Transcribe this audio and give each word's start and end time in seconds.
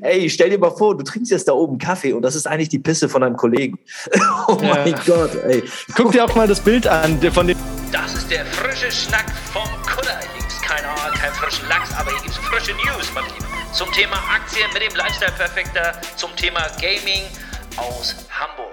ey, 0.00 0.28
stell 0.30 0.50
dir 0.50 0.58
mal 0.58 0.70
vor, 0.70 0.96
du 0.96 1.04
trinkst 1.04 1.30
jetzt 1.30 1.48
da 1.48 1.52
oben 1.52 1.78
Kaffee 1.78 2.12
und 2.12 2.22
das 2.22 2.34
ist 2.34 2.46
eigentlich 2.46 2.68
die 2.68 2.78
Pisse 2.78 3.08
von 3.08 3.22
deinem 3.22 3.36
Kollegen. 3.36 3.78
oh 4.48 4.58
ja. 4.60 4.68
mein 4.68 4.94
Gott, 5.06 5.34
ey. 5.44 5.62
Guck 5.94 6.12
dir 6.12 6.24
auch 6.24 6.34
mal 6.34 6.46
das 6.46 6.60
Bild 6.60 6.86
an 6.86 7.20
von 7.32 7.46
dem. 7.46 7.56
Das 7.92 8.14
ist 8.14 8.30
der 8.30 8.44
frische 8.46 8.90
Schnack 8.90 9.26
vom 9.52 9.68
Kutter. 9.86 10.18
Hier 10.20 10.40
gibt's 10.40 10.60
keine 10.62 10.88
Ahnung, 10.88 11.18
kein 11.18 11.32
frischen 11.32 11.68
Lachs, 11.68 11.90
aber 11.96 12.10
hier 12.10 12.20
gibt's 12.22 12.38
frische 12.38 12.72
News, 12.72 13.10
mein 13.14 13.24
Lieber. 13.24 13.46
Zum 13.72 13.90
Thema 13.92 14.16
Aktien 14.34 14.68
mit 14.72 14.82
dem 14.82 14.94
Lifestyle 14.96 15.32
Perfekter, 15.32 15.92
zum 16.16 16.34
Thema 16.36 16.66
Gaming 16.80 17.22
aus 17.76 18.16
Hamburg. 18.30 18.65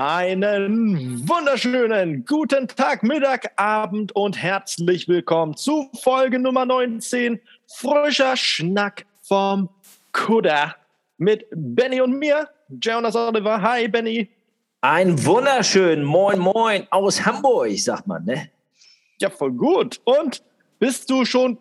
Einen 0.00 1.28
wunderschönen 1.28 2.24
guten 2.24 2.68
Tag, 2.68 3.02
Mittag, 3.02 3.50
Abend 3.56 4.12
und 4.14 4.40
herzlich 4.40 5.08
willkommen 5.08 5.56
zu 5.56 5.90
Folge 6.04 6.38
Nummer 6.38 6.64
19. 6.64 7.40
Frischer 7.66 8.36
Schnack 8.36 9.06
vom 9.22 9.68
Kudder 10.12 10.76
mit 11.16 11.46
Benny 11.50 12.00
und 12.00 12.16
mir, 12.16 12.48
Jonas 12.80 13.16
Oliver. 13.16 13.60
Hi, 13.60 13.88
Benny. 13.88 14.30
Ein 14.82 15.26
wunderschönen 15.26 16.04
Moin 16.04 16.38
Moin 16.38 16.86
aus 16.90 17.26
Hamburg, 17.26 17.76
sagt 17.76 18.06
man, 18.06 18.24
ne? 18.24 18.50
Ja, 19.20 19.30
voll 19.30 19.50
gut. 19.50 20.00
Und 20.04 20.44
bist 20.78 21.10
du 21.10 21.24
schon 21.24 21.58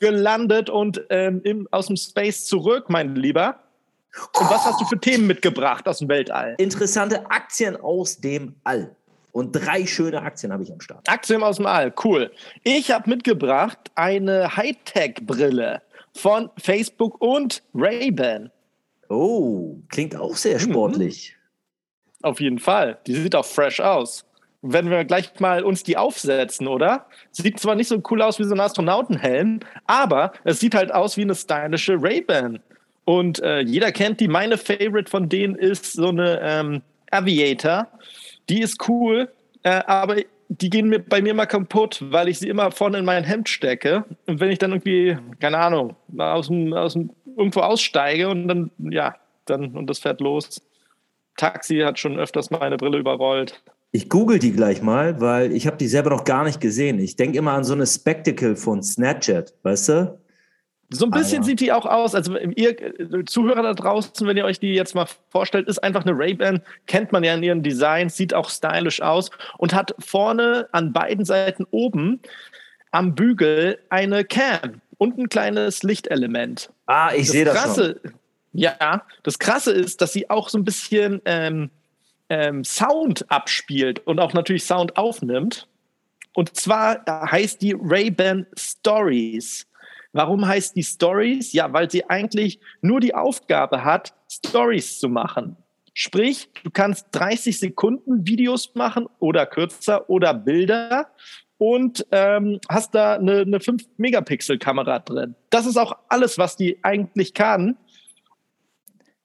gelandet 0.00 0.70
und 0.70 1.04
ähm, 1.10 1.42
im, 1.44 1.68
aus 1.72 1.88
dem 1.88 1.98
Space 1.98 2.46
zurück, 2.46 2.86
mein 2.88 3.16
Lieber? 3.16 3.67
Und 4.38 4.50
was 4.50 4.64
hast 4.64 4.80
du 4.80 4.84
für 4.84 4.98
Themen 4.98 5.26
mitgebracht 5.26 5.86
aus 5.88 5.98
dem 5.98 6.08
Weltall? 6.08 6.54
Interessante 6.58 7.30
Aktien 7.30 7.76
aus 7.76 8.20
dem 8.20 8.54
All. 8.64 8.94
Und 9.32 9.52
drei 9.52 9.86
schöne 9.86 10.22
Aktien 10.22 10.52
habe 10.52 10.62
ich 10.62 10.72
am 10.72 10.80
Start. 10.80 11.08
Aktien 11.08 11.42
aus 11.42 11.56
dem 11.56 11.66
All, 11.66 11.92
cool. 12.04 12.32
Ich 12.64 12.90
habe 12.90 13.08
mitgebracht 13.08 13.78
eine 13.94 14.56
Hightech-Brille 14.56 15.82
von 16.14 16.50
Facebook 16.58 17.20
und 17.20 17.62
Ray-Ban. 17.74 18.50
Oh, 19.08 19.76
klingt 19.88 20.16
auch 20.16 20.36
sehr 20.36 20.56
mhm. 20.56 20.72
sportlich. 20.72 21.36
Auf 22.22 22.40
jeden 22.40 22.58
Fall. 22.58 22.98
Die 23.06 23.14
sieht 23.14 23.36
auch 23.36 23.44
fresh 23.44 23.80
aus. 23.80 24.24
Wenn 24.60 24.90
wir 24.90 25.04
gleich 25.04 25.38
mal 25.38 25.62
uns 25.62 25.84
die 25.84 25.96
aufsetzen, 25.96 26.66
oder? 26.66 27.06
Sieht 27.30 27.60
zwar 27.60 27.76
nicht 27.76 27.86
so 27.86 28.02
cool 28.10 28.22
aus 28.22 28.40
wie 28.40 28.44
so 28.44 28.54
ein 28.54 28.60
Astronautenhelm, 28.60 29.60
aber 29.86 30.32
es 30.42 30.58
sieht 30.58 30.74
halt 30.74 30.92
aus 30.92 31.16
wie 31.16 31.22
eine 31.22 31.36
stylische 31.36 31.96
Ray-Ban. 32.00 32.60
Und 33.08 33.42
äh, 33.42 33.60
jeder 33.60 33.90
kennt 33.90 34.20
die. 34.20 34.28
Meine 34.28 34.58
Favorite 34.58 35.10
von 35.10 35.30
denen 35.30 35.54
ist 35.54 35.94
so 35.94 36.08
eine 36.08 36.40
ähm, 36.42 36.82
Aviator. 37.10 37.88
Die 38.50 38.60
ist 38.60 38.86
cool, 38.86 39.30
äh, 39.62 39.80
aber 39.86 40.16
die 40.50 40.68
gehen 40.68 40.90
mir, 40.90 40.98
bei 40.98 41.22
mir 41.22 41.32
mal 41.32 41.46
kaputt, 41.46 42.04
weil 42.10 42.28
ich 42.28 42.38
sie 42.38 42.50
immer 42.50 42.70
vorne 42.70 42.98
in 42.98 43.06
mein 43.06 43.24
Hemd 43.24 43.48
stecke. 43.48 44.04
Und 44.26 44.40
wenn 44.40 44.50
ich 44.50 44.58
dann 44.58 44.72
irgendwie, 44.72 45.16
keine 45.40 45.56
Ahnung, 45.56 45.96
aus 46.18 46.48
dem, 46.48 46.74
aus 46.74 46.92
dem, 46.92 47.08
irgendwo 47.34 47.60
aussteige 47.60 48.28
und 48.28 48.46
dann, 48.46 48.70
ja, 48.78 49.14
dann, 49.46 49.74
und 49.74 49.88
das 49.88 50.00
fährt 50.00 50.20
los. 50.20 50.60
Taxi 51.38 51.78
hat 51.78 51.98
schon 51.98 52.18
öfters 52.18 52.50
meine 52.50 52.76
Brille 52.76 52.98
überrollt. 52.98 53.62
Ich 53.90 54.10
google 54.10 54.38
die 54.38 54.52
gleich 54.52 54.82
mal, 54.82 55.18
weil 55.18 55.52
ich 55.52 55.66
habe 55.66 55.78
die 55.78 55.88
selber 55.88 56.10
noch 56.10 56.24
gar 56.24 56.44
nicht 56.44 56.60
gesehen. 56.60 56.98
Ich 56.98 57.16
denke 57.16 57.38
immer 57.38 57.52
an 57.52 57.64
so 57.64 57.72
eine 57.72 57.86
Spectacle 57.86 58.54
von 58.54 58.82
Snapchat, 58.82 59.54
weißt 59.62 59.88
du? 59.88 60.18
So 60.90 61.04
ein 61.04 61.10
bisschen 61.10 61.38
ah, 61.38 61.40
ja. 61.42 61.46
sieht 61.46 61.60
die 61.60 61.72
auch 61.72 61.84
aus. 61.84 62.14
Also 62.14 62.36
ihr 62.38 63.00
äh, 63.00 63.24
Zuhörer 63.26 63.62
da 63.62 63.74
draußen, 63.74 64.26
wenn 64.26 64.36
ihr 64.36 64.44
euch 64.44 64.58
die 64.58 64.72
jetzt 64.72 64.94
mal 64.94 65.06
vorstellt, 65.30 65.68
ist 65.68 65.82
einfach 65.84 66.06
eine 66.06 66.18
Ray-Ban, 66.18 66.62
kennt 66.86 67.12
man 67.12 67.24
ja 67.24 67.34
in 67.34 67.42
ihren 67.42 67.62
Designs, 67.62 68.16
sieht 68.16 68.32
auch 68.32 68.48
stylisch 68.48 69.02
aus 69.02 69.30
und 69.58 69.74
hat 69.74 69.94
vorne 69.98 70.68
an 70.72 70.92
beiden 70.92 71.26
Seiten 71.26 71.66
oben 71.70 72.20
am 72.90 73.14
Bügel 73.14 73.78
eine 73.90 74.24
Cam 74.24 74.80
und 74.96 75.18
ein 75.18 75.28
kleines 75.28 75.82
Lichtelement. 75.82 76.70
Ah, 76.86 77.12
ich 77.14 77.30
sehe 77.30 77.44
das 77.44 77.54
krasse, 77.54 78.00
schon. 78.02 78.14
Ja, 78.54 79.02
das 79.22 79.38
Krasse 79.38 79.72
ist, 79.72 80.00
dass 80.00 80.14
sie 80.14 80.30
auch 80.30 80.48
so 80.48 80.56
ein 80.56 80.64
bisschen 80.64 81.20
ähm, 81.26 81.70
ähm, 82.30 82.64
Sound 82.64 83.30
abspielt 83.30 84.06
und 84.06 84.18
auch 84.20 84.32
natürlich 84.32 84.64
Sound 84.64 84.96
aufnimmt. 84.96 85.68
Und 86.34 86.56
zwar 86.56 87.04
heißt 87.06 87.60
die 87.60 87.76
Ray-Ban 87.78 88.46
Stories. 88.56 89.66
Warum 90.12 90.46
heißt 90.46 90.74
die 90.76 90.82
Stories? 90.82 91.52
Ja, 91.52 91.72
weil 91.72 91.90
sie 91.90 92.08
eigentlich 92.08 92.60
nur 92.80 93.00
die 93.00 93.14
Aufgabe 93.14 93.84
hat, 93.84 94.14
Stories 94.30 94.98
zu 94.98 95.08
machen. 95.08 95.56
Sprich, 95.94 96.48
du 96.62 96.70
kannst 96.70 97.06
30 97.12 97.58
Sekunden 97.58 98.26
Videos 98.26 98.74
machen 98.74 99.06
oder 99.18 99.46
kürzer 99.46 100.08
oder 100.08 100.32
Bilder 100.32 101.08
und 101.58 102.06
ähm, 102.12 102.60
hast 102.68 102.94
da 102.94 103.14
eine, 103.14 103.40
eine 103.40 103.58
5-Megapixel-Kamera 103.58 105.00
drin. 105.00 105.34
Das 105.50 105.66
ist 105.66 105.76
auch 105.76 105.96
alles, 106.08 106.38
was 106.38 106.56
die 106.56 106.78
eigentlich 106.82 107.34
kann. 107.34 107.76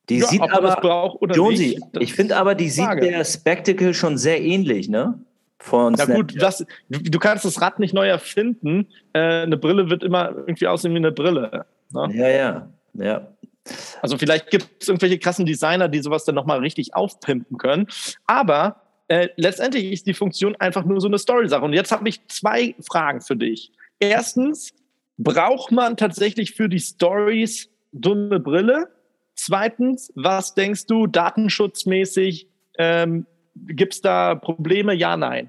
Die 0.08 0.18
ja, 0.18 0.26
sieht 0.26 0.42
aber, 0.42 1.18
Jonesy, 1.32 1.80
ich 1.98 2.12
finde 2.12 2.36
aber, 2.36 2.54
die 2.54 2.68
sieht 2.68 3.00
der 3.00 3.24
Spectacle 3.24 3.94
schon 3.94 4.18
sehr 4.18 4.42
ähnlich, 4.42 4.88
ne? 4.88 5.18
Von 5.58 5.94
Ja 5.94 6.06
gut, 6.06 6.40
das, 6.40 6.64
du 6.88 7.18
kannst 7.18 7.44
das 7.44 7.60
Rad 7.60 7.78
nicht 7.78 7.94
neu 7.94 8.06
erfinden. 8.06 8.88
Äh, 9.12 9.42
eine 9.42 9.56
Brille 9.56 9.90
wird 9.90 10.02
immer 10.02 10.30
irgendwie 10.30 10.66
aussehen 10.66 10.92
wie 10.92 10.98
eine 10.98 11.12
Brille. 11.12 11.66
Ne? 11.92 12.08
Ja, 12.12 12.28
ja, 12.28 12.68
ja. 12.94 13.28
Also 14.02 14.18
vielleicht 14.18 14.50
gibt 14.50 14.82
es 14.82 14.88
irgendwelche 14.88 15.18
krassen 15.18 15.46
Designer, 15.46 15.88
die 15.88 16.00
sowas 16.00 16.24
dann 16.24 16.34
nochmal 16.34 16.58
richtig 16.58 16.94
aufpimpen 16.94 17.56
können. 17.56 17.86
Aber 18.26 18.82
äh, 19.08 19.28
letztendlich 19.36 19.90
ist 19.90 20.06
die 20.06 20.14
Funktion 20.14 20.54
einfach 20.56 20.84
nur 20.84 21.00
so 21.00 21.08
eine 21.08 21.18
Story-Sache. 21.18 21.64
Und 21.64 21.72
jetzt 21.72 21.92
habe 21.92 22.08
ich 22.08 22.26
zwei 22.28 22.74
Fragen 22.86 23.20
für 23.20 23.36
dich. 23.36 23.72
Erstens, 24.00 24.74
braucht 25.16 25.72
man 25.72 25.96
tatsächlich 25.96 26.52
für 26.52 26.68
die 26.68 26.80
Stories 26.80 27.70
eine 27.94 28.40
Brille? 28.40 28.88
Zweitens, 29.34 30.12
was 30.14 30.54
denkst 30.54 30.86
du 30.86 31.06
datenschutzmäßig? 31.06 32.48
Ähm, 32.78 33.26
Gibt 33.54 33.94
es 33.94 34.00
da 34.00 34.34
Probleme? 34.34 34.94
Ja, 34.94 35.16
nein. 35.16 35.48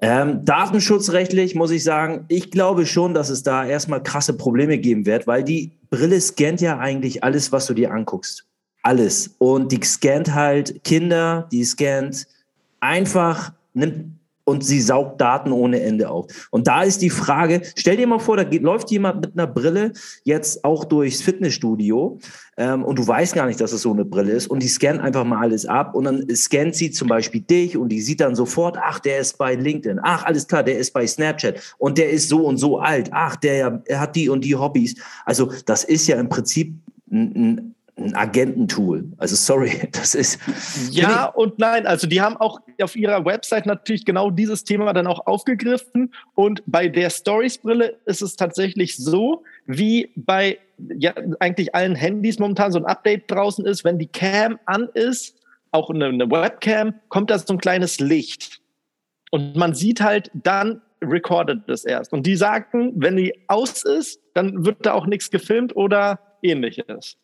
Ähm, 0.00 0.44
datenschutzrechtlich 0.44 1.54
muss 1.54 1.70
ich 1.70 1.84
sagen, 1.84 2.24
ich 2.28 2.50
glaube 2.50 2.84
schon, 2.84 3.14
dass 3.14 3.30
es 3.30 3.42
da 3.42 3.64
erstmal 3.64 4.02
krasse 4.02 4.36
Probleme 4.36 4.78
geben 4.78 5.06
wird, 5.06 5.26
weil 5.26 5.44
die 5.44 5.72
Brille 5.90 6.20
scannt 6.20 6.60
ja 6.60 6.78
eigentlich 6.78 7.22
alles, 7.22 7.52
was 7.52 7.66
du 7.66 7.74
dir 7.74 7.92
anguckst. 7.92 8.44
Alles. 8.82 9.36
Und 9.38 9.70
die 9.70 9.80
scannt 9.82 10.34
halt 10.34 10.82
Kinder, 10.84 11.48
die 11.52 11.64
scannt 11.64 12.26
einfach, 12.80 13.52
nimmt 13.72 14.18
und 14.44 14.64
sie 14.64 14.80
saugt 14.80 15.20
Daten 15.20 15.52
ohne 15.52 15.80
Ende 15.80 16.08
auf. 16.08 16.26
Und 16.50 16.66
da 16.66 16.82
ist 16.82 17.02
die 17.02 17.10
Frage, 17.10 17.62
stell 17.76 17.96
dir 17.96 18.06
mal 18.06 18.18
vor, 18.18 18.36
da 18.36 18.44
geht, 18.44 18.62
läuft 18.62 18.90
jemand 18.90 19.20
mit 19.20 19.32
einer 19.34 19.46
Brille 19.46 19.92
jetzt 20.24 20.64
auch 20.64 20.84
durchs 20.84 21.22
Fitnessstudio 21.22 22.18
ähm, 22.56 22.84
und 22.84 22.98
du 22.98 23.06
weißt 23.06 23.34
gar 23.34 23.46
nicht, 23.46 23.60
dass 23.60 23.72
es 23.72 23.82
so 23.82 23.92
eine 23.92 24.04
Brille 24.04 24.32
ist 24.32 24.46
und 24.46 24.62
die 24.62 24.68
scannt 24.68 25.00
einfach 25.00 25.24
mal 25.24 25.40
alles 25.40 25.66
ab 25.66 25.94
und 25.94 26.04
dann 26.04 26.26
scannt 26.34 26.74
sie 26.74 26.90
zum 26.90 27.08
Beispiel 27.08 27.40
dich 27.40 27.76
und 27.76 27.88
die 27.88 28.00
sieht 28.00 28.20
dann 28.20 28.34
sofort, 28.34 28.76
ach, 28.80 29.00
der 29.00 29.18
ist 29.18 29.38
bei 29.38 29.54
LinkedIn, 29.54 30.00
ach, 30.02 30.24
alles 30.24 30.46
klar, 30.46 30.62
der 30.62 30.78
ist 30.78 30.92
bei 30.92 31.06
Snapchat 31.06 31.60
und 31.78 31.98
der 31.98 32.10
ist 32.10 32.28
so 32.28 32.46
und 32.46 32.58
so 32.58 32.78
alt, 32.78 33.10
ach, 33.12 33.36
der, 33.36 33.82
hat 33.92 34.16
die 34.16 34.28
und 34.28 34.44
die 34.44 34.54
Hobbys. 34.54 34.94
Also 35.24 35.50
das 35.66 35.84
ist 35.84 36.06
ja 36.06 36.18
im 36.18 36.28
Prinzip 36.28 36.74
ein, 37.10 37.32
ein 37.34 37.74
ein 37.96 38.14
Agententool. 38.14 39.04
Also 39.18 39.36
sorry, 39.36 39.88
das 39.92 40.14
ist. 40.14 40.40
Ja 40.90 41.26
und 41.26 41.58
nein. 41.58 41.86
Also 41.86 42.06
die 42.06 42.20
haben 42.20 42.36
auch 42.36 42.60
auf 42.82 42.96
ihrer 42.96 43.24
Website 43.24 43.66
natürlich 43.66 44.04
genau 44.04 44.30
dieses 44.30 44.64
Thema 44.64 44.92
dann 44.92 45.06
auch 45.06 45.26
aufgegriffen. 45.26 46.12
Und 46.34 46.62
bei 46.66 46.88
der 46.88 47.10
Stories-Brille 47.10 47.98
ist 48.04 48.22
es 48.22 48.36
tatsächlich 48.36 48.96
so, 48.96 49.44
wie 49.66 50.10
bei 50.16 50.58
ja, 50.98 51.14
eigentlich 51.38 51.74
allen 51.74 51.94
Handys 51.94 52.38
momentan 52.38 52.72
so 52.72 52.78
ein 52.78 52.86
Update 52.86 53.30
draußen 53.30 53.64
ist, 53.64 53.84
wenn 53.84 53.98
die 53.98 54.08
Cam 54.08 54.58
an 54.66 54.88
ist, 54.94 55.36
auch 55.70 55.90
eine, 55.90 56.06
eine 56.06 56.30
Webcam, 56.30 56.94
kommt 57.08 57.30
da 57.30 57.38
so 57.38 57.54
ein 57.54 57.58
kleines 57.58 58.00
Licht. 58.00 58.60
Und 59.30 59.56
man 59.56 59.74
sieht 59.74 60.00
halt 60.00 60.30
dann 60.34 60.80
recordet 61.02 61.62
das 61.66 61.84
erst. 61.84 62.12
Und 62.12 62.26
die 62.26 62.36
sagten, 62.36 62.92
wenn 62.96 63.16
die 63.16 63.34
aus 63.48 63.84
ist, 63.84 64.20
dann 64.34 64.64
wird 64.64 64.86
da 64.86 64.94
auch 64.94 65.06
nichts 65.06 65.30
gefilmt 65.30 65.76
oder 65.76 66.18
ähnliches. 66.42 67.16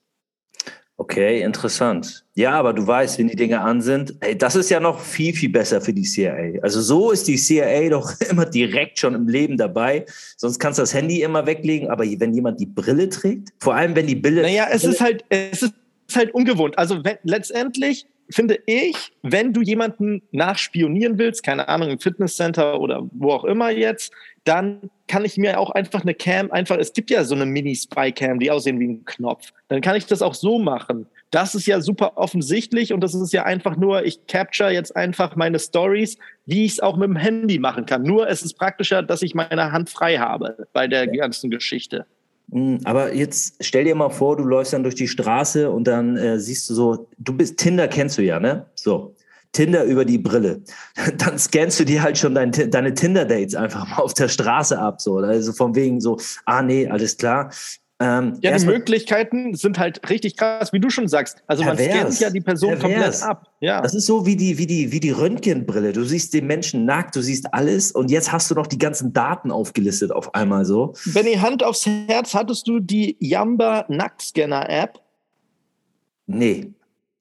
Okay, 1.00 1.40
interessant. 1.40 2.26
Ja, 2.34 2.52
aber 2.52 2.74
du 2.74 2.86
weißt, 2.86 3.18
wenn 3.18 3.28
die 3.28 3.34
Dinge 3.34 3.62
an 3.62 3.80
sind, 3.80 4.14
hey, 4.20 4.36
das 4.36 4.54
ist 4.54 4.68
ja 4.68 4.80
noch 4.80 5.00
viel, 5.00 5.32
viel 5.32 5.48
besser 5.48 5.80
für 5.80 5.94
die 5.94 6.02
CIA. 6.02 6.60
Also 6.60 6.82
so 6.82 7.10
ist 7.10 7.26
die 7.26 7.36
CIA 7.36 7.88
doch 7.90 8.12
immer 8.30 8.44
direkt 8.44 8.98
schon 8.98 9.14
im 9.14 9.26
Leben 9.26 9.56
dabei. 9.56 10.04
Sonst 10.36 10.58
kannst 10.58 10.78
du 10.78 10.82
das 10.82 10.92
Handy 10.92 11.22
immer 11.22 11.46
weglegen, 11.46 11.88
aber 11.88 12.04
wenn 12.04 12.34
jemand 12.34 12.60
die 12.60 12.66
Brille 12.66 13.08
trägt, 13.08 13.48
vor 13.60 13.74
allem 13.74 13.96
wenn 13.96 14.08
die 14.08 14.14
Brille. 14.14 14.42
Naja, 14.42 14.66
es 14.70 14.84
ist 14.84 15.00
halt, 15.00 15.24
es 15.30 15.62
ist 15.62 15.72
halt 16.14 16.34
ungewohnt. 16.34 16.76
Also 16.76 17.02
wenn, 17.02 17.16
letztendlich 17.22 18.04
finde 18.28 18.58
ich, 18.66 19.10
wenn 19.22 19.54
du 19.54 19.62
jemanden 19.62 20.20
nachspionieren 20.32 21.18
willst, 21.18 21.42
keine 21.42 21.66
Ahnung, 21.68 21.88
im 21.88 21.98
Fitnesscenter 21.98 22.78
oder 22.78 23.08
wo 23.12 23.30
auch 23.30 23.44
immer 23.44 23.70
jetzt, 23.70 24.12
dann 24.44 24.90
kann 25.06 25.24
ich 25.24 25.36
mir 25.36 25.58
auch 25.58 25.70
einfach 25.70 26.02
eine 26.02 26.14
Cam 26.14 26.50
einfach, 26.50 26.78
es 26.78 26.92
gibt 26.92 27.10
ja 27.10 27.24
so 27.24 27.34
eine 27.34 27.46
Mini-Spy-Cam, 27.46 28.38
die 28.38 28.50
aussehen 28.50 28.80
wie 28.80 28.88
ein 28.88 29.04
Knopf. 29.04 29.52
Dann 29.68 29.80
kann 29.80 29.96
ich 29.96 30.06
das 30.06 30.22
auch 30.22 30.34
so 30.34 30.58
machen. 30.58 31.06
Das 31.30 31.54
ist 31.54 31.66
ja 31.66 31.80
super 31.80 32.16
offensichtlich 32.16 32.92
und 32.92 33.00
das 33.00 33.14
ist 33.14 33.32
ja 33.32 33.44
einfach 33.44 33.76
nur, 33.76 34.04
ich 34.04 34.26
capture 34.26 34.70
jetzt 34.70 34.96
einfach 34.96 35.36
meine 35.36 35.58
Stories, 35.58 36.16
wie 36.46 36.64
ich 36.64 36.72
es 36.72 36.80
auch 36.80 36.96
mit 36.96 37.08
dem 37.08 37.16
Handy 37.16 37.58
machen 37.58 37.86
kann. 37.86 38.02
Nur 38.02 38.28
es 38.28 38.42
ist 38.42 38.54
praktischer, 38.54 39.02
dass 39.02 39.22
ich 39.22 39.34
meine 39.34 39.72
Hand 39.72 39.90
frei 39.90 40.18
habe 40.18 40.66
bei 40.72 40.88
der 40.88 41.06
ganzen 41.06 41.50
Geschichte. 41.50 42.06
Hm, 42.50 42.80
aber 42.84 43.14
jetzt 43.14 43.56
stell 43.60 43.84
dir 43.84 43.94
mal 43.94 44.10
vor, 44.10 44.36
du 44.36 44.44
läufst 44.44 44.72
dann 44.72 44.82
durch 44.82 44.96
die 44.96 45.06
Straße 45.08 45.70
und 45.70 45.84
dann 45.84 46.16
äh, 46.16 46.38
siehst 46.38 46.68
du 46.70 46.74
so, 46.74 47.08
du 47.18 47.32
bist 47.32 47.58
Tinder 47.58 47.86
kennst 47.88 48.18
du 48.18 48.22
ja, 48.22 48.40
ne? 48.40 48.66
So. 48.74 49.14
Tinder 49.52 49.84
über 49.84 50.04
die 50.04 50.18
Brille. 50.18 50.62
Dann 51.18 51.38
scannst 51.38 51.80
du 51.80 51.84
dir 51.84 52.02
halt 52.02 52.18
schon 52.18 52.34
dein, 52.34 52.52
deine 52.52 52.94
Tinder-Dates 52.94 53.54
einfach 53.54 53.88
mal 53.88 53.96
auf 53.96 54.14
der 54.14 54.28
Straße 54.28 54.78
ab. 54.78 55.00
So. 55.00 55.18
Also 55.18 55.52
von 55.52 55.74
wegen 55.74 56.00
so, 56.00 56.18
ah 56.44 56.62
nee, 56.62 56.88
alles 56.88 57.16
klar. 57.16 57.50
Ähm, 58.02 58.38
ja, 58.40 58.56
die 58.56 58.64
Möglichkeiten 58.64 59.54
sind 59.54 59.78
halt 59.78 60.08
richtig 60.08 60.38
krass, 60.38 60.72
wie 60.72 60.80
du 60.80 60.88
schon 60.88 61.06
sagst. 61.06 61.42
Also 61.46 61.64
man 61.64 61.76
scannt 61.76 62.18
ja 62.18 62.30
die 62.30 62.40
Person 62.40 62.78
komplett 62.78 63.22
ab. 63.22 63.50
Ja. 63.60 63.82
Das 63.82 63.92
ist 63.92 64.06
so 64.06 64.24
wie 64.24 64.36
die, 64.36 64.56
wie 64.56 64.66
die, 64.66 64.90
wie 64.90 65.00
die 65.00 65.10
Röntgenbrille. 65.10 65.92
Du 65.92 66.04
siehst 66.04 66.32
den 66.32 66.46
Menschen 66.46 66.86
nackt, 66.86 67.14
du 67.14 67.20
siehst 67.20 67.52
alles 67.52 67.92
und 67.92 68.10
jetzt 68.10 68.32
hast 68.32 68.50
du 68.50 68.54
noch 68.54 68.66
die 68.66 68.78
ganzen 68.78 69.12
Daten 69.12 69.50
aufgelistet 69.50 70.12
auf 70.12 70.34
einmal 70.34 70.64
so. 70.64 70.94
Benny, 71.12 71.34
Hand 71.34 71.62
aufs 71.62 71.84
Herz, 71.84 72.32
hattest 72.32 72.66
du 72.68 72.80
die 72.80 73.18
Yamba 73.20 73.84
Nacktscanner-App? 73.88 74.98
Nee, 76.26 76.72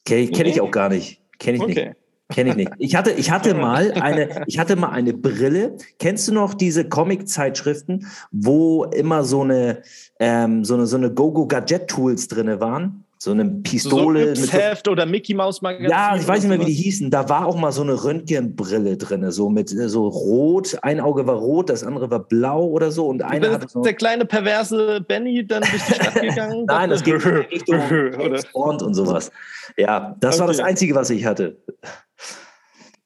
kenne 0.06 0.22
ich, 0.22 0.32
kenn 0.32 0.46
ich 0.46 0.62
auch 0.62 0.72
gar 0.72 0.88
nicht. 0.88 1.20
Kenne 1.40 1.58
ich 1.58 1.64
okay. 1.64 1.88
nicht. 1.90 1.99
Kenne 2.32 2.52
ich 2.52 2.56
nicht. 2.56 2.72
Ich 2.78 2.96
hatte, 2.96 3.12
ich 3.12 3.32
hatte 3.32 3.56
mal 3.56 3.92
eine, 3.94 4.44
ich 4.46 4.60
hatte 4.60 4.76
mal 4.76 4.90
eine 4.90 5.14
Brille. 5.14 5.78
Kennst 5.98 6.28
du 6.28 6.34
noch 6.34 6.54
diese 6.54 6.88
Comic-Zeitschriften, 6.88 8.06
wo 8.32 8.84
immer 8.84 9.24
so 9.24 9.42
eine, 9.42 9.82
ähm, 10.20 10.64
so 10.64 10.76
eine, 10.76 10.86
so 10.86 10.98
eine 10.98 11.12
Go-Go-Gadget-Tools 11.12 12.28
drinne 12.28 12.60
waren? 12.60 13.04
So 13.22 13.32
eine 13.32 13.44
Pistole. 13.46 14.34
So 14.34 14.50
Heft 14.50 14.88
oder 14.88 15.06
Mickey 15.06 15.34
Maus 15.34 15.62
Magazin. 15.62 15.90
Ja, 15.90 16.16
ich 16.16 16.26
weiß 16.26 16.40
nicht 16.40 16.50
mehr, 16.50 16.60
wie 16.62 16.72
die 16.72 16.82
hießen. 16.82 17.12
Da 17.12 17.28
war 17.28 17.48
auch 17.48 17.58
mal 17.58 17.74
so 17.74 17.82
eine 17.82 18.02
Röntgenbrille 18.02 18.96
drin, 18.96 19.30
so 19.30 19.50
mit 19.50 19.68
so 19.68 20.08
rot. 20.08 20.78
Ein 20.84 21.02
Auge 21.02 21.28
war 21.28 21.36
rot, 21.36 21.70
das 21.70 21.84
andere 21.84 22.10
war 22.10 22.20
blau 22.20 22.64
oder 22.66 22.92
so. 22.92 23.08
Und 23.08 23.22
einer 23.22 23.52
hatte 23.52 23.68
so 23.68 23.82
der 23.82 23.94
kleine 23.94 24.24
perverse 24.24 25.02
Benny 25.02 25.46
dann 25.46 25.64
durch 25.64 25.84
die 25.84 25.94
Stadt 25.96 26.14
gegangen. 26.14 26.64
Nein, 26.68 26.90
das 26.90 27.04
ging 27.04 27.18
Richtung 27.18 27.82
Bond 28.54 28.82
und 28.82 28.94
sowas. 28.94 29.34
Ja, 29.76 30.16
das 30.22 30.36
okay. 30.36 30.40
war 30.40 30.48
das 30.48 30.60
Einzige, 30.62 30.96
was 30.96 31.10
ich 31.10 31.26
hatte. 31.26 31.58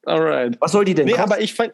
Alright. 0.06 0.58
Was 0.60 0.74
soll 0.74 0.86
die 0.86 0.94
denn 0.94 1.06
nee, 1.06 1.14
kosten? 1.14 1.32
aber 1.32 1.42
ich 1.42 1.56
fand, 1.56 1.74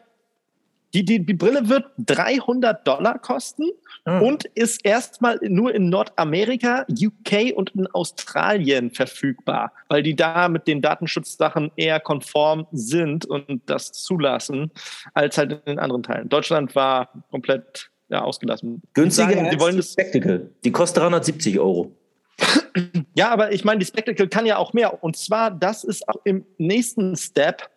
die, 0.94 1.04
die, 1.04 1.24
die 1.24 1.34
Brille 1.34 1.68
wird 1.68 1.86
300 1.98 2.86
Dollar 2.86 3.18
kosten 3.18 3.70
hm. 4.04 4.22
und 4.22 4.44
ist 4.54 4.84
erstmal 4.84 5.38
nur 5.42 5.74
in 5.74 5.88
Nordamerika, 5.88 6.84
UK 6.90 7.54
und 7.54 7.70
in 7.70 7.86
Australien 7.88 8.90
verfügbar, 8.90 9.72
weil 9.88 10.02
die 10.02 10.16
da 10.16 10.48
mit 10.48 10.66
den 10.66 10.82
Datenschutzsachen 10.82 11.70
eher 11.76 12.00
konform 12.00 12.66
sind 12.72 13.26
und 13.26 13.62
das 13.66 13.92
zulassen, 13.92 14.70
als 15.14 15.38
halt 15.38 15.52
in 15.52 15.60
den 15.66 15.78
anderen 15.78 16.02
Teilen. 16.02 16.28
Deutschland 16.28 16.74
war 16.74 17.10
komplett 17.30 17.90
ja, 18.08 18.22
ausgelassen. 18.22 18.82
Günstiger 18.94 19.30
sagen, 19.30 19.46
als 19.46 19.60
wollen 19.60 19.76
die 19.76 19.82
Spectacle. 19.82 20.50
Die 20.64 20.72
kostet 20.72 21.02
370 21.02 21.58
Euro. 21.58 21.92
Ja, 23.14 23.30
aber 23.30 23.52
ich 23.52 23.64
meine, 23.64 23.80
die 23.80 23.84
Spectacle 23.84 24.28
kann 24.28 24.46
ja 24.46 24.56
auch 24.56 24.72
mehr. 24.72 25.02
Und 25.02 25.16
zwar, 25.16 25.50
das 25.50 25.82
ist 25.82 26.08
auch 26.08 26.20
im 26.24 26.46
nächsten 26.56 27.16
Step 27.16 27.68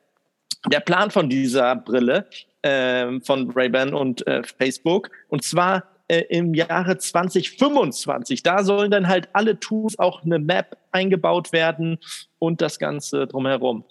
der 0.71 0.79
Plan 0.79 1.09
von 1.09 1.27
dieser 1.27 1.75
Brille 1.75 2.27
äh, 2.63 3.19
von 3.21 3.51
Ray-Ban 3.51 3.93
und 3.93 4.25
äh, 4.27 4.41
Facebook. 4.43 5.11
Und 5.29 5.43
zwar 5.43 5.83
äh, 6.07 6.23
im 6.29 6.53
Jahre 6.53 6.97
2025. 6.97 8.43
Da 8.43 8.63
sollen 8.63 8.91
dann 8.91 9.07
halt 9.07 9.29
alle 9.33 9.59
Tools 9.59 9.97
auch 9.99 10.23
eine 10.23 10.39
Map 10.39 10.77
eingebaut 10.91 11.53
werden 11.53 11.99
und 12.39 12.61
das 12.61 12.79
Ganze 12.79 13.27
drumherum. 13.27 13.85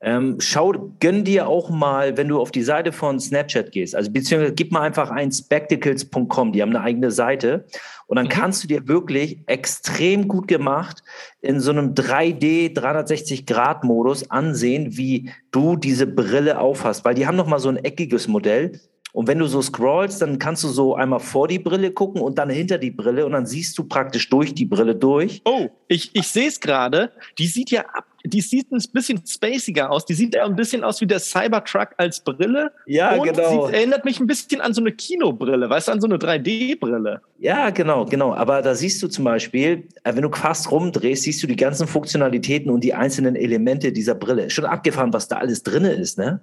Ähm, 0.00 0.36
schau, 0.38 0.92
gönn 1.00 1.24
dir 1.24 1.48
auch 1.48 1.70
mal, 1.70 2.16
wenn 2.16 2.28
du 2.28 2.38
auf 2.38 2.50
die 2.50 2.62
Seite 2.62 2.92
von 2.92 3.18
Snapchat 3.18 3.72
gehst, 3.72 3.96
also 3.96 4.10
beziehungsweise 4.10 4.52
gib 4.52 4.70
mal 4.70 4.82
einfach 4.82 5.10
ein 5.10 5.32
spectacles.com, 5.32 6.52
die 6.52 6.60
haben 6.60 6.76
eine 6.76 6.84
eigene 6.84 7.10
Seite 7.10 7.64
und 8.06 8.16
dann 8.16 8.26
mhm. 8.26 8.30
kannst 8.30 8.62
du 8.62 8.68
dir 8.68 8.86
wirklich 8.86 9.40
extrem 9.46 10.28
gut 10.28 10.46
gemacht 10.46 11.02
in 11.40 11.58
so 11.58 11.70
einem 11.70 11.94
3D 11.94 12.74
360-Grad-Modus 12.76 14.30
ansehen, 14.30 14.96
wie 14.96 15.30
du 15.52 15.76
diese 15.76 16.06
Brille 16.06 16.58
aufhast, 16.58 17.04
weil 17.04 17.14
die 17.14 17.26
haben 17.26 17.36
noch 17.36 17.46
mal 17.46 17.58
so 17.58 17.70
ein 17.70 17.78
eckiges 17.78 18.28
Modell 18.28 18.80
und 19.14 19.28
wenn 19.28 19.38
du 19.38 19.46
so 19.46 19.62
scrollst, 19.62 20.20
dann 20.22 20.40
kannst 20.40 20.64
du 20.64 20.68
so 20.68 20.96
einmal 20.96 21.20
vor 21.20 21.46
die 21.46 21.60
Brille 21.60 21.92
gucken 21.92 22.20
und 22.20 22.36
dann 22.36 22.50
hinter 22.50 22.78
die 22.78 22.90
Brille 22.90 23.24
und 23.24 23.30
dann 23.30 23.46
siehst 23.46 23.78
du 23.78 23.84
praktisch 23.84 24.28
durch 24.28 24.54
die 24.54 24.64
Brille 24.64 24.96
durch. 24.96 25.40
Oh, 25.44 25.68
ich, 25.86 26.10
ich 26.14 26.26
sehe 26.26 26.48
es 26.48 26.58
gerade. 26.58 27.12
Die 27.38 27.46
sieht 27.46 27.70
ja 27.70 27.82
ab, 27.82 28.06
die 28.24 28.40
sieht 28.40 28.72
ein 28.72 28.82
bisschen 28.92 29.22
spaciger 29.24 29.92
aus. 29.92 30.04
Die 30.04 30.14
sieht 30.14 30.34
ja 30.34 30.44
ein 30.44 30.56
bisschen 30.56 30.82
aus 30.82 31.00
wie 31.00 31.06
der 31.06 31.20
Cybertruck 31.20 31.90
als 31.96 32.18
Brille. 32.24 32.72
Ja, 32.86 33.14
und 33.14 33.22
genau. 33.22 33.68
Sie 33.68 33.74
erinnert 33.74 34.04
mich 34.04 34.18
ein 34.18 34.26
bisschen 34.26 34.60
an 34.60 34.74
so 34.74 34.80
eine 34.80 34.90
Kinobrille, 34.90 35.70
weißt 35.70 35.86
du, 35.86 35.92
an 35.92 36.00
so 36.00 36.08
eine 36.08 36.16
3D-Brille. 36.16 37.20
Ja, 37.38 37.70
genau, 37.70 38.06
genau. 38.06 38.34
Aber 38.34 38.62
da 38.62 38.74
siehst 38.74 39.00
du 39.00 39.06
zum 39.06 39.26
Beispiel, 39.26 39.86
äh, 40.02 40.16
wenn 40.16 40.22
du 40.22 40.32
fast 40.32 40.72
rumdrehst, 40.72 41.22
siehst 41.22 41.40
du 41.40 41.46
die 41.46 41.54
ganzen 41.54 41.86
Funktionalitäten 41.86 42.68
und 42.68 42.82
die 42.82 42.94
einzelnen 42.94 43.36
Elemente 43.36 43.92
dieser 43.92 44.16
Brille. 44.16 44.50
Schon 44.50 44.64
abgefahren, 44.64 45.12
was 45.12 45.28
da 45.28 45.36
alles 45.36 45.62
drin 45.62 45.84
ist, 45.84 46.18
ne? 46.18 46.40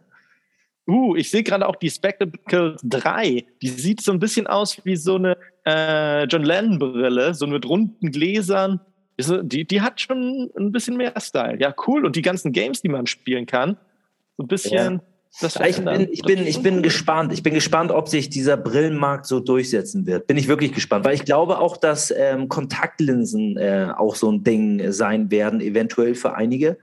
Uh, 0.88 1.16
ich 1.16 1.30
sehe 1.30 1.44
gerade 1.44 1.68
auch 1.68 1.76
die 1.76 1.90
Spectacle 1.90 2.76
3. 2.84 3.46
Die 3.62 3.68
sieht 3.68 4.02
so 4.02 4.12
ein 4.12 4.20
bisschen 4.20 4.48
aus 4.48 4.84
wie 4.84 4.96
so 4.96 5.16
eine 5.16 5.38
äh, 5.66 6.24
John 6.26 6.44
Lennon-Brille, 6.44 7.34
so 7.34 7.48
mit 7.48 7.66
runden 7.66 8.12
Gläsern. 8.12 8.80
Die, 9.20 9.66
die 9.66 9.82
hat 9.82 10.02
schon 10.02 10.50
ein 10.58 10.72
bisschen 10.72 10.98
mehr 10.98 11.14
Style. 11.20 11.60
Ja, 11.60 11.74
cool. 11.86 12.06
Und 12.06 12.16
die 12.16 12.24
ganzen 12.24 12.52
Games, 12.52 12.82
die 12.82 12.90
man 12.90 13.06
spielen 13.06 13.46
kann, 13.46 13.78
so 14.38 14.44
ein 14.44 14.48
bisschen. 14.48 14.96
Ja. 14.96 15.02
Das 15.40 15.56
ich 15.56 15.78
bin, 15.78 16.10
ich 16.12 16.22
bin, 16.24 16.46
ich 16.46 16.62
bin 16.62 16.82
gespannt. 16.82 17.32
Ich 17.32 17.42
bin 17.42 17.54
gespannt, 17.54 17.92
ob 17.92 18.10
sich 18.10 18.30
dieser 18.30 18.58
Brillenmarkt 18.58 19.26
so 19.26 19.40
durchsetzen 19.40 20.06
wird. 20.06 20.28
Bin 20.28 20.36
ich 20.36 20.50
wirklich 20.50 20.74
gespannt, 20.74 21.06
weil 21.06 21.14
ich 21.14 21.24
glaube 21.24 21.60
auch, 21.60 21.78
dass 21.78 22.12
ähm, 22.12 22.50
Kontaktlinsen 22.50 23.56
äh, 23.56 23.94
auch 23.96 24.16
so 24.16 24.30
ein 24.30 24.44
Ding 24.44 24.92
sein 24.92 25.32
werden, 25.32 25.62
eventuell 25.62 26.16
für 26.16 26.36
einige. 26.36 26.78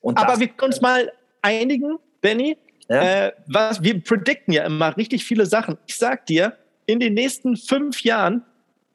Und 0.00 0.18
Aber 0.18 0.38
wir 0.38 0.48
können 0.48 0.72
uns 0.72 0.82
mal 0.82 1.10
einigen, 1.40 1.96
Benny, 2.20 2.58
ja? 2.88 3.26
Äh, 3.26 3.32
was, 3.46 3.82
wir 3.82 4.00
predikten 4.02 4.52
ja 4.52 4.64
immer 4.64 4.96
richtig 4.96 5.24
viele 5.24 5.46
Sachen. 5.46 5.76
Ich 5.86 5.96
sag 5.96 6.26
dir, 6.26 6.54
in 6.86 7.00
den 7.00 7.14
nächsten 7.14 7.56
fünf 7.56 8.02
Jahren 8.02 8.42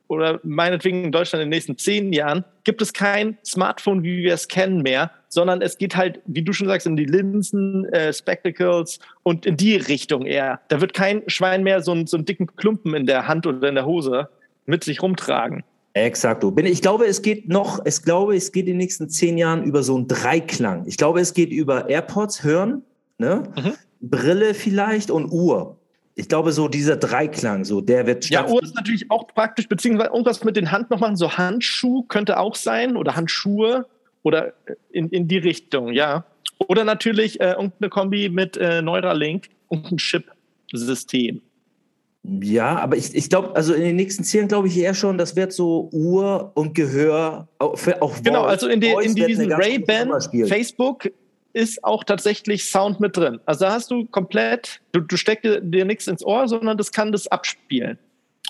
oder 0.07 0.39
meinetwegen 0.43 1.05
in 1.05 1.11
Deutschland 1.11 1.41
in 1.41 1.49
den 1.49 1.55
nächsten 1.55 1.77
zehn 1.77 2.11
Jahren 2.11 2.43
gibt 2.63 2.81
es 2.81 2.93
kein 2.93 3.37
Smartphone, 3.45 4.03
wie 4.03 4.23
wir 4.23 4.33
es 4.33 4.47
kennen 4.47 4.81
mehr, 4.81 5.11
sondern 5.29 5.61
es 5.61 5.77
geht 5.77 5.95
halt, 5.95 6.19
wie 6.25 6.41
du 6.41 6.51
schon 6.51 6.67
sagst, 6.67 6.85
in 6.85 6.97
die 6.97 7.05
Linsen, 7.05 7.85
äh, 7.93 8.11
Spectacles 8.11 8.99
und 9.23 9.45
in 9.45 9.55
die 9.55 9.77
Richtung 9.77 10.25
eher. 10.25 10.59
Da 10.67 10.81
wird 10.81 10.93
kein 10.93 11.23
Schwein 11.27 11.63
mehr 11.63 11.81
so, 11.81 12.05
so 12.05 12.17
einen 12.17 12.25
dicken 12.25 12.47
Klumpen 12.55 12.93
in 12.93 13.05
der 13.05 13.27
Hand 13.27 13.47
oder 13.47 13.69
in 13.69 13.75
der 13.75 13.85
Hose 13.85 14.29
mit 14.65 14.83
sich 14.83 15.01
rumtragen. 15.01 15.63
Exakt. 15.93 16.45
Ich 16.57 16.81
glaube, 16.81 17.05
es 17.05 17.21
geht 17.21 17.49
noch, 17.49 17.85
ich 17.85 18.01
glaube, 18.01 18.35
es 18.35 18.53
geht 18.53 18.67
in 18.67 18.73
den 18.73 18.77
nächsten 18.77 19.09
zehn 19.09 19.37
Jahren 19.37 19.63
über 19.63 19.83
so 19.83 19.95
einen 19.95 20.07
Dreiklang. 20.07 20.85
Ich 20.87 20.95
glaube, 20.95 21.19
es 21.19 21.33
geht 21.33 21.51
über 21.51 21.89
AirPods 21.89 22.43
hören, 22.43 22.83
Ne? 23.21 23.43
Mhm. 23.55 23.73
Brille 24.01 24.53
vielleicht 24.53 25.11
und 25.11 25.31
Uhr. 25.31 25.77
Ich 26.15 26.27
glaube, 26.27 26.51
so 26.51 26.67
dieser 26.67 26.97
Dreiklang, 26.97 27.63
so 27.63 27.79
der 27.79 28.05
wird 28.05 28.29
Ja, 28.29 28.47
Uhr 28.47 28.61
ist 28.61 28.75
natürlich 28.75 29.09
auch 29.09 29.27
praktisch, 29.27 29.67
beziehungsweise 29.67 30.09
irgendwas 30.09 30.43
mit 30.43 30.57
den 30.57 30.71
Hand 30.71 30.89
noch 30.89 30.99
machen, 30.99 31.15
so 31.15 31.31
Handschuh 31.31 32.03
könnte 32.03 32.37
auch 32.37 32.55
sein 32.55 32.97
oder 32.97 33.15
Handschuhe 33.15 33.85
oder 34.23 34.53
in, 34.91 35.09
in 35.09 35.27
die 35.27 35.37
Richtung, 35.37 35.93
ja. 35.93 36.25
Oder 36.67 36.83
natürlich 36.83 37.39
äh, 37.39 37.51
irgendeine 37.51 37.89
Kombi 37.89 38.29
mit 38.29 38.57
äh, 38.57 38.81
Neuralink 38.81 39.49
und 39.67 39.91
ein 39.91 39.97
Chip-System. 39.97 41.41
Ja, 42.23 42.77
aber 42.77 42.97
ich, 42.97 43.15
ich 43.15 43.29
glaube, 43.29 43.55
also 43.55 43.73
in 43.73 43.81
den 43.81 43.95
nächsten 43.95 44.23
Zielen 44.23 44.47
glaube 44.47 44.67
ich 44.67 44.77
eher 44.77 44.93
schon, 44.93 45.17
das 45.17 45.35
wird 45.35 45.53
so 45.53 45.89
Uhr 45.91 46.51
und 46.53 46.75
Gehör 46.75 47.47
auch, 47.57 47.77
für, 47.79 47.99
auch 48.01 48.21
Genau, 48.21 48.43
also 48.43 48.67
in, 48.67 48.79
die, 48.79 48.91
in 49.01 49.15
diesen 49.15 49.51
Ray-Ban 49.51 50.11
Facebook 50.47 51.09
ist 51.53 51.83
auch 51.83 52.03
tatsächlich 52.03 52.65
Sound 52.65 52.99
mit 52.99 53.17
drin. 53.17 53.39
Also 53.45 53.65
da 53.65 53.73
hast 53.73 53.91
du 53.91 54.05
komplett, 54.05 54.81
du, 54.91 55.01
du 55.01 55.17
steckst 55.17 55.45
dir 55.61 55.85
nichts 55.85 56.07
ins 56.07 56.25
Ohr, 56.25 56.47
sondern 56.47 56.77
das 56.77 56.91
kann 56.91 57.11
das 57.11 57.27
abspielen. 57.27 57.97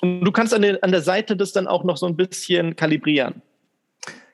Und 0.01 0.21
du 0.21 0.31
kannst 0.31 0.53
an, 0.53 0.61
den, 0.61 0.81
an 0.83 0.91
der 0.91 1.01
Seite 1.01 1.35
das 1.35 1.51
dann 1.51 1.67
auch 1.67 1.83
noch 1.83 1.97
so 1.97 2.07
ein 2.07 2.15
bisschen 2.15 2.75
kalibrieren. 2.75 3.41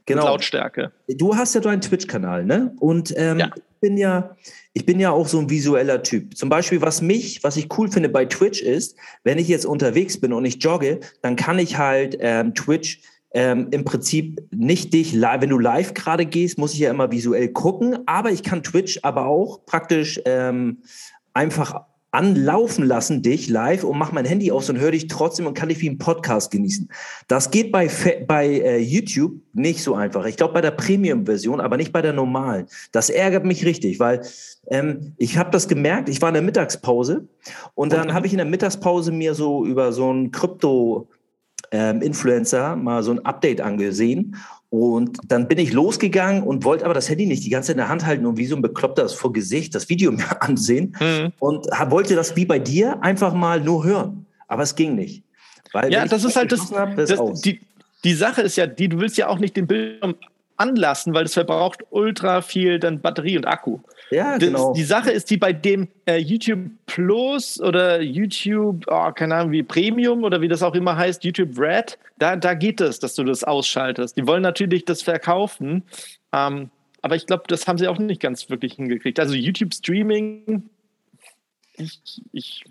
Genau. 0.05 0.23
Lautstärke. 0.23 0.93
Du 1.09 1.35
hast 1.35 1.53
ja 1.53 1.59
deinen 1.59 1.81
Twitch-Kanal, 1.81 2.45
ne? 2.45 2.73
Und 2.79 3.13
ähm, 3.17 3.39
ja. 3.39 3.49
ich 3.53 3.79
bin 3.81 3.97
ja, 3.97 4.37
ich 4.71 4.85
bin 4.85 5.01
ja 5.01 5.11
auch 5.11 5.27
so 5.27 5.37
ein 5.37 5.49
visueller 5.49 6.01
Typ. 6.01 6.37
Zum 6.37 6.47
Beispiel, 6.47 6.81
was 6.81 7.01
mich, 7.01 7.43
was 7.43 7.57
ich 7.57 7.67
cool 7.77 7.91
finde 7.91 8.07
bei 8.07 8.23
Twitch 8.23 8.61
ist, 8.61 8.95
wenn 9.25 9.37
ich 9.37 9.49
jetzt 9.49 9.65
unterwegs 9.65 10.17
bin 10.17 10.31
und 10.31 10.45
ich 10.45 10.63
jogge, 10.63 11.01
dann 11.21 11.35
kann 11.35 11.59
ich 11.59 11.77
halt 11.77 12.17
ähm, 12.21 12.55
Twitch 12.55 13.01
ähm, 13.37 13.67
im 13.69 13.85
Prinzip 13.85 14.41
nicht 14.49 14.93
dich, 14.93 15.13
live, 15.13 15.41
wenn 15.41 15.51
du 15.51 15.59
live 15.59 15.93
gerade 15.93 16.25
gehst, 16.25 16.57
muss 16.57 16.73
ich 16.73 16.79
ja 16.79 16.89
immer 16.89 17.11
visuell 17.11 17.49
gucken, 17.49 17.99
aber 18.07 18.31
ich 18.31 18.41
kann 18.41 18.63
Twitch 18.63 18.97
aber 19.03 19.27
auch 19.27 19.63
praktisch 19.67 20.19
ähm, 20.25 20.79
einfach 21.35 21.81
anlaufen 22.09 22.83
lassen, 22.83 23.21
dich 23.21 23.47
live 23.47 23.83
und 23.83 23.99
mach 23.99 24.11
mein 24.11 24.25
Handy 24.25 24.51
aus 24.51 24.71
und 24.71 24.79
höre 24.79 24.89
dich 24.89 25.05
trotzdem 25.05 25.45
und 25.45 25.53
kann 25.53 25.69
dich 25.69 25.79
wie 25.81 25.89
ein 25.89 25.99
Podcast 25.99 26.49
genießen. 26.49 26.89
Das 27.27 27.51
geht 27.51 27.71
bei, 27.71 27.91
bei 28.25 28.47
äh, 28.47 28.79
YouTube 28.79 29.33
nicht 29.53 29.83
so 29.83 29.93
einfach. 29.93 30.25
Ich 30.25 30.37
glaube 30.37 30.55
bei 30.55 30.61
der 30.61 30.71
Premium-Version, 30.71 31.61
aber 31.61 31.77
nicht 31.77 31.93
bei 31.93 32.01
der 32.01 32.13
normalen. 32.13 32.65
Das 32.91 33.11
ärgert 33.11 33.45
mich 33.45 33.65
richtig, 33.65 33.99
weil 33.99 34.21
ähm, 34.69 35.13
ich 35.17 35.37
habe 35.37 35.51
das 35.51 35.67
gemerkt, 35.67 36.09
ich 36.09 36.23
war 36.23 36.29
in 36.29 36.33
der 36.33 36.43
Mittagspause 36.43 37.27
und 37.75 37.93
dann 37.93 38.15
habe 38.15 38.25
ich 38.25 38.33
in 38.33 38.37
der 38.37 38.47
Mittagspause 38.47 39.11
mir 39.11 39.35
so 39.35 39.63
über 39.63 39.91
so 39.91 40.09
einen 40.09 40.31
Krypto- 40.31 41.07
ähm, 41.71 42.01
Influencer 42.01 42.75
mal 42.75 43.03
so 43.03 43.11
ein 43.11 43.25
Update 43.25 43.61
angesehen 43.61 44.35
und 44.69 45.17
dann 45.25 45.47
bin 45.47 45.59
ich 45.59 45.71
losgegangen 45.71 46.43
und 46.43 46.65
wollte 46.65 46.83
aber 46.83 46.93
das 46.93 47.09
Handy 47.09 47.25
nicht 47.25 47.45
die 47.45 47.49
ganze 47.49 47.67
Zeit 47.67 47.75
in 47.75 47.79
der 47.79 47.89
Hand 47.89 48.05
halten 48.05 48.25
und 48.25 48.37
wie 48.37 48.45
so 48.45 48.55
ein 48.55 48.61
Bekloppter 48.61 49.03
das 49.03 49.13
vor 49.13 49.31
Gesicht 49.31 49.73
das 49.73 49.87
Video 49.87 50.11
mir 50.13 50.41
ansehen 50.41 50.95
mhm. 50.99 51.31
und 51.39 51.67
wollte 51.89 52.15
das 52.15 52.35
wie 52.35 52.45
bei 52.45 52.59
dir 52.59 53.01
einfach 53.01 53.33
mal 53.33 53.61
nur 53.61 53.83
hören. 53.83 54.25
Aber 54.47 54.63
es 54.63 54.75
ging 54.75 54.95
nicht. 54.95 55.23
Weil 55.73 55.91
ja, 55.91 56.05
das 56.05 56.23
ist 56.23 56.35
halt 56.35 56.51
das, 56.51 56.71
hab, 56.71 56.95
das, 56.95 57.09
das 57.09 57.41
die, 57.41 57.59
die 58.03 58.13
Sache 58.13 58.41
ist 58.41 58.55
ja, 58.55 58.67
die, 58.67 58.87
du 58.87 58.99
willst 58.99 59.17
ja 59.17 59.27
auch 59.27 59.39
nicht 59.39 59.55
den 59.55 59.67
Bildschirm 59.67 60.15
anlassen, 60.57 61.13
weil 61.13 61.23
das 61.23 61.33
verbraucht 61.33 61.83
ultra 61.91 62.41
viel 62.41 62.79
dann 62.79 62.99
Batterie 63.01 63.37
und 63.37 63.45
Akku. 63.45 63.79
Ja, 64.09 64.37
genau. 64.37 64.73
die 64.73 64.83
Sache 64.83 65.11
ist 65.11 65.29
die 65.29 65.37
bei 65.37 65.53
dem 65.53 65.87
äh, 66.05 66.17
YouTube 66.17 66.69
Plus 66.85 67.59
oder 67.61 68.01
YouTube, 68.01 68.85
oh, 68.87 69.11
keine 69.11 69.35
Ahnung, 69.35 69.51
wie 69.51 69.63
Premium 69.63 70.23
oder 70.23 70.41
wie 70.41 70.47
das 70.47 70.63
auch 70.63 70.73
immer 70.73 70.97
heißt, 70.97 71.23
YouTube 71.23 71.57
Red, 71.59 71.97
da, 72.17 72.35
da 72.35 72.53
geht 72.53 72.81
es, 72.81 72.99
dass 72.99 73.15
du 73.15 73.23
das 73.23 73.43
ausschaltest. 73.43 74.17
Die 74.17 74.25
wollen 74.25 74.41
natürlich 74.41 74.85
das 74.85 75.01
verkaufen, 75.01 75.83
ähm, 76.33 76.69
aber 77.01 77.15
ich 77.15 77.25
glaube, 77.27 77.43
das 77.47 77.67
haben 77.67 77.77
sie 77.77 77.87
auch 77.87 77.99
nicht 77.99 78.21
ganz 78.21 78.49
wirklich 78.49 78.73
hingekriegt. 78.73 79.19
Also 79.19 79.35
YouTube 79.35 79.73
Streaming, 79.73 80.69
ich, 81.77 82.01
ich, 82.31 82.65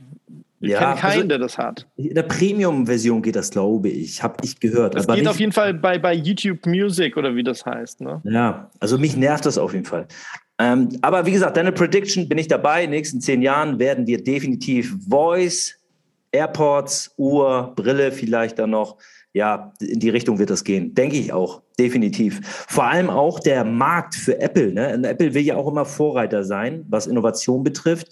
ich 0.61 0.71
ja, 0.71 0.79
kenne 0.79 1.01
keinen, 1.01 1.15
also 1.15 1.29
der 1.29 1.39
das 1.39 1.59
hat. 1.59 1.87
In 1.97 2.15
der 2.15 2.23
Premium-Version 2.23 3.21
geht 3.21 3.37
das, 3.37 3.51
glaube 3.51 3.91
ich. 3.91 4.23
Habe 4.23 4.37
ich 4.43 4.59
gehört. 4.59 4.95
Das 4.95 5.07
geht 5.07 5.29
auf 5.29 5.39
jeden 5.39 5.53
Fall 5.53 5.75
bei, 5.75 5.99
bei 5.99 6.15
YouTube 6.15 6.65
Music 6.67 7.17
oder 7.17 7.35
wie 7.35 7.43
das 7.43 7.67
heißt. 7.67 8.01
Ne? 8.01 8.23
Ja, 8.25 8.71
also 8.81 8.97
mich 8.97 9.17
nervt 9.17 9.45
das 9.45 9.59
auf 9.59 9.75
jeden 9.75 9.85
Fall. 9.85 10.07
Ähm, 10.59 10.89
aber 11.03 11.27
wie 11.27 11.33
gesagt, 11.33 11.59
deine 11.59 11.73
Prediction 11.73 12.29
bin 12.29 12.39
ich 12.39 12.49
dabei. 12.49 12.85
In 12.85 12.91
den 12.91 12.99
nächsten 12.99 13.21
zehn 13.21 13.43
Jahren 13.43 13.79
werden 13.79 14.07
wir 14.07 14.25
definitiv 14.25 14.97
Voice, 15.07 15.75
AirPods, 16.33 17.13
Uhr, 17.19 17.73
Brille 17.77 18.11
vielleicht 18.11 18.59
dann 18.59 18.71
noch. 18.71 18.97
Ja, 19.35 19.75
in 19.81 20.01
die 20.01 20.09
Richtung 20.09 20.39
wird 20.39 20.49
das 20.49 20.65
gehen. 20.65 20.95
Denke 20.95 21.17
ich 21.17 21.35
auch. 21.35 21.61
Definitiv. 21.79 22.41
Vor 22.69 22.85
allem 22.85 23.11
auch 23.11 23.39
der 23.39 23.65
Markt 23.65 24.15
für 24.15 24.41
Apple. 24.41 24.73
Ne? 24.73 25.07
Apple 25.07 25.35
will 25.35 25.43
ja 25.43 25.57
auch 25.57 25.69
immer 25.69 25.85
Vorreiter 25.85 26.43
sein, 26.43 26.87
was 26.89 27.07
Innovation 27.07 27.63
betrifft 27.63 28.09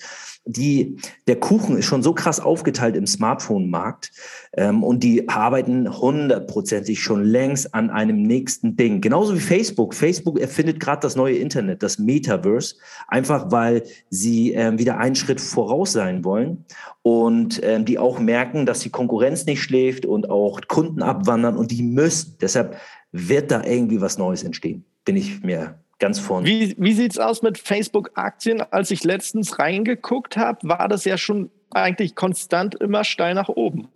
die, 0.47 0.99
der 1.27 1.37
Kuchen 1.37 1.79
ist 1.79 1.87
schon 1.87 2.03
so 2.03 2.13
krass 2.13 2.39
aufgeteilt 2.39 2.97
im 2.97 3.07
Smartphone-Markt 3.07 4.13
ähm, 4.57 4.83
und 4.83 5.03
die 5.03 5.29
arbeiten 5.29 5.99
hundertprozentig 5.99 7.03
schon 7.03 7.25
längst 7.25 7.75
an 7.75 7.91
einem 7.91 8.23
nächsten 8.23 8.77
Ding. 8.77 9.01
Genauso 9.01 9.35
wie 9.35 9.41
Facebook. 9.41 9.95
Facebook 9.95 10.39
erfindet 10.39 10.81
gerade 10.81 11.01
das 11.01 11.17
neue 11.17 11.37
Internet, 11.37 11.83
das 11.83 11.99
Metaverse, 11.99 12.77
einfach 13.09 13.51
weil 13.51 13.85
sie 14.11 14.53
ähm, 14.53 14.79
wieder 14.79 14.99
einen 14.99 15.15
Schritt 15.15 15.41
voraus 15.41 15.93
sein 15.93 16.25
wollen 16.25 16.65
und 17.03 17.61
ähm, 17.63 17.87
die 17.87 17.99
auch 17.99 18.19
merken, 18.19 18.67
dass 18.67 18.81
die 18.81 18.91
Konkurrenz 18.91 19.47
nicht 19.47 19.63
schläft 19.63 20.05
und 20.05 20.29
auch 20.29 20.61
Kunden 20.69 21.03
abwandern 21.03 21.57
und 21.57 21.71
die 21.71 21.83
müssen. 21.83 22.37
Deshalb 22.41 22.77
wird 23.13 23.51
da 23.51 23.65
irgendwie 23.65 24.01
was 24.01 24.19
Neues 24.19 24.43
entstehen, 24.43 24.85
bin 25.05 25.17
ich 25.17 25.43
mir 25.43 25.79
ganz 25.99 26.19
vorne. 26.19 26.47
Wie, 26.47 26.75
wie 26.79 26.93
sieht 26.93 27.13
es 27.13 27.19
aus 27.19 27.43
mit 27.43 27.59
Facebook-Aktien? 27.59 28.61
Als 28.61 28.91
ich 28.91 29.05
letztens 29.05 29.59
reingeguckt 29.59 30.37
habe, 30.37 30.59
war 30.69 30.89
das 30.89 31.05
ja 31.05 31.19
schon 31.19 31.51
eigentlich 31.71 32.15
konstant 32.15 32.75
immer 32.77 33.05
steil 33.05 33.35
nach 33.35 33.49
oben. 33.49 33.89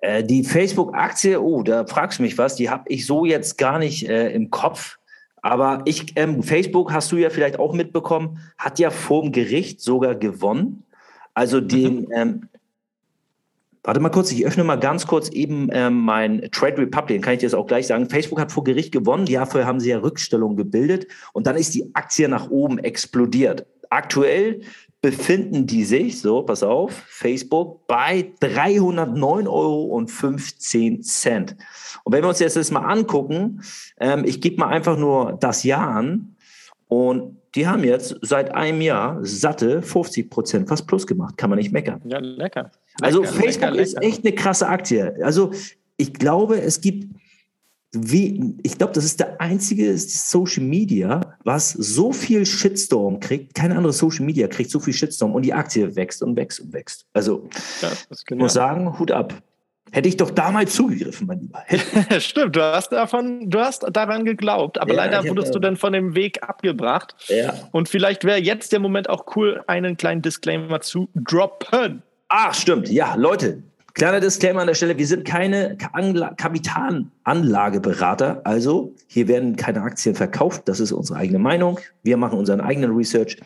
Äh, 0.00 0.22
die 0.24 0.44
Facebook-Aktie, 0.44 1.40
oh, 1.40 1.62
da 1.62 1.86
fragst 1.86 2.18
du 2.18 2.22
mich 2.22 2.38
was, 2.38 2.54
die 2.54 2.70
habe 2.70 2.84
ich 2.86 3.06
so 3.06 3.24
jetzt 3.24 3.58
gar 3.58 3.78
nicht 3.78 4.08
äh, 4.08 4.30
im 4.30 4.50
Kopf. 4.50 4.98
Aber 5.42 5.82
ich, 5.84 6.12
ähm, 6.16 6.42
Facebook 6.42 6.92
hast 6.92 7.12
du 7.12 7.16
ja 7.16 7.30
vielleicht 7.30 7.58
auch 7.58 7.72
mitbekommen, 7.72 8.38
hat 8.58 8.78
ja 8.78 8.90
vor 8.90 9.22
dem 9.22 9.32
Gericht 9.32 9.80
sogar 9.80 10.14
gewonnen. 10.14 10.84
Also 11.34 11.60
den, 11.60 12.00
mhm. 12.00 12.12
ähm, 12.14 12.48
Warte 13.84 14.00
mal 14.00 14.10
kurz, 14.10 14.32
ich 14.32 14.44
öffne 14.46 14.64
mal 14.64 14.76
ganz 14.76 15.06
kurz 15.06 15.28
eben 15.30 15.68
ähm, 15.72 16.00
mein 16.00 16.48
Trade 16.52 16.78
Republic, 16.78 17.22
kann 17.22 17.34
ich 17.34 17.40
dir 17.40 17.46
das 17.46 17.54
auch 17.54 17.66
gleich 17.66 17.86
sagen. 17.86 18.10
Facebook 18.10 18.40
hat 18.40 18.52
vor 18.52 18.64
Gericht 18.64 18.92
gewonnen, 18.92 19.26
ja, 19.26 19.46
vorher 19.46 19.66
haben 19.66 19.80
sie 19.80 19.90
ja 19.90 19.98
Rückstellungen 19.98 20.56
gebildet 20.56 21.06
und 21.32 21.46
dann 21.46 21.56
ist 21.56 21.74
die 21.74 21.94
Aktie 21.94 22.28
nach 22.28 22.50
oben 22.50 22.78
explodiert. 22.78 23.66
Aktuell 23.90 24.60
befinden 25.00 25.66
die 25.66 25.84
sich, 25.84 26.20
so, 26.20 26.42
pass 26.42 26.62
auf, 26.62 26.92
Facebook 26.92 27.86
bei 27.86 28.32
309,15 28.42 29.48
Euro. 29.48 29.84
Und 29.94 30.12
wenn 32.12 32.22
wir 32.22 32.28
uns 32.28 32.40
jetzt 32.40 32.56
das 32.56 32.70
mal 32.70 32.84
angucken, 32.84 33.62
ähm, 34.00 34.24
ich 34.24 34.40
gebe 34.40 34.56
mal 34.56 34.68
einfach 34.68 34.98
nur 34.98 35.36
das 35.40 35.62
Jahr 35.62 35.88
an 35.88 36.34
und 36.88 37.38
die 37.54 37.66
haben 37.66 37.84
jetzt 37.84 38.16
seit 38.22 38.54
einem 38.54 38.80
Jahr 38.80 39.18
satte 39.22 39.82
50 39.82 40.30
Prozent 40.30 40.68
fast 40.68 40.86
plus 40.86 41.06
gemacht. 41.06 41.36
Kann 41.36 41.50
man 41.50 41.58
nicht 41.58 41.72
meckern. 41.72 42.00
Ja, 42.04 42.18
lecker. 42.18 42.70
Also 43.00 43.22
lecker, 43.22 43.32
Facebook 43.34 43.70
lecker, 43.70 43.82
ist 43.82 44.02
echt 44.02 44.24
eine 44.24 44.34
krasse 44.34 44.68
Aktie. 44.68 45.16
Also 45.22 45.52
ich 45.96 46.14
glaube, 46.14 46.60
es 46.60 46.80
gibt 46.80 47.06
wie, 47.92 48.54
ich 48.62 48.76
glaube, 48.76 48.92
das 48.92 49.04
ist 49.04 49.18
der 49.18 49.40
einzige 49.40 49.96
Social 49.96 50.62
Media, 50.62 51.36
was 51.44 51.70
so 51.70 52.12
viel 52.12 52.44
Shitstorm 52.44 53.18
kriegt. 53.18 53.54
Keine 53.54 53.76
andere 53.76 53.94
Social 53.94 54.26
Media 54.26 54.46
kriegt 54.46 54.70
so 54.70 54.78
viel 54.78 54.92
Shitstorm 54.92 55.34
und 55.34 55.42
die 55.42 55.54
Aktie 55.54 55.96
wächst 55.96 56.22
und 56.22 56.36
wächst 56.36 56.60
und 56.60 56.72
wächst. 56.74 57.06
Also, 57.14 57.48
ja, 57.80 57.88
ich 58.10 58.36
muss 58.36 58.52
sagen, 58.52 58.98
Hut 58.98 59.10
ab. 59.10 59.34
Hätte 59.90 60.06
ich 60.06 60.18
doch 60.18 60.30
damals 60.30 60.74
zugegriffen, 60.74 61.26
mein 61.26 61.40
Lieber. 61.40 61.64
Stimmt, 62.20 62.56
du 62.56 62.62
hast 62.62 62.90
davon, 62.90 63.48
du 63.48 63.58
hast 63.58 63.86
daran 63.90 64.26
geglaubt, 64.26 64.78
aber 64.78 64.90
ja, 64.90 64.96
leider 64.96 65.26
wurdest 65.26 65.54
du 65.54 65.58
dann 65.58 65.76
von 65.76 65.94
dem 65.94 66.14
Weg 66.14 66.42
abgebracht. 66.42 67.14
Ja. 67.28 67.54
Und 67.72 67.88
vielleicht 67.88 68.24
wäre 68.24 68.38
jetzt 68.38 68.72
der 68.72 68.80
Moment 68.80 69.08
auch 69.08 69.34
cool, 69.34 69.64
einen 69.66 69.96
kleinen 69.96 70.20
Disclaimer 70.20 70.82
zu 70.82 71.08
droppen. 71.14 72.02
Ach, 72.30 72.52
stimmt. 72.52 72.90
Ja, 72.90 73.14
Leute, 73.14 73.62
kleiner 73.94 74.20
Disclaimer 74.20 74.60
an 74.60 74.66
der 74.66 74.74
Stelle. 74.74 74.98
Wir 74.98 75.06
sind 75.06 75.24
keine 75.24 75.78
Kapitalanlageberater. 75.78 78.42
Also, 78.44 78.94
hier 79.06 79.28
werden 79.28 79.56
keine 79.56 79.80
Aktien 79.80 80.14
verkauft. 80.14 80.68
Das 80.68 80.78
ist 80.78 80.92
unsere 80.92 81.18
eigene 81.18 81.38
Meinung. 81.38 81.80
Wir 82.02 82.18
machen 82.18 82.38
unseren 82.38 82.60
eigenen 82.60 82.94
Research 82.94 83.38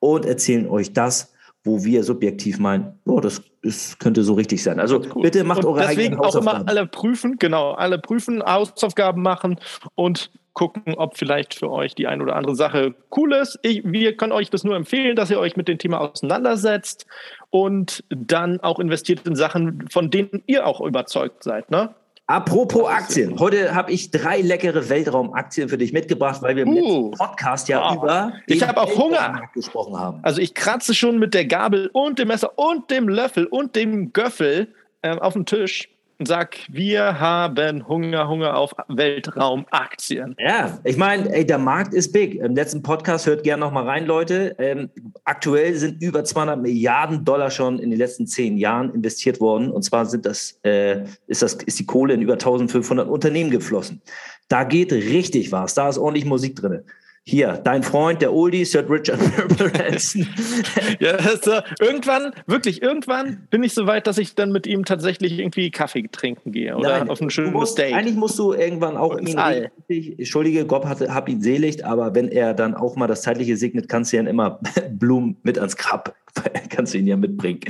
und 0.00 0.26
erzählen 0.26 0.68
euch 0.68 0.92
das, 0.92 1.32
wo 1.64 1.82
wir 1.82 2.04
subjektiv 2.04 2.58
meinen, 2.58 2.98
oh, 3.06 3.20
das 3.20 3.42
ist, 3.62 3.98
könnte 3.98 4.22
so 4.22 4.34
richtig 4.34 4.62
sein. 4.62 4.78
Also 4.78 5.00
bitte 5.00 5.42
macht 5.44 5.64
und 5.64 5.70
eure 5.70 5.86
eigenen 5.86 6.18
Hausaufgaben. 6.18 6.44
Deswegen 6.44 6.58
auch 6.58 6.60
immer 6.60 6.68
alle 6.68 6.86
prüfen, 6.86 7.36
genau, 7.38 7.72
alle 7.72 7.98
prüfen, 7.98 8.42
Hausaufgaben 8.42 9.22
machen 9.22 9.58
und 9.94 10.30
gucken, 10.52 10.94
ob 10.94 11.16
vielleicht 11.16 11.54
für 11.54 11.70
euch 11.70 11.94
die 11.94 12.06
ein 12.06 12.22
oder 12.22 12.36
andere 12.36 12.54
Sache 12.54 12.94
cool 13.16 13.32
ist. 13.32 13.58
Ich, 13.62 13.82
wir 13.84 14.16
können 14.16 14.32
euch 14.32 14.50
das 14.50 14.62
nur 14.62 14.76
empfehlen, 14.76 15.16
dass 15.16 15.30
ihr 15.30 15.40
euch 15.40 15.56
mit 15.56 15.66
dem 15.66 15.78
Thema 15.78 16.00
auseinandersetzt 16.00 17.06
und 17.50 18.04
dann 18.08 18.60
auch 18.60 18.78
investiert 18.78 19.26
in 19.26 19.34
Sachen, 19.34 19.88
von 19.90 20.10
denen 20.10 20.42
ihr 20.46 20.66
auch 20.66 20.80
überzeugt 20.80 21.42
seid. 21.42 21.70
Ne? 21.70 21.94
Apropos 22.26 22.88
Aktien. 22.88 23.38
Heute 23.38 23.74
habe 23.74 23.92
ich 23.92 24.10
drei 24.10 24.40
leckere 24.40 24.88
Weltraumaktien 24.88 25.68
für 25.68 25.76
dich 25.76 25.92
mitgebracht, 25.92 26.40
weil 26.40 26.56
wir 26.56 26.62
im 26.62 26.72
uh, 26.72 27.10
Podcast 27.10 27.68
ja 27.68 27.90
oh. 27.90 27.96
über 27.96 28.32
ich 28.46 28.66
habe 28.66 28.80
auch 28.80 28.96
Hunger 28.96 29.42
gesprochen 29.52 29.98
haben. 29.98 30.20
Also 30.22 30.40
ich 30.40 30.54
kratze 30.54 30.94
schon 30.94 31.18
mit 31.18 31.34
der 31.34 31.44
Gabel 31.44 31.90
und 31.92 32.18
dem 32.18 32.28
Messer 32.28 32.58
und 32.58 32.90
dem 32.90 33.10
Löffel 33.10 33.44
und 33.44 33.76
dem 33.76 34.14
Göffel 34.14 34.68
äh, 35.02 35.18
auf 35.18 35.34
dem 35.34 35.44
Tisch 35.44 35.90
sag, 36.22 36.58
wir 36.70 37.20
haben 37.20 37.88
Hunger, 37.88 38.28
Hunger 38.28 38.56
auf 38.56 38.72
Weltraumaktien. 38.88 40.36
Ja, 40.38 40.78
ich 40.84 40.96
meine, 40.96 41.44
der 41.44 41.58
Markt 41.58 41.94
ist 41.94 42.12
big. 42.12 42.36
Im 42.36 42.54
letzten 42.54 42.82
Podcast 42.82 43.26
hört 43.26 43.42
gerne 43.42 43.60
noch 43.60 43.72
mal 43.72 43.84
rein, 43.84 44.06
Leute. 44.06 44.54
Ähm, 44.58 44.90
aktuell 45.24 45.74
sind 45.74 46.02
über 46.02 46.24
200 46.24 46.60
Milliarden 46.60 47.24
Dollar 47.24 47.50
schon 47.50 47.78
in 47.78 47.90
den 47.90 47.98
letzten 47.98 48.26
zehn 48.26 48.56
Jahren 48.56 48.94
investiert 48.94 49.40
worden. 49.40 49.70
Und 49.70 49.82
zwar 49.82 50.06
sind 50.06 50.26
das, 50.26 50.58
äh, 50.62 51.04
ist 51.26 51.42
das, 51.42 51.54
ist 51.54 51.78
die 51.78 51.86
Kohle 51.86 52.14
in 52.14 52.22
über 52.22 52.34
1500 52.34 53.08
Unternehmen 53.08 53.50
geflossen. 53.50 54.00
Da 54.48 54.64
geht 54.64 54.92
richtig 54.92 55.52
was. 55.52 55.74
Da 55.74 55.88
ist 55.88 55.98
ordentlich 55.98 56.24
Musik 56.24 56.56
drin 56.56 56.82
hier, 57.26 57.58
dein 57.64 57.82
Freund, 57.82 58.20
der 58.20 58.34
Oldie, 58.34 58.66
Sir 58.66 58.84
Richard 58.88 59.18
Branson. 59.56 60.28
ja, 61.00 61.12
also, 61.12 61.52
irgendwann, 61.80 62.34
wirklich, 62.46 62.82
irgendwann 62.82 63.48
bin 63.48 63.62
ich 63.62 63.72
so 63.72 63.86
weit, 63.86 64.06
dass 64.06 64.18
ich 64.18 64.34
dann 64.34 64.52
mit 64.52 64.66
ihm 64.66 64.84
tatsächlich 64.84 65.38
irgendwie 65.38 65.70
Kaffee 65.70 66.06
trinken 66.12 66.52
gehe 66.52 66.76
oder 66.76 66.98
Nein, 66.98 67.08
auf 67.08 67.22
ein 67.22 67.30
schönes 67.30 67.52
musst, 67.54 67.72
Steak. 67.72 67.94
Eigentlich 67.94 68.16
musst 68.16 68.38
du 68.38 68.52
irgendwann 68.52 68.98
auch 68.98 69.18
ihn 69.18 69.38
richtig, 69.38 70.18
Entschuldige, 70.18 70.66
Gott 70.66 70.84
hat, 70.84 71.00
hab 71.00 71.30
ihn 71.30 71.40
selig, 71.40 71.84
aber 71.86 72.14
wenn 72.14 72.28
er 72.28 72.52
dann 72.52 72.74
auch 72.74 72.94
mal 72.94 73.06
das 73.06 73.22
Zeitliche 73.22 73.56
segnet, 73.56 73.88
kannst 73.88 74.12
du 74.12 74.18
ja 74.18 74.22
immer 74.24 74.60
Blumen 74.90 75.38
mit 75.44 75.58
ans 75.58 75.78
Grab, 75.78 76.14
kannst 76.68 76.92
du 76.92 76.98
ihn 76.98 77.06
ja 77.06 77.16
mitbringen. 77.16 77.60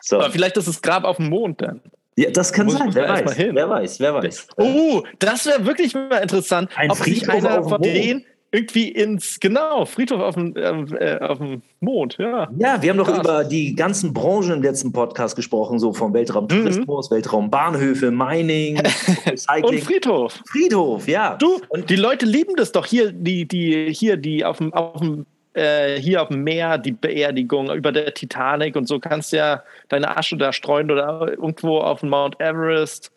So. 0.00 0.20
Aber 0.20 0.30
vielleicht 0.30 0.56
ist 0.58 0.68
das 0.68 0.80
Grab 0.80 1.02
auf 1.02 1.16
dem 1.16 1.28
Mond 1.28 1.60
dann. 1.60 1.80
Ja, 2.16 2.30
das 2.30 2.52
kann 2.52 2.66
Muss 2.66 2.76
sein. 2.76 2.94
Wer 2.94 3.08
weiß. 3.08 3.38
wer 3.38 3.68
weiß. 3.70 4.00
Wer 4.00 4.14
weiß. 4.14 4.48
Oh, 4.58 5.02
das 5.18 5.46
wäre 5.46 5.64
wirklich 5.64 5.94
mal 5.94 6.18
interessant, 6.18 6.70
Ein 6.76 6.90
ob 6.90 6.98
sich 6.98 7.28
einer 7.28 7.64
von 7.64 7.80
denen 7.80 8.26
irgendwie 8.52 8.88
ins, 8.88 9.40
genau, 9.40 9.86
Friedhof 9.86 10.20
auf 10.20 10.34
dem, 10.34 10.54
äh, 10.54 11.18
auf 11.18 11.38
dem 11.38 11.62
Mond, 11.80 12.18
ja. 12.18 12.50
Ja, 12.58 12.82
wir 12.82 12.90
haben 12.90 12.98
doch 12.98 13.18
über 13.18 13.44
die 13.44 13.74
ganzen 13.74 14.12
Branchen 14.12 14.52
im 14.52 14.62
letzten 14.62 14.92
Podcast 14.92 15.36
gesprochen, 15.36 15.78
so 15.78 15.94
vom 15.94 16.12
Weltraumtourismus, 16.12 17.10
mhm. 17.10 17.14
Weltraumbahnhöfe, 17.14 18.10
Mining, 18.10 18.78
Recycling. 19.26 19.64
Und 19.64 19.80
Friedhof. 19.80 20.42
Friedhof, 20.46 21.08
ja. 21.08 21.36
Du, 21.36 21.62
und 21.70 21.88
die 21.88 21.96
Leute 21.96 22.26
lieben 22.26 22.54
das 22.56 22.72
doch 22.72 22.84
hier, 22.84 23.10
die, 23.10 23.48
die, 23.48 23.90
hier, 23.90 24.18
die 24.18 24.44
auf 24.44 24.58
dem, 24.58 24.72
auf 24.74 25.00
dem 25.00 25.24
äh, 25.54 25.98
hier 25.98 26.22
auf 26.22 26.28
dem 26.28 26.44
Meer 26.44 26.78
die 26.78 26.92
Beerdigung 26.92 27.70
über 27.72 27.92
der 27.92 28.12
Titanic 28.14 28.76
und 28.76 28.86
so 28.86 28.98
kannst 28.98 29.32
du 29.32 29.36
ja 29.36 29.62
deine 29.88 30.16
Asche 30.16 30.36
da 30.36 30.52
streuen 30.52 30.90
oder 30.90 31.28
irgendwo 31.28 31.78
auf 31.78 32.00
dem 32.00 32.10
Mount 32.10 32.40
Everest. 32.40 33.12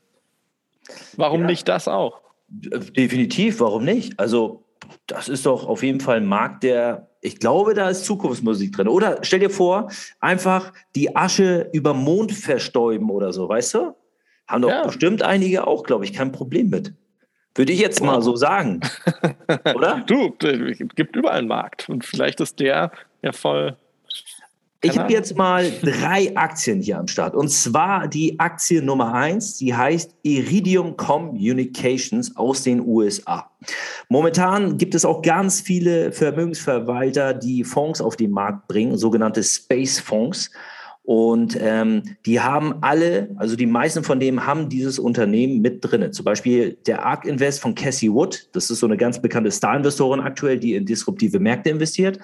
Warum 1.16 1.42
ja. 1.42 1.48
nicht 1.48 1.68
das 1.68 1.88
auch? 1.88 2.22
Definitiv, 2.50 3.60
warum 3.60 3.86
nicht? 3.86 4.20
Also 4.20 4.65
das 5.08 5.30
ist 5.30 5.46
doch 5.46 5.68
auf 5.68 5.84
jeden 5.84 6.00
Fall 6.00 6.18
ein 6.18 6.26
Markt, 6.26 6.64
der, 6.64 7.10
ich 7.22 7.40
glaube, 7.40 7.74
da 7.74 7.90
ist 7.90 8.06
Zukunftsmusik 8.06 8.74
drin. 8.74 8.88
Oder 8.88 9.20
stell 9.22 9.40
dir 9.40 9.50
vor, 9.50 9.92
einfach 10.20 10.74
die 10.96 11.16
Asche 11.16 11.70
über 11.74 11.94
Mond 11.94 12.32
verstäuben 12.32 13.10
oder 13.10 13.34
so, 13.34 13.50
weißt 13.50 13.76
du? 13.76 13.96
Haben 14.48 14.62
doch 14.62 14.70
ja. 14.70 14.84
bestimmt 14.84 15.24
einige 15.24 15.68
auch, 15.68 15.84
glaube 15.84 16.06
ich, 16.06 16.14
kein 16.14 16.32
Problem 16.32 16.70
mit. 16.70 16.94
Würde 17.56 17.72
ich 17.72 17.80
jetzt 17.80 18.04
mal 18.04 18.22
so 18.22 18.36
sagen. 18.36 18.82
Oder? 19.76 20.04
Du, 20.06 20.36
es 20.42 20.78
gibt 20.96 21.16
überall 21.16 21.40
einen 21.40 21.48
Markt. 21.48 21.88
Und 21.88 22.04
vielleicht 22.04 22.42
ist 22.42 22.60
der 22.60 22.92
ja 23.22 23.32
voll 23.32 23.78
ich 24.82 24.98
habe 25.00 25.12
jetzt 25.12 25.36
mal 25.36 25.72
drei 25.82 26.36
Aktien 26.36 26.82
hier 26.82 27.00
am 27.00 27.08
Start. 27.08 27.36
Und 27.36 27.50
zwar 27.50 28.08
die 28.08 28.40
Aktie 28.40 28.82
Nummer 28.82 29.14
eins, 29.14 29.58
die 29.58 29.74
heißt 29.74 30.16
Iridium 30.24 30.96
Communications 30.96 32.36
aus 32.36 32.64
den 32.64 32.82
USA. 32.86 33.50
Momentan 34.10 34.78
gibt 34.78 34.94
es 34.94 35.06
auch 35.06 35.22
ganz 35.22 35.62
viele 35.62 36.12
Vermögensverwalter, 36.12 37.34
die 37.34 37.64
Fonds 37.64 38.02
auf 38.02 38.16
den 38.16 38.32
Markt 38.32 38.68
bringen, 38.68 38.98
sogenannte 38.98 39.44
Space 39.44 40.00
Fonds. 40.00 40.52
Und 41.06 41.56
ähm, 41.62 42.02
die 42.26 42.42
haben 42.42 42.76
alle, 42.82 43.30
also 43.38 43.56
die 43.56 43.68
meisten 43.68 44.04
von 44.04 44.20
denen 44.20 44.48
haben 44.48 44.70
dieses 44.70 44.98
Unternehmen 44.98 45.62
mit 45.62 45.86
drinne. 45.86 46.10
Zum 46.10 46.26
Beispiel 46.26 46.78
der 46.88 47.06
ARK 47.06 47.26
Invest 47.26 47.62
von 47.62 47.76
Cassie 47.76 48.12
Wood. 48.12 48.50
Das 48.54 48.72
ist 48.72 48.80
so 48.80 48.88
eine 48.88 48.98
ganz 48.98 49.22
bekannte 49.22 49.52
Star-Investorin 49.52 50.20
aktuell, 50.20 50.58
die 50.58 50.74
in 50.74 50.88
disruptive 50.88 51.40
Märkte 51.40 51.70
investiert. 51.70 52.18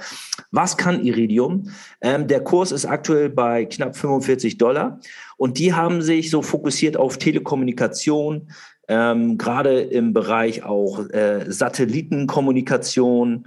Was 0.49 0.77
kann 0.77 1.05
Iridium? 1.05 1.69
Ähm, 2.01 2.27
der 2.27 2.43
Kurs 2.43 2.71
ist 2.71 2.85
aktuell 2.85 3.29
bei 3.29 3.65
knapp 3.65 3.95
45 3.95 4.57
Dollar. 4.57 4.99
Und 5.37 5.59
die 5.59 5.73
haben 5.73 6.01
sich 6.01 6.31
so 6.31 6.41
fokussiert 6.41 6.97
auf 6.97 7.19
Telekommunikation, 7.19 8.47
ähm, 8.87 9.37
gerade 9.37 9.79
im 9.81 10.11
Bereich 10.13 10.63
auch 10.63 11.07
äh, 11.09 11.45
Satellitenkommunikation, 11.47 13.45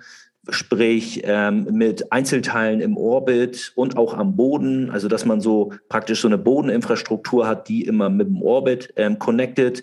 sprich 0.51 1.23
ähm, 1.25 1.67
mit 1.73 2.13
Einzelteilen 2.13 2.81
im 2.81 2.97
Orbit 2.97 3.73
und 3.75 3.97
auch 3.97 4.15
am 4.15 4.37
Boden, 4.37 4.91
also 4.91 5.09
dass 5.09 5.25
man 5.25 5.41
so 5.41 5.73
praktisch 5.89 6.21
so 6.21 6.29
eine 6.29 6.39
Bodeninfrastruktur 6.39 7.47
hat, 7.47 7.69
die 7.69 7.83
immer 7.85 8.11
mit 8.11 8.29
dem 8.29 8.43
Orbit 8.43 8.93
ähm, 8.97 9.19
connected, 9.19 9.83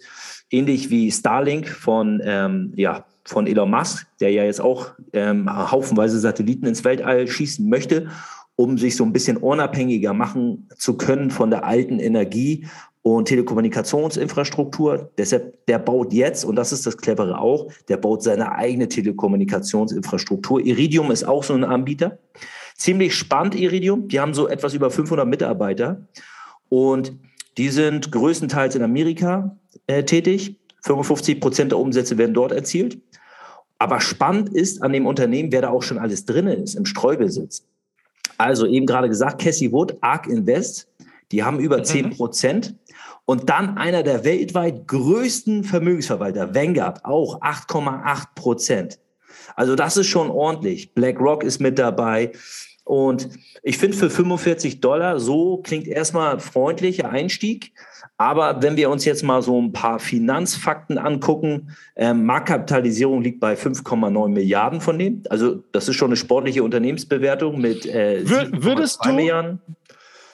ähnlich 0.49 0.89
wie 0.89 1.11
Starlink 1.11 1.67
von 1.67 2.21
ähm, 2.23 2.73
ja 2.75 3.05
von 3.25 3.47
Elon 3.47 3.69
Musk, 3.69 4.07
der 4.19 4.31
ja 4.31 4.43
jetzt 4.43 4.61
auch 4.61 4.91
ähm, 5.13 5.49
haufenweise 5.71 6.19
Satelliten 6.19 6.65
ins 6.65 6.83
Weltall 6.83 7.27
schießen 7.27 7.67
möchte, 7.67 8.07
um 8.55 8.77
sich 8.77 8.95
so 8.95 9.03
ein 9.03 9.13
bisschen 9.13 9.37
unabhängiger 9.37 10.13
machen 10.13 10.67
zu 10.77 10.97
können 10.97 11.31
von 11.31 11.49
der 11.49 11.65
alten 11.65 11.99
Energie 11.99 12.67
und 13.03 13.27
Telekommunikationsinfrastruktur. 13.27 15.11
Deshalb, 15.17 15.65
der 15.65 15.79
baut 15.79 16.13
jetzt, 16.13 16.45
und 16.45 16.55
das 16.55 16.71
ist 16.71 16.85
das 16.85 16.97
Clevere 16.97 17.39
auch, 17.39 17.67
der 17.87 17.97
baut 17.97 18.23
seine 18.23 18.51
eigene 18.53 18.87
Telekommunikationsinfrastruktur. 18.87 20.61
Iridium 20.61 21.11
ist 21.11 21.23
auch 21.23 21.43
so 21.43 21.53
ein 21.53 21.63
Anbieter. 21.63 22.19
Ziemlich 22.75 23.15
spannend, 23.15 23.55
Iridium. 23.55 24.07
Die 24.07 24.19
haben 24.19 24.33
so 24.33 24.47
etwas 24.47 24.73
über 24.73 24.89
500 24.89 25.27
Mitarbeiter 25.27 26.07
und 26.69 27.13
die 27.57 27.69
sind 27.69 28.11
größtenteils 28.11 28.75
in 28.75 28.83
Amerika 28.83 29.57
äh, 29.87 30.03
tätig. 30.03 30.57
55 30.83 31.39
Prozent 31.39 31.71
der 31.71 31.79
Umsätze 31.79 32.17
werden 32.17 32.33
dort 32.33 32.51
erzielt. 32.51 32.99
Aber 33.77 33.99
spannend 33.99 34.49
ist 34.49 34.83
an 34.83 34.93
dem 34.93 35.05
Unternehmen, 35.05 35.51
wer 35.51 35.61
da 35.61 35.69
auch 35.69 35.83
schon 35.83 35.97
alles 35.97 36.25
drin 36.25 36.47
ist, 36.47 36.75
im 36.75 36.85
Streubesitz. 36.85 37.65
Also 38.37 38.65
eben 38.65 38.85
gerade 38.85 39.09
gesagt, 39.09 39.41
Cassie 39.41 39.71
Wood, 39.71 39.97
ARK 40.01 40.27
Invest, 40.27 40.87
die 41.31 41.43
haben 41.43 41.59
über 41.59 41.79
mhm. 41.79 41.83
10 41.83 42.09
Prozent. 42.11 42.75
Und 43.25 43.49
dann 43.49 43.77
einer 43.77 44.03
der 44.03 44.25
weltweit 44.25 44.87
größten 44.87 45.63
Vermögensverwalter, 45.63 46.53
Vanguard, 46.53 47.05
auch 47.05 47.41
8,8 47.41 48.25
Prozent. 48.35 48.99
Also 49.55 49.75
das 49.75 49.97
ist 49.97 50.07
schon 50.07 50.29
ordentlich. 50.29 50.93
BlackRock 50.93 51.43
ist 51.43 51.59
mit 51.59 51.79
dabei. 51.79 52.31
Und 52.83 53.29
ich 53.63 53.77
finde 53.77 53.95
für 53.95 54.09
45 54.09 54.81
Dollar, 54.81 55.19
so 55.19 55.57
klingt 55.57 55.87
erstmal 55.87 56.39
freundlicher 56.39 57.09
Einstieg. 57.09 57.73
Aber 58.17 58.61
wenn 58.61 58.75
wir 58.75 58.89
uns 58.89 59.05
jetzt 59.05 59.23
mal 59.23 59.41
so 59.41 59.59
ein 59.59 59.71
paar 59.71 59.99
Finanzfakten 59.99 60.97
angucken, 60.97 61.71
äh, 61.95 62.13
Marktkapitalisierung 62.13 63.21
liegt 63.21 63.39
bei 63.39 63.53
5,9 63.55 64.29
Milliarden 64.29 64.79
von 64.81 64.99
dem. 64.99 65.23
Also 65.29 65.63
das 65.71 65.89
ist 65.89 65.95
schon 65.95 66.09
eine 66.09 66.17
sportliche 66.17 66.63
Unternehmensbewertung 66.63 67.59
mit 67.59 67.85
äh, 67.87 68.21
Würdest 68.23 69.03
du, 69.05 69.13
Milliarden 69.13 69.61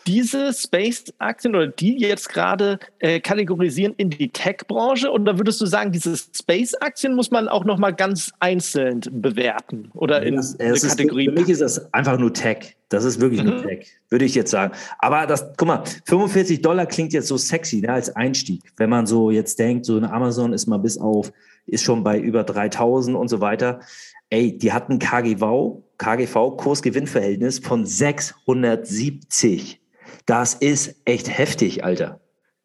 diese 0.07 0.53
Space-Aktien 0.53 1.53
oder 1.53 1.67
die 1.67 1.99
jetzt 1.99 2.29
gerade 2.29 2.79
äh, 2.99 3.19
kategorisieren 3.19 3.93
in 3.97 4.09
die 4.09 4.29
Tech-Branche? 4.29 5.11
Oder 5.11 5.37
würdest 5.37 5.59
du 5.59 5.65
sagen, 5.65 5.91
diese 5.91 6.15
Space-Aktien 6.15 7.13
muss 7.13 7.29
man 7.29 7.49
auch 7.49 7.65
nochmal 7.65 7.93
ganz 7.93 8.31
einzeln 8.39 9.01
bewerten 9.11 9.91
oder 9.93 10.23
in 10.23 10.37
das, 10.37 10.57
eine 10.59 10.79
Kategorie? 10.79 11.25
Ist, 11.27 11.33
für 11.33 11.39
mich 11.39 11.49
ist 11.49 11.61
das 11.61 11.93
einfach 11.93 12.17
nur 12.17 12.33
Tech. 12.33 12.77
Das 12.89 13.03
ist 13.03 13.19
wirklich 13.19 13.43
mhm. 13.43 13.49
nur 13.49 13.61
Tech, 13.63 13.87
würde 14.09 14.23
ich 14.23 14.33
jetzt 14.33 14.51
sagen. 14.51 14.73
Aber 14.99 15.27
das, 15.27 15.45
guck 15.57 15.67
mal, 15.67 15.83
45 16.05 16.61
Dollar 16.61 16.85
klingt 16.85 17.11
jetzt 17.11 17.27
so 17.27 17.35
sexy 17.35 17.81
ne, 17.81 17.89
als 17.91 18.15
Einstieg. 18.15 18.61
Wenn 18.77 18.89
man 18.89 19.05
so 19.05 19.29
jetzt 19.29 19.59
denkt, 19.59 19.85
so 19.85 19.97
eine 19.97 20.09
Amazon 20.13 20.53
ist 20.53 20.67
mal 20.67 20.77
bis 20.77 20.97
auf, 20.97 21.33
ist 21.65 21.83
schon 21.83 22.05
bei 22.05 22.17
über 22.17 22.45
3000 22.45 23.17
und 23.17 23.27
so 23.27 23.41
weiter. 23.41 23.81
Ey, 24.29 24.57
die 24.57 24.71
hatten 24.71 24.99
KGV, 24.99 25.83
KGV, 25.97 26.55
Kursgewinnverhältnis 26.57 27.59
von 27.59 27.85
670. 27.85 29.81
Das 30.27 30.53
ist 30.53 30.95
echt 31.05 31.35
heftig, 31.35 31.83
Alter. 31.83 32.19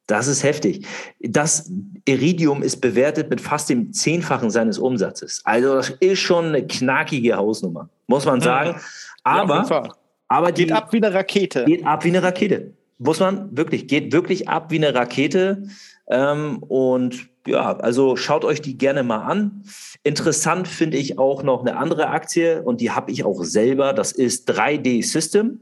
Das 0.07 0.27
ist 0.27 0.43
heftig. 0.43 0.85
Das 1.21 1.71
Iridium 2.05 2.63
ist 2.63 2.81
bewertet 2.81 3.31
mit 3.31 3.41
fast 3.41 3.71
dem 3.71 3.93
Zehnfachen 3.93 4.51
seines 4.51 4.79
Umsatzes. 4.79 5.41
Also 5.45 5.77
das 5.77 5.91
ist 6.01 6.19
schon 6.19 6.47
eine 6.47 6.67
knackige 6.67 7.37
Hausnummer, 7.37 7.89
muss 8.09 8.27
man 8.27 8.41
sagen. 8.41 8.79
Aber, 9.23 9.65
ja, 9.71 9.89
aber 10.29 10.53
die, 10.53 10.65
geht 10.65 10.73
ab 10.73 10.93
wie 10.93 10.97
eine 10.97 11.15
Rakete. 11.15 11.65
Geht 11.65 11.87
ab 11.87 12.05
wie 12.05 12.09
eine 12.09 12.23
Rakete. 12.23 12.73
Muss 12.99 13.21
man 13.21 13.57
wirklich, 13.57 13.87
geht 13.87 14.13
wirklich 14.13 14.49
ab 14.49 14.71
wie 14.71 14.85
eine 14.85 14.93
Rakete. 14.95 15.69
Ähm, 16.11 16.59
und 16.65 17.29
ja, 17.47 17.77
also 17.77 18.17
schaut 18.17 18.45
euch 18.45 18.61
die 18.61 18.77
gerne 18.77 19.05
mal 19.05 19.23
an. 19.23 19.63
Interessant 20.03 20.67
finde 20.67 20.97
ich 20.97 21.19
auch 21.19 21.45
noch 21.45 21.61
eine 21.61 21.77
andere 21.77 22.09
Aktie 22.09 22.63
und 22.63 22.81
die 22.81 22.91
habe 22.91 23.13
ich 23.13 23.25
auch 23.25 23.45
selber. 23.45 23.93
Das 23.93 24.11
ist 24.11 24.51
3D 24.51 25.05
System. 25.05 25.61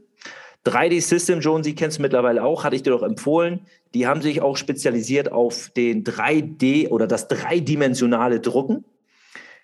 3D 0.65 1.01
System, 1.01 1.39
Jones, 1.39 1.65
Sie 1.65 1.75
kennst 1.75 1.97
du 1.97 2.01
mittlerweile 2.01 2.43
auch, 2.43 2.63
hatte 2.63 2.75
ich 2.75 2.83
dir 2.83 2.91
doch 2.91 3.03
empfohlen. 3.03 3.61
Die 3.93 4.07
haben 4.07 4.21
sich 4.21 4.41
auch 4.41 4.57
spezialisiert 4.57 5.31
auf 5.31 5.69
den 5.69 6.03
3D 6.03 6.89
oder 6.89 7.07
das 7.07 7.27
dreidimensionale 7.27 8.39
Drucken. 8.39 8.85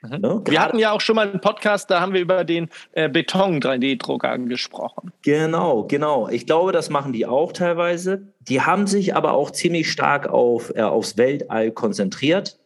Mhm. 0.02 0.20
Ne? 0.20 0.42
Wir 0.46 0.62
hatten 0.62 0.80
ja 0.80 0.92
auch 0.92 1.02
schon 1.02 1.16
mal 1.16 1.30
einen 1.30 1.42
Podcast, 1.42 1.90
da 1.90 2.02
haben 2.02 2.14
wir 2.14 2.22
über 2.22 2.44
den 2.44 2.70
äh, 2.94 3.10
Beton-3D-Drucker 3.10 4.38
gesprochen. 4.40 5.12
Genau, 5.24 5.84
genau. 5.84 6.30
Ich 6.30 6.46
glaube, 6.46 6.72
das 6.72 6.90
machen 6.90 7.14
die 7.14 7.26
auch 7.26 7.52
teilweise. 7.52 8.28
Die 8.40 8.62
haben 8.62 8.88
sich 8.88 9.16
aber 9.16 9.34
auch 9.34 9.52
ziemlich 9.52 9.92
stark 9.92 10.28
auf, 10.28 10.74
äh, 10.76 10.82
aufs 10.82 11.18
Weltall 11.18 11.72
konzentriert. 11.72 12.58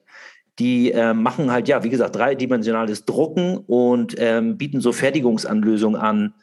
Die 0.60 0.92
äh, 0.92 1.14
machen 1.14 1.52
halt, 1.52 1.68
ja, 1.68 1.84
wie 1.84 1.90
gesagt, 1.90 2.16
dreidimensionales 2.16 3.06
Drucken 3.06 3.58
und 3.58 4.16
ähm, 4.18 4.58
bieten 4.58 4.82
so 4.82 4.92
Fertigungsanlösungen 4.92 6.00
an, 6.00 6.34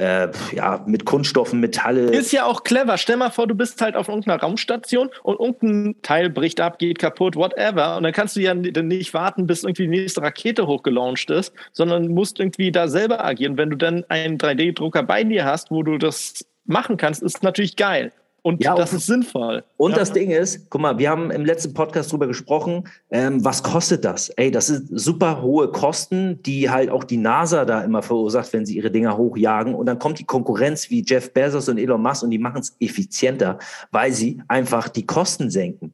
äh, 0.00 0.28
ja, 0.52 0.82
mit 0.86 1.04
Kunststoffen, 1.04 1.60
Metalle. 1.60 2.10
Ist 2.10 2.32
ja 2.32 2.46
auch 2.46 2.64
clever. 2.64 2.96
Stell 2.96 3.16
mal 3.16 3.30
vor, 3.30 3.46
du 3.46 3.54
bist 3.54 3.80
halt 3.82 3.96
auf 3.96 4.08
irgendeiner 4.08 4.40
Raumstation 4.40 5.10
und 5.22 5.38
irgendein 5.38 6.00
Teil 6.02 6.30
bricht 6.30 6.60
ab, 6.60 6.78
geht 6.78 6.98
kaputt, 6.98 7.36
whatever. 7.36 7.98
Und 7.98 8.04
dann 8.04 8.12
kannst 8.12 8.34
du 8.34 8.40
ja 8.40 8.54
nicht 8.54 9.12
warten, 9.12 9.46
bis 9.46 9.62
irgendwie 9.62 9.82
die 9.82 10.00
nächste 10.00 10.22
Rakete 10.22 10.66
hochgelauncht 10.66 11.30
ist, 11.30 11.52
sondern 11.72 12.08
musst 12.08 12.40
irgendwie 12.40 12.72
da 12.72 12.88
selber 12.88 13.22
agieren. 13.22 13.58
Wenn 13.58 13.68
du 13.68 13.76
dann 13.76 14.04
einen 14.08 14.38
3D-Drucker 14.38 15.02
bei 15.02 15.22
dir 15.22 15.44
hast, 15.44 15.70
wo 15.70 15.82
du 15.82 15.98
das 15.98 16.46
machen 16.64 16.96
kannst, 16.96 17.22
ist 17.22 17.42
natürlich 17.42 17.76
geil. 17.76 18.12
Und 18.42 18.62
ja, 18.62 18.74
das 18.74 18.92
ist 18.92 19.06
sinnvoll. 19.06 19.64
Und 19.76 19.92
ja. 19.92 19.98
das 19.98 20.12
Ding 20.12 20.30
ist, 20.30 20.70
guck 20.70 20.80
mal, 20.80 20.98
wir 20.98 21.10
haben 21.10 21.30
im 21.30 21.44
letzten 21.44 21.74
Podcast 21.74 22.10
drüber 22.12 22.26
gesprochen, 22.26 22.84
ähm, 23.10 23.44
was 23.44 23.62
kostet 23.62 24.04
das? 24.04 24.30
Ey, 24.30 24.50
das 24.50 24.68
sind 24.68 24.88
super 24.90 25.42
hohe 25.42 25.70
Kosten, 25.70 26.42
die 26.42 26.70
halt 26.70 26.90
auch 26.90 27.04
die 27.04 27.16
NASA 27.16 27.64
da 27.64 27.82
immer 27.82 28.02
verursacht, 28.02 28.52
wenn 28.52 28.64
sie 28.64 28.76
ihre 28.76 28.90
Dinger 28.90 29.16
hochjagen. 29.16 29.74
Und 29.74 29.86
dann 29.86 29.98
kommt 29.98 30.18
die 30.18 30.24
Konkurrenz 30.24 30.90
wie 30.90 31.04
Jeff 31.06 31.32
Bezos 31.32 31.68
und 31.68 31.78
Elon 31.78 32.02
Musk 32.02 32.22
und 32.22 32.30
die 32.30 32.38
machen 32.38 32.60
es 32.60 32.76
effizienter, 32.80 33.58
weil 33.90 34.12
sie 34.12 34.42
einfach 34.48 34.88
die 34.88 35.06
Kosten 35.06 35.50
senken. 35.50 35.92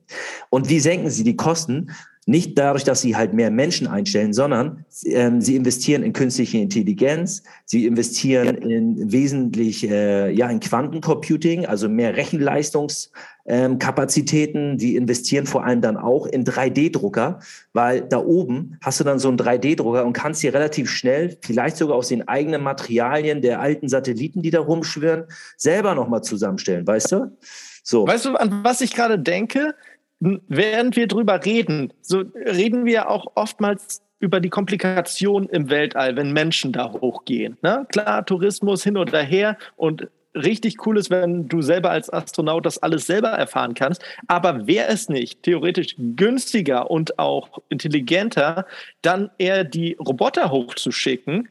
Und 0.51 0.69
wie 0.69 0.81
senken 0.81 1.11
sie 1.11 1.25
die 1.25 1.37
Kosten? 1.37 1.91
Nicht 2.29 2.59
dadurch, 2.59 2.83
dass 2.83 3.03
sie 3.03 3.15
halt 3.15 3.35
mehr 3.35 3.53
Menschen 3.53 3.87
einstellen, 3.87 4.33
sondern 4.33 4.85
ähm, 5.05 5.41
sie 5.41 5.55
investieren 5.55 6.03
in 6.03 6.13
künstliche 6.13 6.59
Intelligenz, 6.59 7.45
sie 7.65 7.87
investieren 7.87 8.57
in 8.57 9.13
wesentlich 9.13 9.89
äh, 9.89 10.33
ja 10.33 10.51
in 10.51 10.59
Quantencomputing, 10.59 11.67
also 11.67 11.89
mehr 11.89 12.17
Rechenleistungskapazitäten. 12.17 14.73
Ähm, 14.73 14.79
sie 14.81 14.97
investieren 14.97 15.47
vor 15.47 15.65
allem 15.65 15.81
dann 15.81 15.97
auch 15.97 16.27
in 16.27 16.45
3D-Drucker, 16.45 17.39
weil 17.73 18.01
da 18.01 18.19
oben 18.19 18.77
hast 18.83 18.99
du 18.99 19.05
dann 19.05 19.21
so 19.21 19.29
einen 19.29 19.39
3D-Drucker 19.39 20.05
und 20.05 20.13
kannst 20.13 20.43
dir 20.43 20.53
relativ 20.53 20.91
schnell, 20.91 21.39
vielleicht 21.43 21.77
sogar 21.77 21.97
aus 21.97 22.09
den 22.09 22.27
eigenen 22.27 22.65
Materialien 22.65 23.41
der 23.41 23.61
alten 23.61 23.89
Satelliten, 23.89 24.43
die 24.43 24.51
da 24.51 24.59
rumschwirren, 24.59 25.27
selber 25.57 25.95
nochmal 25.95 26.25
zusammenstellen, 26.25 26.89
weißt 26.89 27.13
du? 27.13 27.37
So. 27.85 28.05
Weißt 28.05 28.25
du, 28.25 28.35
an 28.35 28.65
was 28.65 28.81
ich 28.81 28.95
gerade 28.95 29.17
denke? 29.17 29.77
Während 30.21 30.97
wir 30.97 31.07
drüber 31.07 31.45
reden, 31.45 31.93
so 32.01 32.25
reden 32.35 32.85
wir 32.85 33.11
auch 33.11 33.27
oftmals 33.35 34.03
über 34.19 34.41
die 34.41 34.49
Komplikation 34.49 35.49
im 35.49 35.69
Weltall, 35.69 36.17
wenn 36.17 36.33
Menschen 36.33 36.73
da 36.73 36.91
hochgehen. 36.91 37.59
Ne? 37.63 37.87
Klar, 37.91 38.25
Tourismus 38.25 38.83
hin 38.83 38.97
oder 38.97 39.21
her 39.21 39.59
und 39.77 40.09
richtig 40.35 40.87
cool 40.87 40.99
ist, 40.99 41.11
wenn 41.11 41.49
du 41.49 41.63
selber 41.63 41.91
als 41.91 42.13
Astronaut 42.13 42.67
das 42.67 42.79
alles 42.79 43.07
selber 43.07 43.29
erfahren 43.29 43.75
kannst. 43.75 44.03
Aber 44.27 44.67
wäre 44.67 44.89
es 44.89 45.09
nicht 45.09 45.43
theoretisch 45.43 45.97
günstiger 45.99 46.91
und 46.91 47.19
auch 47.19 47.59
intelligenter, 47.69 48.67
dann 49.03 49.31
eher 49.39 49.65
die 49.65 49.95
Roboter 49.95 50.51
hochzuschicken, 50.51 51.49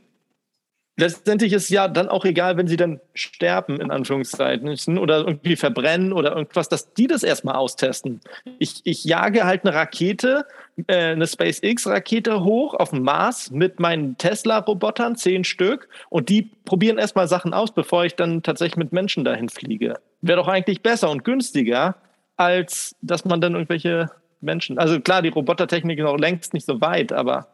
letztendlich 0.97 1.53
ist 1.53 1.69
ja 1.69 1.87
dann 1.87 2.09
auch 2.09 2.25
egal, 2.25 2.57
wenn 2.57 2.67
sie 2.67 2.77
dann 2.77 2.99
sterben, 3.13 3.79
in 3.79 3.91
Anführungszeichen, 3.91 4.97
oder 4.97 5.19
irgendwie 5.19 5.55
verbrennen 5.55 6.13
oder 6.13 6.35
irgendwas, 6.35 6.69
dass 6.69 6.93
die 6.93 7.07
das 7.07 7.23
erstmal 7.23 7.55
austesten. 7.55 8.21
Ich, 8.59 8.81
ich 8.83 9.03
jage 9.03 9.45
halt 9.45 9.65
eine 9.65 9.73
Rakete, 9.75 10.45
äh, 10.87 11.11
eine 11.11 11.27
SpaceX-Rakete 11.27 12.43
hoch 12.43 12.73
auf 12.73 12.91
dem 12.91 13.03
Mars 13.03 13.51
mit 13.51 13.79
meinen 13.79 14.17
Tesla-Robotern, 14.17 15.15
zehn 15.15 15.43
Stück, 15.43 15.89
und 16.09 16.29
die 16.29 16.43
probieren 16.65 16.97
erstmal 16.97 17.27
Sachen 17.27 17.53
aus, 17.53 17.73
bevor 17.73 18.05
ich 18.05 18.15
dann 18.15 18.43
tatsächlich 18.43 18.77
mit 18.77 18.91
Menschen 18.91 19.25
dahin 19.25 19.49
fliege. 19.49 19.95
Wäre 20.21 20.39
doch 20.39 20.47
eigentlich 20.47 20.81
besser 20.81 21.09
und 21.09 21.23
günstiger, 21.23 21.95
als 22.37 22.95
dass 23.01 23.25
man 23.25 23.41
dann 23.41 23.53
irgendwelche 23.53 24.11
Menschen. 24.41 24.77
Also 24.77 24.99
klar, 24.99 25.21
die 25.21 25.29
Robotertechnik 25.29 25.99
ist 25.99 26.03
noch 26.03 26.17
längst 26.17 26.53
nicht 26.53 26.65
so 26.65 26.81
weit, 26.81 27.11
aber. 27.11 27.47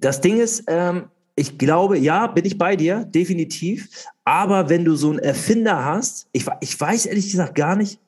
Das 0.00 0.20
Ding 0.20 0.38
ist, 0.38 0.64
ähm 0.68 1.08
ich 1.34 1.58
glaube, 1.58 1.98
ja, 1.98 2.26
bin 2.26 2.44
ich 2.44 2.58
bei 2.58 2.76
dir, 2.76 3.04
definitiv. 3.04 3.88
Aber 4.24 4.68
wenn 4.68 4.84
du 4.84 4.96
so 4.96 5.10
einen 5.10 5.18
Erfinder 5.18 5.84
hast, 5.84 6.28
ich, 6.32 6.46
ich 6.60 6.78
weiß 6.78 7.06
ehrlich 7.06 7.30
gesagt 7.30 7.54
gar 7.54 7.76
nicht, 7.76 7.98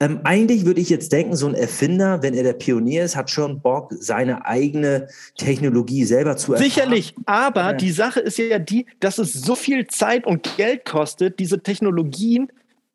ähm, 0.00 0.20
eigentlich 0.24 0.66
würde 0.66 0.80
ich 0.80 0.90
jetzt 0.90 1.12
denken, 1.12 1.36
so 1.36 1.46
ein 1.46 1.54
Erfinder, 1.54 2.20
wenn 2.22 2.34
er 2.34 2.42
der 2.42 2.54
Pionier 2.54 3.04
ist, 3.04 3.14
hat 3.14 3.30
schon 3.30 3.60
Bock, 3.60 3.92
seine 3.96 4.44
eigene 4.44 5.08
Technologie 5.36 6.04
selber 6.04 6.36
zu 6.36 6.52
erfahren. 6.52 6.68
Sicherlich, 6.68 7.14
aber 7.26 7.62
ja. 7.62 7.72
die 7.74 7.92
Sache 7.92 8.20
ist 8.20 8.38
ja 8.38 8.58
die, 8.58 8.86
dass 8.98 9.18
es 9.18 9.32
so 9.32 9.54
viel 9.54 9.86
Zeit 9.86 10.26
und 10.26 10.56
Geld 10.56 10.84
kostet, 10.84 11.38
diese 11.38 11.60
Technologien 11.60 12.48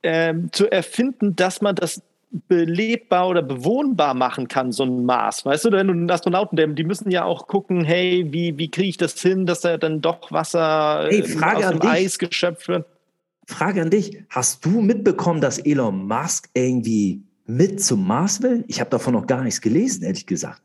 ähm, 0.04 0.50
zu 0.52 0.70
erfinden, 0.70 1.38
dass 1.38 1.62
man 1.62 1.76
das 1.76 2.02
belebbar 2.32 3.28
oder 3.28 3.42
bewohnbar 3.42 4.14
machen 4.14 4.48
kann, 4.48 4.72
so 4.72 4.84
ein 4.84 5.06
Mars. 5.06 5.46
Weißt 5.46 5.66
du, 5.66 5.72
wenn 5.72 5.88
du 5.88 5.94
einen 5.94 6.12
Astronauten, 6.12 6.76
die 6.76 6.84
müssen 6.84 7.10
ja 7.10 7.24
auch 7.24 7.48
gucken, 7.48 7.84
hey, 7.84 8.28
wie, 8.30 8.58
wie 8.58 8.70
kriege 8.70 8.90
ich 8.90 8.98
das 8.98 9.20
hin, 9.20 9.46
dass 9.46 9.62
da 9.62 9.78
dann 9.78 10.02
doch 10.02 10.32
Wasser 10.32 11.08
hey, 11.10 11.24
Frage 11.24 11.68
aus 11.68 11.80
dem. 11.80 11.90
Eis 11.90 12.20
geschöpft 12.20 12.68
wird? 12.68 12.86
Frage 13.48 13.82
an 13.82 13.90
dich, 13.90 14.24
hast 14.30 14.64
du 14.64 14.82
mitbekommen, 14.82 15.42
dass 15.42 15.58
Elon 15.58 16.08
Musk 16.08 16.50
irgendwie 16.54 17.24
mit 17.48 17.82
zum 17.82 18.06
Mars 18.06 18.44
will? 18.44 18.64
Ich 18.68 18.80
habe 18.80 18.92
davon 18.92 19.14
noch 19.14 19.26
gar 19.26 19.44
nichts 19.44 19.60
gelesen, 19.60 20.04
ehrlich 20.04 20.28
gesagt 20.28 20.62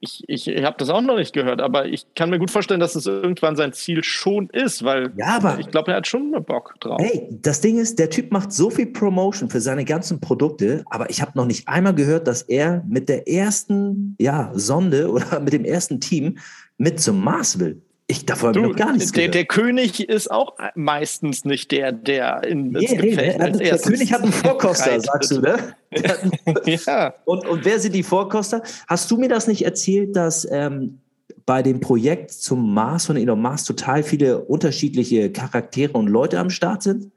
ich, 0.00 0.24
ich, 0.26 0.48
ich 0.48 0.64
habe 0.64 0.76
das 0.78 0.88
auch 0.90 1.00
noch 1.00 1.16
nicht 1.16 1.32
gehört, 1.32 1.60
aber 1.60 1.86
ich 1.86 2.06
kann 2.14 2.30
mir 2.30 2.38
gut 2.38 2.50
vorstellen, 2.50 2.80
dass 2.80 2.94
es 2.96 3.06
irgendwann 3.06 3.56
sein 3.56 3.72
Ziel 3.72 4.02
schon 4.02 4.48
ist, 4.50 4.84
weil 4.84 5.12
ja, 5.16 5.36
aber, 5.36 5.58
ich 5.58 5.68
glaube, 5.68 5.92
er 5.92 5.98
hat 5.98 6.06
schon 6.06 6.30
Bock 6.44 6.74
drauf. 6.80 7.00
Hey, 7.00 7.28
das 7.30 7.60
Ding 7.60 7.78
ist, 7.78 7.98
der 7.98 8.10
Typ 8.10 8.32
macht 8.32 8.52
so 8.52 8.70
viel 8.70 8.86
Promotion 8.86 9.50
für 9.50 9.60
seine 9.60 9.84
ganzen 9.84 10.20
Produkte, 10.20 10.84
aber 10.90 11.10
ich 11.10 11.20
habe 11.22 11.32
noch 11.34 11.46
nicht 11.46 11.68
einmal 11.68 11.94
gehört, 11.94 12.26
dass 12.26 12.42
er 12.42 12.84
mit 12.88 13.08
der 13.08 13.28
ersten 13.28 14.16
ja, 14.18 14.50
Sonde 14.54 15.10
oder 15.10 15.40
mit 15.40 15.52
dem 15.52 15.64
ersten 15.64 16.00
Team 16.00 16.38
mit 16.78 17.00
zum 17.00 17.22
Mars 17.22 17.58
will. 17.58 17.82
Ich 18.10 18.26
davon 18.26 18.52
du, 18.52 18.62
noch 18.62 18.76
gar 18.76 18.92
nichts 18.92 19.12
der, 19.12 19.28
der, 19.28 19.44
König 19.44 20.08
ist 20.08 20.30
auch 20.30 20.56
meistens 20.74 21.44
nicht 21.44 21.70
der, 21.70 21.92
der 21.92 22.42
in 22.42 22.72
das 22.72 22.82
yeah, 22.82 23.00
Gefecht 23.00 23.38
nee, 23.38 23.64
Der 23.64 23.78
König 23.78 24.12
hat 24.12 24.22
einen 24.22 24.32
Vorkoster, 24.44 25.00
sagst 25.00 25.30
du, 25.30 25.40
ne? 25.40 25.76
ja. 26.64 27.14
Und, 27.24 27.46
und 27.46 27.64
wer 27.64 27.78
sind 27.78 27.94
die 27.94 28.02
Vorkoster? 28.02 28.62
Hast 28.88 29.10
du 29.12 29.16
mir 29.16 29.28
das 29.28 29.46
nicht 29.46 29.64
erzählt, 29.64 30.16
dass 30.16 30.46
ähm, 30.50 30.98
bei 31.46 31.62
dem 31.62 31.78
Projekt 31.78 32.32
zum 32.32 32.74
Mars 32.74 33.06
von 33.06 33.16
Elon 33.16 33.40
Musk 33.40 33.66
total 33.66 34.02
viele 34.02 34.40
unterschiedliche 34.40 35.30
Charaktere 35.30 35.92
und 35.92 36.08
Leute 36.08 36.40
am 36.40 36.50
Start 36.50 36.82
sind? 36.82 37.12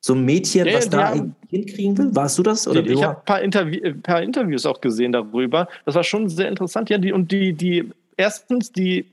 So 0.00 0.14
ein 0.14 0.24
Mädchen, 0.24 0.66
ja, 0.66 0.74
was 0.74 0.88
da 0.88 1.10
haben, 1.10 1.36
hinkriegen 1.48 1.96
will? 1.96 2.10
Warst 2.16 2.36
du 2.36 2.42
das? 2.42 2.66
Oder 2.66 2.84
ich 2.84 3.00
habe 3.00 3.18
ein 3.18 3.24
paar, 3.24 3.42
Interview, 3.42 3.94
paar 4.02 4.20
Interviews 4.20 4.66
auch 4.66 4.80
gesehen 4.80 5.12
darüber. 5.12 5.68
Das 5.84 5.94
war 5.94 6.02
schon 6.02 6.28
sehr 6.28 6.48
interessant. 6.48 6.90
Ja, 6.90 6.98
die, 6.98 7.12
und 7.12 7.30
die, 7.30 7.52
die 7.52 7.88
erstens, 8.16 8.72
die 8.72 9.11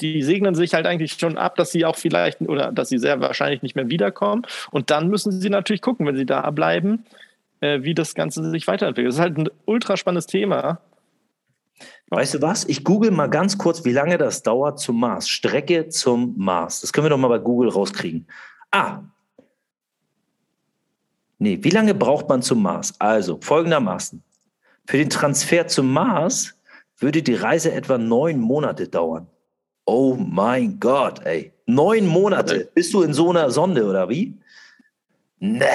die 0.00 0.22
segnen 0.22 0.54
sich 0.54 0.74
halt 0.74 0.86
eigentlich 0.86 1.12
schon 1.12 1.38
ab, 1.38 1.56
dass 1.56 1.72
sie 1.72 1.84
auch 1.84 1.96
vielleicht 1.96 2.40
oder 2.42 2.72
dass 2.72 2.88
sie 2.88 2.98
sehr 2.98 3.20
wahrscheinlich 3.20 3.62
nicht 3.62 3.76
mehr 3.76 3.88
wiederkommen. 3.88 4.46
Und 4.70 4.90
dann 4.90 5.08
müssen 5.08 5.32
sie 5.32 5.50
natürlich 5.50 5.82
gucken, 5.82 6.06
wenn 6.06 6.16
sie 6.16 6.26
da 6.26 6.50
bleiben, 6.50 7.04
äh, 7.60 7.82
wie 7.82 7.94
das 7.94 8.14
Ganze 8.14 8.48
sich 8.50 8.66
weiterentwickelt. 8.66 9.08
Das 9.08 9.16
ist 9.16 9.20
halt 9.20 9.38
ein 9.38 9.48
ultra 9.66 9.96
spannendes 9.96 10.26
Thema. 10.26 10.80
Weißt 12.08 12.34
du 12.34 12.42
was? 12.42 12.64
Ich 12.64 12.84
google 12.84 13.10
mal 13.10 13.28
ganz 13.28 13.56
kurz, 13.56 13.84
wie 13.84 13.92
lange 13.92 14.18
das 14.18 14.42
dauert 14.42 14.80
zum 14.80 14.98
Mars. 14.98 15.28
Strecke 15.28 15.88
zum 15.88 16.34
Mars. 16.36 16.80
Das 16.80 16.92
können 16.92 17.06
wir 17.06 17.10
doch 17.10 17.18
mal 17.18 17.28
bei 17.28 17.38
Google 17.38 17.70
rauskriegen. 17.70 18.26
Ah. 18.70 19.02
Nee, 21.38 21.58
wie 21.62 21.70
lange 21.70 21.94
braucht 21.94 22.28
man 22.28 22.42
zum 22.42 22.62
Mars? 22.62 22.94
Also 23.00 23.38
folgendermaßen. 23.40 24.22
Für 24.86 24.98
den 24.98 25.08
Transfer 25.08 25.66
zum 25.68 25.92
Mars 25.92 26.58
würde 26.98 27.22
die 27.22 27.34
Reise 27.34 27.72
etwa 27.72 27.96
neun 27.96 28.40
Monate 28.40 28.88
dauern. 28.88 29.26
Oh 29.84 30.16
mein 30.16 30.78
Gott, 30.78 31.24
ey. 31.24 31.52
Neun 31.66 32.06
Monate. 32.06 32.70
Bist 32.74 32.92
du 32.94 33.02
in 33.02 33.12
so 33.12 33.30
einer 33.30 33.50
Sonde 33.50 33.84
oder 33.84 34.08
wie? 34.08 34.34
Ne. 35.38 35.66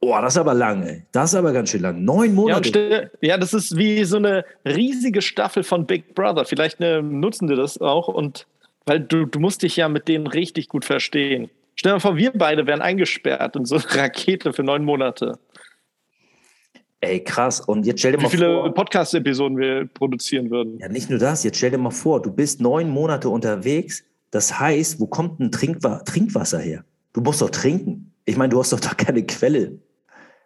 Oh, 0.00 0.18
das 0.20 0.34
ist 0.34 0.38
aber 0.38 0.54
lang, 0.54 0.82
ey. 0.82 1.04
Das 1.12 1.32
ist 1.32 1.36
aber 1.36 1.52
ganz 1.52 1.70
schön 1.70 1.82
lang. 1.82 2.04
Neun 2.04 2.34
Monate. 2.34 3.10
Ja, 3.20 3.28
ja, 3.28 3.38
das 3.38 3.54
ist 3.54 3.76
wie 3.76 4.02
so 4.04 4.16
eine 4.16 4.44
riesige 4.64 5.22
Staffel 5.22 5.62
von 5.62 5.86
Big 5.86 6.14
Brother. 6.14 6.44
Vielleicht 6.44 6.80
ne, 6.80 7.02
nutzen 7.02 7.46
die 7.46 7.54
das 7.54 7.80
auch 7.80 8.08
und 8.08 8.46
weil 8.84 9.00
du, 9.00 9.26
du 9.26 9.38
musst 9.38 9.62
dich 9.62 9.76
ja 9.76 9.88
mit 9.88 10.08
denen 10.08 10.26
richtig 10.26 10.68
gut 10.68 10.84
verstehen. 10.84 11.50
Stell 11.76 11.90
dir 11.90 11.94
mal 11.94 12.00
vor, 12.00 12.16
wir 12.16 12.32
beide 12.32 12.66
wären 12.66 12.82
eingesperrt 12.82 13.54
in 13.54 13.64
so 13.64 13.76
eine 13.76 13.84
Rakete 13.94 14.52
für 14.52 14.64
neun 14.64 14.84
Monate. 14.84 15.38
Ey, 17.04 17.18
krass. 17.18 17.60
Und 17.60 17.84
jetzt 17.84 17.98
stell 17.98 18.12
dir 18.12 18.18
Wie 18.18 18.22
mal 18.22 18.28
vor. 18.28 18.38
Wie 18.38 18.44
viele 18.44 18.72
Podcast-Episoden 18.72 19.58
wir 19.58 19.86
produzieren 19.86 20.50
würden. 20.50 20.78
Ja, 20.78 20.88
nicht 20.88 21.10
nur 21.10 21.18
das. 21.18 21.42
Jetzt 21.42 21.58
stell 21.58 21.72
dir 21.72 21.78
mal 21.78 21.90
vor, 21.90 22.22
du 22.22 22.32
bist 22.32 22.60
neun 22.60 22.88
Monate 22.88 23.28
unterwegs. 23.28 24.04
Das 24.30 24.58
heißt, 24.58 25.00
wo 25.00 25.06
kommt 25.08 25.40
ein 25.40 25.50
Trinkwa 25.50 25.98
Trinkwasser 26.04 26.60
her? 26.60 26.84
Du 27.12 27.20
musst 27.20 27.42
doch 27.42 27.50
trinken. 27.50 28.12
Ich 28.24 28.36
meine, 28.36 28.50
du 28.50 28.60
hast 28.60 28.72
doch 28.72 28.78
da 28.78 28.94
keine 28.94 29.24
Quelle. 29.26 29.78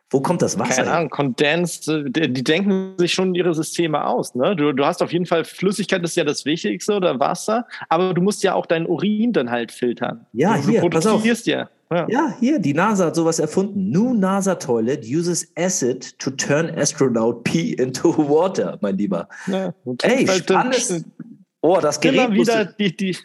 Wo 0.09 0.21
kommt 0.21 0.41
das 0.41 0.59
Wasser? 0.59 0.85
Keine 0.85 0.93
Ahnung, 0.93 1.11
Kondens, 1.11 1.87
äh, 1.89 2.05
die, 2.09 2.43
denken 2.43 2.95
sich 2.97 3.13
schon 3.13 3.35
ihre 3.35 3.53
Systeme 3.55 4.07
aus. 4.07 4.35
Ne? 4.35 4.57
Du, 4.57 4.73
du 4.73 4.87
hast 4.87 5.03
auf 5.03 5.13
jeden 5.13 5.27
Fall, 5.27 5.45
Flüssigkeit 5.45 6.03
ist 6.05 6.17
ja 6.17 6.25
das 6.25 6.45
Wichtigste 6.45 6.95
oder 6.95 7.19
Wasser, 7.19 7.67
aber 7.89 8.15
du 8.15 8.23
musst 8.23 8.43
ja 8.45 8.55
auch 8.55 8.67
deinen 8.67 8.87
Urin 8.87 9.33
dann 9.33 9.51
halt 9.51 9.73
filtern. 9.73 10.25
Ja, 10.33 10.57
du, 10.57 10.69
hier, 10.69 10.81
du 10.81 10.89
pass 10.89 11.07
auf. 11.07 11.25
ja. 11.45 11.69
Ja. 11.91 12.07
ja. 12.09 12.35
hier, 12.41 12.59
die 12.59 12.75
NASA 12.75 13.07
hat 13.07 13.17
sowas 13.17 13.39
erfunden. 13.39 13.91
New 13.91 14.15
NASA 14.15 14.55
Toilet 14.57 15.05
uses 15.05 15.51
acid 15.57 16.19
to 16.19 16.31
turn 16.31 16.71
astronaut 16.77 17.45
pee 17.45 17.73
into 17.75 18.17
water, 18.17 18.79
mein 18.81 18.97
Lieber. 18.97 19.29
Ja, 19.47 19.73
Ey, 20.03 20.27
halt 20.27 20.45
spannendes. 20.45 21.05
Oh, 21.61 21.79
das 21.81 22.01
Gerät. 22.01 22.33
wieder 22.33 22.65
du, 22.67 22.75
die, 22.79 22.97
die. 22.97 23.17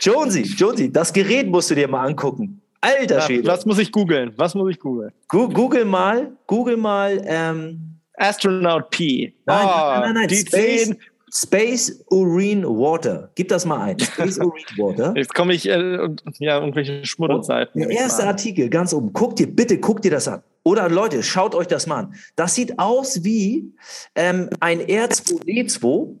Jonesy, 0.00 0.42
Jonesy, 0.42 0.90
das 0.92 1.12
Gerät 1.12 1.48
musst 1.48 1.70
du 1.70 1.74
dir 1.74 1.88
mal 1.88 2.06
angucken. 2.06 2.60
Alter 2.80 3.16
ja, 3.16 3.20
Schwede. 3.22 3.48
Was 3.48 3.66
muss 3.66 3.78
ich 3.78 3.92
googeln? 3.92 4.32
Was 4.36 4.54
muss 4.54 4.70
ich 4.70 4.78
googeln? 4.78 5.12
Google 5.28 5.84
mal, 5.84 6.32
Google 6.46 6.76
mal. 6.76 7.20
Ähm, 7.24 7.90
Astronaut 8.20 8.90
P. 8.90 9.34
Nein, 9.46 9.66
oh, 9.66 9.76
nein, 9.76 10.00
nein, 10.00 10.14
nein. 10.14 10.28
Die 10.28 10.36
Space, 10.36 10.84
10 10.88 10.98
Space 11.32 12.04
Urine 12.10 12.66
Water. 12.66 13.30
Gib 13.34 13.48
das 13.48 13.64
mal 13.64 13.80
ein. 13.80 13.98
Space 13.98 14.38
Urine 14.40 14.66
Water. 14.76 15.14
Jetzt 15.16 15.34
komme 15.34 15.54
ich, 15.54 15.68
äh, 15.68 16.08
ja, 16.38 16.58
irgendwelche 16.58 17.04
Schmuddelzeiten. 17.06 17.80
Der 17.80 17.90
erste 17.90 18.24
Artikel, 18.24 18.68
ganz 18.68 18.92
oben. 18.92 19.12
Guck 19.12 19.36
dir, 19.36 19.46
bitte 19.46 19.78
guck 19.78 20.02
dir 20.02 20.10
das 20.10 20.26
an. 20.28 20.42
Oder 20.62 20.88
Leute, 20.88 21.22
schaut 21.22 21.54
euch 21.54 21.68
das 21.68 21.86
mal 21.86 22.00
an. 22.00 22.14
Das 22.36 22.54
sieht 22.54 22.78
aus 22.78 23.24
wie 23.24 23.72
ähm, 24.14 24.50
ein 24.60 24.80
R2D2. 24.80 26.16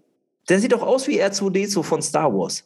Der 0.48 0.58
sieht 0.58 0.72
doch 0.72 0.82
aus 0.82 1.06
wie 1.08 1.22
R2D2 1.22 1.82
von 1.82 2.02
Star 2.02 2.32
Wars. 2.32 2.64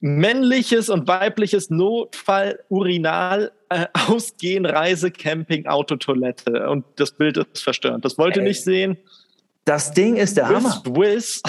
Männliches 0.00 0.88
und 0.88 1.06
weibliches 1.06 1.70
Notfall, 1.70 2.58
Urinal, 2.68 3.52
äh, 3.68 3.86
Ausgehen, 4.08 4.66
Reise, 4.66 5.12
Camping, 5.12 5.66
Autotoilette. 5.66 6.68
Und 6.68 6.84
das 6.96 7.12
Bild 7.12 7.36
ist 7.36 7.62
verstörend. 7.62 8.04
Das 8.04 8.18
wollt 8.18 8.36
ihr 8.36 8.42
nicht 8.42 8.64
sehen. 8.64 8.96
Das 9.64 9.92
Ding 9.92 10.16
ist 10.16 10.36
der 10.36 10.48
Hammer. 10.48 10.82
Whiz. 10.86 11.40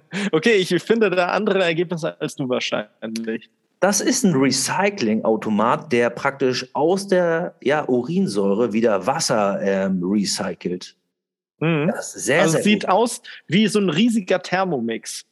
Okay, 0.32 0.54
ich 0.54 0.82
finde 0.82 1.10
da 1.10 1.26
andere 1.28 1.62
Ergebnisse 1.62 2.20
als 2.20 2.36
du 2.36 2.48
wahrscheinlich. 2.48 3.50
Das 3.80 4.00
ist 4.00 4.24
ein 4.24 4.34
Recycling-Automat, 4.34 5.92
der 5.92 6.10
praktisch 6.10 6.68
aus 6.72 7.08
der 7.08 7.56
ja, 7.60 7.88
Urinsäure 7.88 8.72
wieder 8.72 9.06
Wasser 9.06 9.60
ähm, 9.60 10.00
recycelt. 10.04 10.96
Mhm. 11.58 11.88
Das 11.88 12.14
ist 12.14 12.26
sehr, 12.26 12.42
also 12.42 12.52
sehr 12.52 12.62
sieht 12.62 12.80
gut. 12.82 12.90
aus 12.90 13.22
wie 13.48 13.66
so 13.66 13.80
ein 13.80 13.88
riesiger 13.88 14.40
Thermomix. 14.40 15.24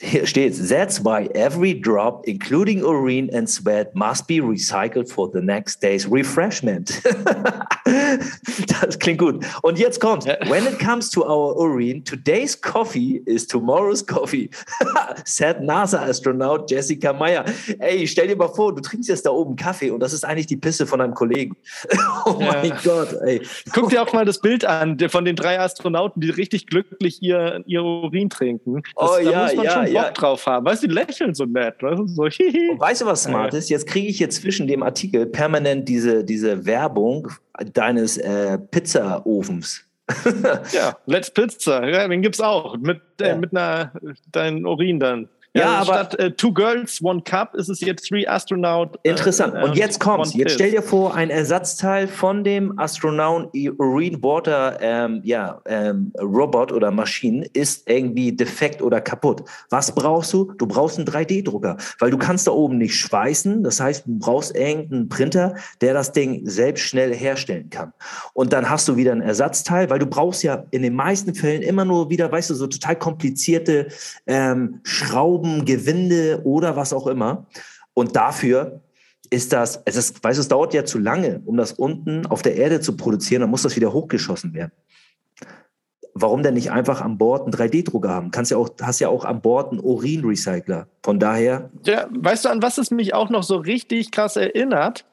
Hier 0.00 0.26
steht, 0.26 0.54
that's 0.68 1.04
why 1.04 1.28
every 1.34 1.74
drop, 1.74 2.24
including 2.28 2.80
urine 2.84 3.28
and 3.34 3.48
sweat, 3.50 3.92
must 3.96 4.28
be 4.28 4.34
recycled 4.40 5.10
for 5.10 5.28
the 5.32 5.40
next 5.40 5.82
day's 5.82 6.06
refreshment. 6.08 7.02
das 8.80 8.98
klingt 8.98 9.18
gut. 9.18 9.44
Und 9.62 9.78
jetzt 9.78 10.00
kommt, 10.00 10.24
Ja. 10.24 10.36
when 10.48 10.64
it 10.66 10.78
comes 10.78 11.10
to 11.10 11.22
our 11.24 11.56
urine, 11.56 12.02
today's 12.04 12.54
coffee 12.60 13.22
is 13.26 13.46
tomorrow's 13.46 14.04
coffee, 14.06 14.50
said 15.24 15.62
NASA-Astronaut 15.62 16.70
Jessica 16.70 17.12
Meyer. 17.12 17.44
Ey, 17.80 18.06
stell 18.06 18.28
dir 18.28 18.36
mal 18.36 18.48
vor, 18.48 18.74
du 18.74 18.80
trinkst 18.80 19.08
jetzt 19.08 19.26
da 19.26 19.30
oben 19.30 19.56
Kaffee 19.56 19.90
und 19.90 20.00
das 20.00 20.12
ist 20.12 20.24
eigentlich 20.24 20.46
die 20.46 20.56
Pisse 20.56 20.86
von 20.86 21.00
einem 21.00 21.14
Kollegen. 21.14 21.56
oh 22.24 22.36
Ja. 22.40 22.52
mein 22.62 22.72
Gott, 22.84 23.14
ey. 23.24 23.42
Guck 23.74 23.90
dir 23.90 24.02
auch 24.02 24.12
mal 24.12 24.24
das 24.24 24.40
Bild 24.40 24.64
an 24.64 24.96
von 25.08 25.24
den 25.24 25.34
drei 25.36 25.58
Astronauten, 25.58 26.20
die 26.20 26.30
richtig 26.30 26.66
glücklich 26.68 27.22
ihr, 27.22 27.62
ihr 27.66 27.82
Urin 27.82 28.30
trinken. 28.30 28.82
Das, 28.96 29.10
Oh 29.10 29.18
ja, 29.18 29.44
muss 29.44 29.54
man 29.56 29.64
ja, 29.64 29.72
schon 29.72 29.87
Bock 29.92 30.02
ja. 30.04 30.10
drauf 30.10 30.46
haben. 30.46 30.66
Weißt 30.66 30.82
du, 30.82 30.88
die 30.88 30.94
lächeln 30.94 31.34
so 31.34 31.44
nett. 31.44 31.82
Weißt 31.82 31.98
du? 31.98 32.06
So, 32.06 32.22
weißt 32.24 33.00
du, 33.02 33.06
was 33.06 33.22
smart 33.24 33.54
ist? 33.54 33.68
Jetzt 33.68 33.86
kriege 33.86 34.08
ich 34.08 34.18
hier 34.18 34.30
zwischen 34.30 34.66
dem 34.66 34.82
Artikel 34.82 35.26
permanent 35.26 35.88
diese, 35.88 36.24
diese 36.24 36.64
Werbung 36.66 37.28
deines 37.72 38.18
äh, 38.18 38.58
Pizzaofens. 38.58 39.84
Ja, 40.72 40.96
Let's 41.04 41.30
Pizza, 41.30 41.86
ja, 41.86 42.08
den 42.08 42.22
gibt's 42.22 42.40
auch. 42.40 42.78
Mit, 42.78 43.02
äh, 43.20 43.28
Ja. 43.28 43.36
mit 43.36 43.54
einer, 43.54 43.92
dein 44.32 44.64
Urin 44.64 44.98
dann. 44.98 45.28
Ja, 45.54 45.76
aber- 45.80 45.84
statt 45.84 46.18
äh, 46.18 46.30
Two 46.32 46.52
Girls, 46.52 47.02
One 47.02 47.22
Cup 47.22 47.54
ist 47.54 47.68
es 47.68 47.80
jetzt 47.80 48.06
Three 48.08 48.26
Astronaut. 48.26 48.96
äh, 49.02 49.10
Interessant. 49.10 49.54
äh, 49.54 49.62
Und 49.62 49.76
jetzt 49.76 49.98
kommt's. 49.98 50.34
One 50.34 50.42
Jetzt 50.42 50.54
stell 50.54 50.70
dir 50.70 50.82
vor, 50.82 51.14
ein 51.14 51.30
Ersatzteil 51.30 52.06
von 52.06 52.44
dem 52.44 52.78
Astronaut 52.78 53.50
Urine 53.54 54.22
Water 54.22 54.78
ähm, 54.80 55.20
ja, 55.24 55.60
ähm, 55.66 56.12
Robot 56.20 56.70
oder 56.72 56.90
Maschinen 56.90 57.44
ist 57.54 57.88
irgendwie 57.88 58.32
defekt 58.32 58.82
oder 58.82 59.00
kaputt. 59.00 59.42
Was 59.70 59.94
brauchst 59.94 60.32
du? 60.32 60.52
Du 60.58 60.66
brauchst 60.66 60.98
einen 60.98 61.06
3D-Drucker, 61.08 61.76
weil 61.98 62.10
du 62.10 62.18
kannst 62.18 62.46
da 62.46 62.50
oben 62.52 62.78
nicht 62.78 62.94
schweißen. 62.94 63.62
Das 63.64 63.80
heißt, 63.80 64.06
du 64.06 64.18
brauchst 64.18 64.54
irgendeinen 64.54 65.08
Printer, 65.08 65.54
der 65.80 65.94
das 65.94 66.12
Ding 66.12 66.42
selbst 66.48 66.82
schnell 66.84 67.14
herstellen 67.14 67.70
kann. 67.70 67.92
Und 68.34 68.52
dann 68.52 68.68
hast 68.68 68.86
du 68.88 68.96
wieder 68.96 69.12
ein 69.12 69.22
Ersatzteil, 69.22 69.88
weil 69.90 69.98
du 69.98 70.06
brauchst 70.06 70.42
ja 70.42 70.64
in 70.70 70.82
den 70.82 70.94
meisten 70.94 71.34
Fällen 71.34 71.62
immer 71.62 71.84
nur 71.84 72.10
wieder, 72.10 72.30
weißt 72.30 72.50
du, 72.50 72.54
so 72.54 72.66
total 72.66 72.96
komplizierte 72.96 73.88
ähm, 74.26 74.80
Schrauben, 74.82 75.37
Gewinde 75.42 76.40
oder 76.44 76.76
was 76.76 76.92
auch 76.92 77.06
immer. 77.06 77.46
Und 77.94 78.16
dafür 78.16 78.80
ist 79.30 79.52
das, 79.52 79.82
es 79.84 79.96
ist, 79.96 80.22
weißt 80.22 80.38
du, 80.38 80.40
es 80.40 80.48
dauert 80.48 80.74
ja 80.74 80.84
zu 80.84 80.98
lange, 80.98 81.42
um 81.44 81.56
das 81.56 81.72
unten 81.72 82.26
auf 82.26 82.42
der 82.42 82.56
Erde 82.56 82.80
zu 82.80 82.96
produzieren, 82.96 83.42
dann 83.42 83.50
muss 83.50 83.62
das 83.62 83.76
wieder 83.76 83.92
hochgeschossen 83.92 84.54
werden. 84.54 84.72
Warum 86.14 86.42
denn 86.42 86.54
nicht 86.54 86.72
einfach 86.72 87.00
an 87.00 87.18
Bord 87.18 87.42
einen 87.42 87.52
3D-Drucker 87.52 88.08
haben? 88.08 88.30
Kannst 88.30 88.50
ja 88.50 88.56
auch, 88.56 88.70
hast 88.80 88.98
ja 88.98 89.08
auch 89.08 89.24
an 89.24 89.40
Bord 89.40 89.70
einen 89.70 89.80
Urin-Recycler. 89.80 90.88
Von 91.02 91.20
daher, 91.20 91.70
Ja, 91.84 92.08
weißt 92.10 92.46
du, 92.46 92.48
an 92.48 92.62
was 92.62 92.78
es 92.78 92.90
mich 92.90 93.14
auch 93.14 93.30
noch 93.30 93.44
so 93.44 93.56
richtig 93.56 94.10
krass 94.10 94.36
erinnert? 94.36 95.04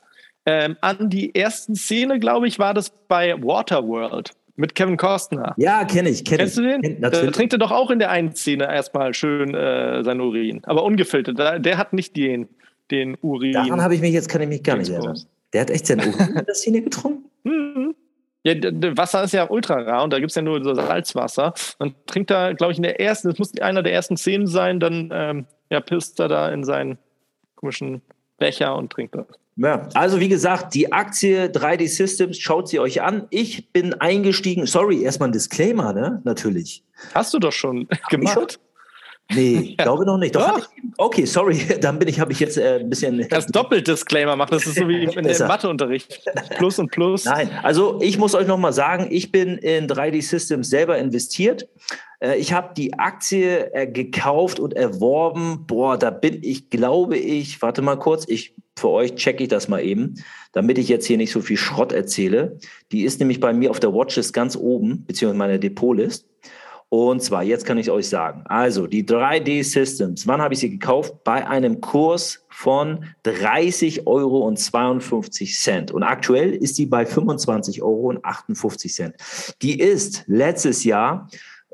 Ähm, 0.48 0.78
an 0.82 1.10
die 1.10 1.36
ersten 1.36 1.76
Szene, 1.76 2.20
glaube 2.20 2.48
ich, 2.48 2.60
war 2.60 2.74
das 2.74 2.92
bei 3.08 3.34
Waterworld 3.42 4.32
mit 4.56 4.76
Kevin 4.76 4.98
Costner. 4.98 5.54
ja, 5.58 5.84
kenne 5.86 6.10
ich, 6.10 6.24
kenne 6.24 6.44
ich. 6.44 6.54
Kennst 6.54 6.58
du 6.58 6.62
den? 6.62 6.82
Kenn, 6.82 7.02
Da 7.02 7.10
natürlich. 7.10 7.36
trinkt 7.36 7.54
er 7.54 7.60
doch 7.60 7.72
auch 7.72 7.89
in 7.91 8.00
der 8.00 8.10
einen 8.10 8.34
Szene 8.36 8.65
erstmal 8.65 9.13
schön 9.13 9.54
äh, 9.54 10.04
sein 10.04 10.22
Urin. 10.22 10.62
Aber 10.65 10.84
ungefiltert. 10.84 11.38
Der 11.38 11.78
hat 11.78 11.94
nicht 11.94 12.15
den, 12.15 12.48
den 12.91 13.18
Urin. 13.22 13.54
Daran 13.54 13.82
habe 13.82 13.96
ich 13.96 14.02
mich 14.02 14.13
jetzt, 14.13 14.30
kann 14.30 14.41
ich 14.41 14.48
mich 14.48 14.63
gar 14.63 14.78
nicht 14.78 14.89
erinnern. 14.89 15.20
Der 15.54 15.62
hat 15.62 15.70
echt 15.70 15.88
sein 15.88 16.00
Urin 16.00 16.36
in 16.39 16.46
der 16.46 16.56
Szene 16.56 16.82
getrunken? 16.82 17.30
Mhm. 17.44 17.96
Ja, 18.44 18.54
Wasser 18.96 19.24
ist 19.24 19.34
ja 19.34 19.50
ultra 19.50 19.74
rar 19.82 20.04
und 20.04 20.13
da 20.13 20.20
gibt 20.20 20.30
es 20.30 20.36
ja 20.36 20.44
nur 20.44 20.63
so 20.63 20.76
Salzwasser. 20.76 21.54
Und 21.80 21.96
trinkt 22.06 22.30
da, 22.30 22.54
glaube 22.54 22.72
ich, 22.74 22.78
in 22.78 22.84
der 22.84 23.00
ersten, 23.00 23.30
das 23.30 23.39
muss 23.39 23.60
einer 23.60 23.82
der 23.82 23.91
ersten 23.94 24.18
Szenen 24.18 24.46
sein, 24.46 24.80
dann 24.80 25.10
ähm, 25.12 25.46
ja, 25.72 25.80
pisst 25.80 26.20
er 26.20 26.28
da 26.28 26.50
in 26.50 26.63
seinen 26.63 27.00
komischen 27.56 28.04
Becher 28.38 28.76
und 28.76 28.91
trinkt 28.91 29.15
das. 29.15 29.26
Ja, 29.58 29.88
also 29.94 30.20
wie 30.20 30.28
gesagt, 30.28 30.74
die 30.74 30.91
Aktie 30.91 31.46
3D 31.46 31.88
Systems, 31.88 32.38
schaut 32.38 32.68
sie 32.68 32.80
euch 32.80 33.02
an. 33.02 33.28
Ich 33.30 33.72
bin 33.72 33.94
eingestiegen, 33.94 34.65
sorry, 34.65 35.02
erstmal 35.04 35.30
ein 35.30 35.32
Disclaimer, 35.32 35.94
ne? 35.94 36.22
Natürlich. 36.26 36.84
Hast 37.13 37.34
du 37.34 37.39
doch 37.39 37.54
schon 37.54 37.88
schon? 37.88 37.88
gemacht. 38.10 38.60
Nee, 39.34 39.58
ich 39.70 39.78
glaube 39.78 40.06
noch 40.06 40.18
nicht. 40.18 40.36
Doch, 40.36 40.41
Doch. 40.41 40.62
hab 40.62 40.70
okay, 40.98 41.26
sorry, 41.26 41.58
dann 41.82 42.00
bin 42.00 42.10
ich, 42.10 42.20
habe 42.20 42.34
ich 42.34 42.39
jetzt 42.41 42.58
äh, 42.58 42.80
ein 42.80 42.89
bisschen. 42.89 43.26
Kannst 43.30 43.56
doppelt 43.56 43.88
Disclaimer 43.88 44.36
machen, 44.36 44.52
das 44.52 44.68
ist 44.68 44.76
so 44.76 44.88
wie 44.89 45.04
im, 45.06 45.26
im 45.26 45.48
Matheunterricht. 45.48 46.22
Plus 46.58 46.78
und 46.78 46.91
Plus. 46.91 47.24
Nein, 47.24 47.50
also 47.63 48.00
ich 48.02 48.18
muss 48.18 48.36
euch 48.36 48.48
noch 48.48 48.58
mal 48.58 48.74
sagen, 48.74 49.08
ich 49.10 49.32
bin 49.32 49.58
in 49.58 49.88
3D 49.88 50.22
Systems 50.22 50.70
selber 50.70 50.98
investiert. 50.98 51.68
Äh, 52.20 52.36
Ich 52.39 52.52
habe 52.52 52.74
die 52.76 52.94
Aktie 52.94 53.74
äh, 53.74 53.88
gekauft 53.88 54.60
und 54.60 54.74
erworben. 54.74 55.65
Boah, 55.65 55.98
da 55.98 56.10
bin 56.10 56.39
ich, 56.44 56.70
glaube 56.70 57.18
ich, 57.18 57.62
warte 57.62 57.82
mal 57.82 57.98
kurz, 57.98 58.26
ich 58.28 58.54
für 58.78 58.90
euch 58.90 59.16
checke 59.16 59.44
ich 59.44 59.50
das 59.50 59.68
mal 59.68 59.82
eben, 59.82 60.16
damit 60.52 60.78
ich 60.78 60.90
jetzt 60.90 61.06
hier 61.06 61.18
nicht 61.18 61.32
so 61.32 61.42
viel 61.42 61.58
Schrott 61.58 61.92
erzähle. 61.92 62.60
Die 62.92 63.04
ist 63.04 63.20
nämlich 63.20 63.40
bei 63.40 63.54
mir 63.54 63.72
auf 63.72 63.80
der 63.80 63.94
Watchlist 63.94 64.34
ganz 64.34 64.56
oben, 64.56 65.06
beziehungsweise 65.06 65.38
meine 65.38 65.60
Depotlist. 65.60 66.28
Und 66.90 67.22
zwar, 67.22 67.44
jetzt 67.44 67.66
kann 67.66 67.78
ich 67.78 67.90
euch 67.90 68.08
sagen, 68.08 68.44
also 68.46 68.88
die 68.88 69.04
3D 69.04 69.64
Systems, 69.64 70.28
wann 70.28 70.42
habe 70.42 70.54
ich 70.54 70.60
sie 70.60 70.70
gekauft? 70.70 71.24
Bei 71.24 71.48
einem 71.48 71.82
Kurs 71.82 72.46
von 72.50 73.06
30 73.24 74.08
Euro 74.08 74.40
und 74.40 74.58
52 74.58 75.60
Cent. 75.60 75.92
Und 75.92 76.04
aktuell 76.04 76.54
ist 76.54 76.78
die 76.78 76.86
bei 76.86 77.06
25 77.06 77.82
Euro 77.82 78.10
und 78.10 78.24
58 78.24 78.94
Cent. 78.94 79.16
Die 79.62 79.80
ist 79.80 80.24
letztes 80.28 80.84
Jahr 80.84 81.28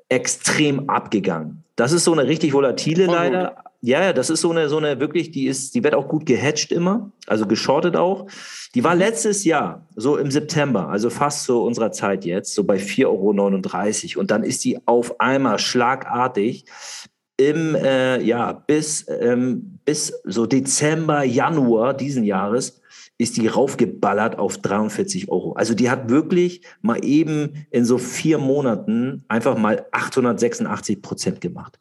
extrem 0.08 0.90
abgegangen. 0.90 1.64
Das 1.76 1.92
ist 1.92 2.04
so 2.04 2.14
eine 2.14 2.28
richtig 2.28 2.54
volatile 2.54 3.06
leider. 3.06 3.71
Ja, 3.84 4.04
ja, 4.04 4.13
das 4.13 4.30
ist 4.30 4.41
so 4.41 4.52
eine, 4.52 4.70
so 4.70 4.78
eine 4.78 5.00
wirklich, 5.00 5.32
die 5.32 5.48
ist, 5.48 5.74
die 5.74 5.84
wird 5.84 5.96
auch 5.96 6.08
gut 6.08 6.28
gehatcht 6.28 6.72
immer, 6.72 7.12
also 7.26 7.48
geschortet 7.48 7.96
auch. 7.96 8.28
Die 8.76 8.84
war 8.84 8.94
letztes 8.94 9.44
Jahr, 9.44 9.88
so 9.96 10.17
im 10.17 10.30
September, 10.30 10.89
also 10.89 11.10
fast 11.10 11.46
zu 11.46 11.63
unserer 11.63 11.91
Zeit 11.91 12.24
jetzt, 12.24 12.54
so 12.54 12.63
bei 12.63 12.78
4,39 12.78 13.08
Euro. 13.08 14.20
Und 14.22 14.30
dann 14.30 14.44
ist 14.44 14.63
die 14.63 14.78
auf 14.86 15.20
einmal 15.20 15.58
schlagartig 15.58 16.65
im, 17.38 17.74
äh, 17.74 18.22
ja, 18.22 18.54
bis, 18.54 19.06
ähm, 19.10 19.80
bis 19.84 20.13
so 20.26 20.46
Dezember, 20.46 21.24
Januar 21.24 21.96
diesen 21.96 22.24
Jahres 22.24 22.82
ist 23.17 23.38
die 23.38 23.48
raufgeballert 23.48 24.39
auf 24.39 24.58
43 24.58 25.30
Euro. 25.30 25.54
Also 25.54 25.76
die 25.76 25.91
hat 25.91 26.10
wirklich 26.10 26.62
mal 26.82 27.04
eben 27.06 27.67
in 27.70 27.86
so 27.86 28.00
vier 28.00 28.39
Monaten 28.39 29.24
einfach 29.28 29.58
mal 29.58 29.86
886 29.91 31.02
Prozent 31.04 31.39
gemacht. 31.39 31.80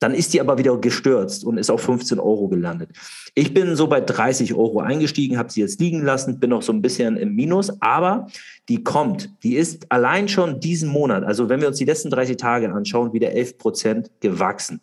Dann 0.00 0.14
ist 0.14 0.32
die 0.32 0.40
aber 0.40 0.58
wieder 0.58 0.76
gestürzt 0.78 1.44
und 1.44 1.58
ist 1.58 1.70
auf 1.70 1.82
15 1.82 2.18
Euro 2.18 2.48
gelandet. 2.48 2.90
Ich 3.34 3.54
bin 3.54 3.76
so 3.76 3.86
bei 3.86 4.00
30 4.00 4.54
Euro 4.54 4.80
eingestiegen, 4.80 5.38
habe 5.38 5.52
sie 5.52 5.60
jetzt 5.60 5.78
liegen 5.80 6.02
lassen, 6.02 6.40
bin 6.40 6.50
noch 6.50 6.62
so 6.62 6.72
ein 6.72 6.82
bisschen 6.82 7.16
im 7.16 7.36
Minus, 7.36 7.70
aber 7.80 8.26
die 8.68 8.82
kommt. 8.82 9.30
Die 9.42 9.56
ist 9.56 9.86
allein 9.92 10.26
schon 10.26 10.58
diesen 10.58 10.88
Monat, 10.88 11.22
also 11.22 11.48
wenn 11.48 11.60
wir 11.60 11.68
uns 11.68 11.76
die 11.76 11.84
letzten 11.84 12.10
30 12.10 12.38
Tage 12.38 12.72
anschauen, 12.72 13.12
wieder 13.12 13.30
11 13.32 13.58
Prozent 13.58 14.10
gewachsen. 14.20 14.80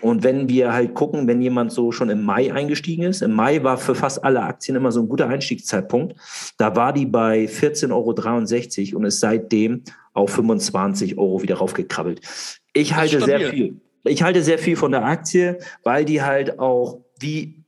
Und 0.00 0.24
wenn 0.24 0.48
wir 0.48 0.72
halt 0.72 0.94
gucken, 0.94 1.28
wenn 1.28 1.40
jemand 1.40 1.70
so 1.70 1.92
schon 1.92 2.10
im 2.10 2.24
Mai 2.24 2.52
eingestiegen 2.52 3.04
ist, 3.04 3.22
im 3.22 3.32
Mai 3.32 3.62
war 3.62 3.76
für 3.76 3.94
fast 3.94 4.24
alle 4.24 4.42
Aktien 4.42 4.76
immer 4.76 4.90
so 4.90 5.00
ein 5.00 5.08
guter 5.08 5.28
Einstiegszeitpunkt, 5.28 6.16
da 6.56 6.74
war 6.74 6.92
die 6.92 7.06
bei 7.06 7.44
14,63 7.44 7.92
Euro 8.88 8.98
und 8.98 9.04
ist 9.04 9.20
seitdem 9.20 9.82
auf 10.14 10.30
25 10.30 11.18
Euro 11.18 11.42
wieder 11.42 11.56
raufgekrabbelt. 11.56 12.20
Ich 12.72 12.94
halte 12.94 13.20
sehr 13.20 13.50
viel. 13.50 13.80
Ich 14.04 14.22
halte 14.22 14.42
sehr 14.42 14.58
viel 14.58 14.76
von 14.76 14.92
der 14.92 15.04
Aktie, 15.04 15.58
weil 15.84 16.04
die 16.04 16.22
halt 16.22 16.58
auch 16.58 17.00
wie 17.20 17.62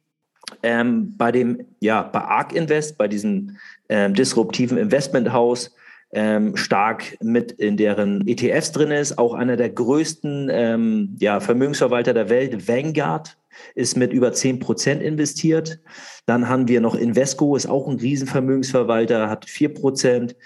ähm, 0.62 1.16
bei 1.16 1.32
dem, 1.32 1.64
ja, 1.80 2.02
bei 2.02 2.20
ARK 2.20 2.52
Invest, 2.52 2.98
bei 2.98 3.08
diesem 3.08 3.56
ähm, 3.88 4.14
disruptiven 4.14 4.78
Investmenthaus, 4.78 5.74
ähm, 6.12 6.56
stark 6.56 7.16
mit 7.20 7.52
in 7.52 7.76
deren 7.76 8.26
ETFs 8.26 8.72
drin 8.72 8.90
ist. 8.90 9.18
Auch 9.18 9.34
einer 9.34 9.56
der 9.56 9.70
größten 9.70 10.48
ähm, 10.50 11.16
ja, 11.18 11.40
Vermögensverwalter 11.40 12.14
der 12.14 12.28
Welt, 12.28 12.68
Vanguard, 12.68 13.36
ist 13.74 13.96
mit 13.96 14.12
über 14.12 14.32
10 14.32 14.60
Prozent 14.60 15.02
investiert. 15.02 15.80
Dann 16.26 16.48
haben 16.48 16.68
wir 16.68 16.80
noch 16.80 16.94
Invesco, 16.94 17.56
ist 17.56 17.66
auch 17.66 17.88
ein 17.88 17.98
Riesenvermögensverwalter, 17.98 19.28
hat 19.28 19.48
4 19.48 19.74
Prozent. 19.74 20.36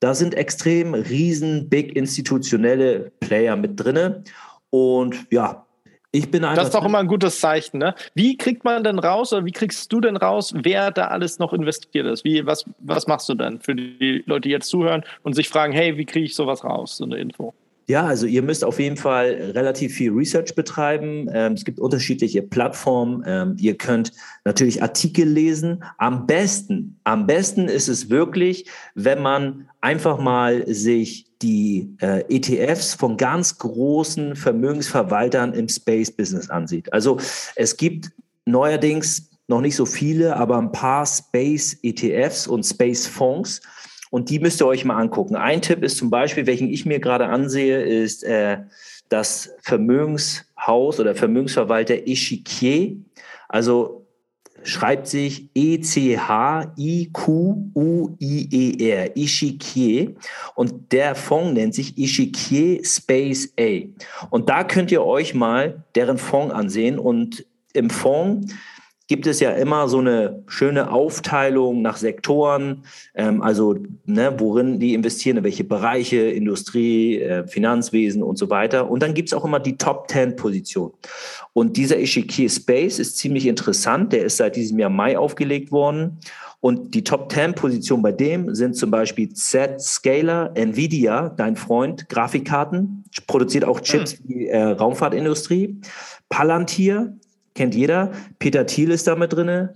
Da 0.00 0.14
sind 0.14 0.34
extrem 0.34 0.94
riesen, 0.94 1.68
big 1.68 1.96
institutionelle 1.96 3.10
Player 3.20 3.56
mit 3.56 3.72
drinne. 3.80 4.22
Und 4.70 5.26
ja, 5.30 5.66
Ich 6.10 6.30
bin 6.30 6.42
Das 6.42 6.64
ist 6.68 6.74
doch 6.74 6.84
immer 6.84 6.98
ein 6.98 7.06
gutes 7.06 7.38
Zeichen. 7.38 7.78
Ne? 7.78 7.94
Wie 8.14 8.36
kriegt 8.38 8.64
man 8.64 8.82
denn 8.82 8.98
raus 8.98 9.32
oder 9.32 9.44
wie 9.44 9.52
kriegst 9.52 9.92
du 9.92 10.00
denn 10.00 10.16
raus, 10.16 10.54
wer 10.56 10.90
da 10.90 11.08
alles 11.08 11.38
noch 11.38 11.52
investiert 11.52 12.06
ist? 12.06 12.24
Wie, 12.24 12.46
was, 12.46 12.64
was 12.78 13.06
machst 13.06 13.28
du 13.28 13.34
denn 13.34 13.60
für 13.60 13.74
die 13.74 14.22
Leute, 14.26 14.42
die 14.42 14.50
jetzt 14.50 14.68
zuhören 14.68 15.04
und 15.22 15.34
sich 15.34 15.48
fragen, 15.48 15.72
hey, 15.72 15.98
wie 15.98 16.06
kriege 16.06 16.24
ich 16.24 16.34
sowas 16.34 16.64
raus, 16.64 16.96
so 16.96 17.04
eine 17.04 17.18
Info? 17.18 17.54
Ja, 17.88 18.04
also 18.04 18.26
ihr 18.26 18.42
müsst 18.42 18.64
auf 18.64 18.78
jeden 18.78 18.98
Fall 18.98 19.52
relativ 19.54 19.94
viel 19.94 20.12
Research 20.12 20.54
betreiben. 20.54 21.26
Ähm, 21.32 21.54
es 21.54 21.64
gibt 21.64 21.80
unterschiedliche 21.80 22.42
Plattformen. 22.42 23.24
Ähm, 23.26 23.56
ihr 23.58 23.78
könnt 23.78 24.12
natürlich 24.44 24.82
Artikel 24.82 25.26
lesen. 25.26 25.82
Am 25.96 26.26
besten, 26.26 27.00
am 27.04 27.26
besten 27.26 27.66
ist 27.66 27.88
es 27.88 28.10
wirklich, 28.10 28.66
wenn 28.94 29.22
man 29.22 29.70
einfach 29.80 30.18
mal 30.18 30.66
sich 30.66 31.28
die 31.40 31.96
äh, 32.02 32.24
ETFs 32.28 32.92
von 32.92 33.16
ganz 33.16 33.56
großen 33.56 34.36
Vermögensverwaltern 34.36 35.54
im 35.54 35.70
Space 35.70 36.10
Business 36.10 36.50
ansieht. 36.50 36.92
Also 36.92 37.18
es 37.56 37.78
gibt 37.78 38.10
neuerdings 38.44 39.30
noch 39.46 39.62
nicht 39.62 39.76
so 39.76 39.86
viele, 39.86 40.36
aber 40.36 40.58
ein 40.58 40.72
paar 40.72 41.06
Space 41.06 41.78
ETFs 41.82 42.46
und 42.46 42.64
Space 42.64 43.06
Fonds. 43.06 43.62
Und 44.10 44.30
die 44.30 44.38
müsst 44.38 44.60
ihr 44.60 44.66
euch 44.66 44.84
mal 44.84 44.96
angucken. 44.96 45.36
Ein 45.36 45.62
Tipp 45.62 45.82
ist 45.82 45.98
zum 45.98 46.10
Beispiel, 46.10 46.46
welchen 46.46 46.68
ich 46.68 46.86
mir 46.86 47.00
gerade 47.00 47.26
ansehe, 47.26 47.82
ist 47.82 48.24
äh, 48.24 48.58
das 49.08 49.54
Vermögenshaus 49.62 51.00
oder 51.00 51.14
Vermögensverwalter 51.14 51.94
Echiquier. 52.06 52.96
Also 53.48 54.06
schreibt 54.62 55.06
sich 55.06 55.50
E-C-H-I-Q-U-I-E-R, 55.54 56.76
Echiquier. 59.16 60.14
Und 60.54 60.92
der 60.92 61.14
Fonds 61.14 61.54
nennt 61.54 61.74
sich 61.74 61.96
Echiquier 61.96 62.84
Space 62.84 63.52
A. 63.58 63.80
Und 64.30 64.48
da 64.48 64.64
könnt 64.64 64.90
ihr 64.92 65.04
euch 65.04 65.34
mal 65.34 65.84
deren 65.94 66.18
Fonds 66.18 66.54
ansehen. 66.54 66.98
Und 66.98 67.46
im 67.72 67.90
Fonds 67.90 68.52
gibt 69.08 69.26
es 69.26 69.40
ja 69.40 69.50
immer 69.52 69.88
so 69.88 69.98
eine 69.98 70.44
schöne 70.46 70.92
Aufteilung 70.92 71.82
nach 71.82 71.96
Sektoren, 71.96 72.84
ähm, 73.14 73.42
also 73.42 73.74
ne, 74.04 74.34
worin 74.38 74.78
die 74.78 74.94
investieren, 74.94 75.38
in 75.38 75.44
welche 75.44 75.64
Bereiche, 75.64 76.18
Industrie, 76.18 77.18
äh, 77.18 77.46
Finanzwesen 77.48 78.22
und 78.22 78.38
so 78.38 78.50
weiter. 78.50 78.90
Und 78.90 79.02
dann 79.02 79.14
gibt 79.14 79.30
es 79.30 79.34
auch 79.34 79.44
immer 79.44 79.60
die 79.60 79.78
Top 79.78 80.08
10 80.10 80.36
Position. 80.36 80.92
Und 81.54 81.76
dieser 81.78 81.98
Ishiki 81.98 82.48
Space 82.48 82.98
ist 82.98 83.16
ziemlich 83.16 83.46
interessant. 83.46 84.12
Der 84.12 84.24
ist 84.24 84.36
seit 84.36 84.56
diesem 84.56 84.78
Jahr 84.78 84.90
Mai 84.90 85.18
aufgelegt 85.18 85.72
worden. 85.72 86.18
Und 86.60 86.94
die 86.94 87.04
Top 87.04 87.32
10 87.32 87.54
Position 87.54 88.02
bei 88.02 88.12
dem 88.12 88.54
sind 88.54 88.76
zum 88.76 88.90
Beispiel 88.90 89.32
Z-Scaler, 89.32 90.50
Nvidia, 90.54 91.30
dein 91.30 91.56
Freund, 91.56 92.08
Grafikkarten, 92.08 93.04
produziert 93.26 93.64
auch 93.64 93.80
Chips 93.80 94.12
hm. 94.12 94.18
für 94.18 94.22
die 94.24 94.48
äh, 94.48 94.62
Raumfahrtindustrie, 94.62 95.80
Palantir, 96.28 97.14
kennt 97.58 97.74
jeder. 97.74 98.12
Peter 98.38 98.64
Thiel 98.64 98.90
ist 98.90 99.06
da 99.06 99.16
mit 99.16 99.32
drin. 99.32 99.68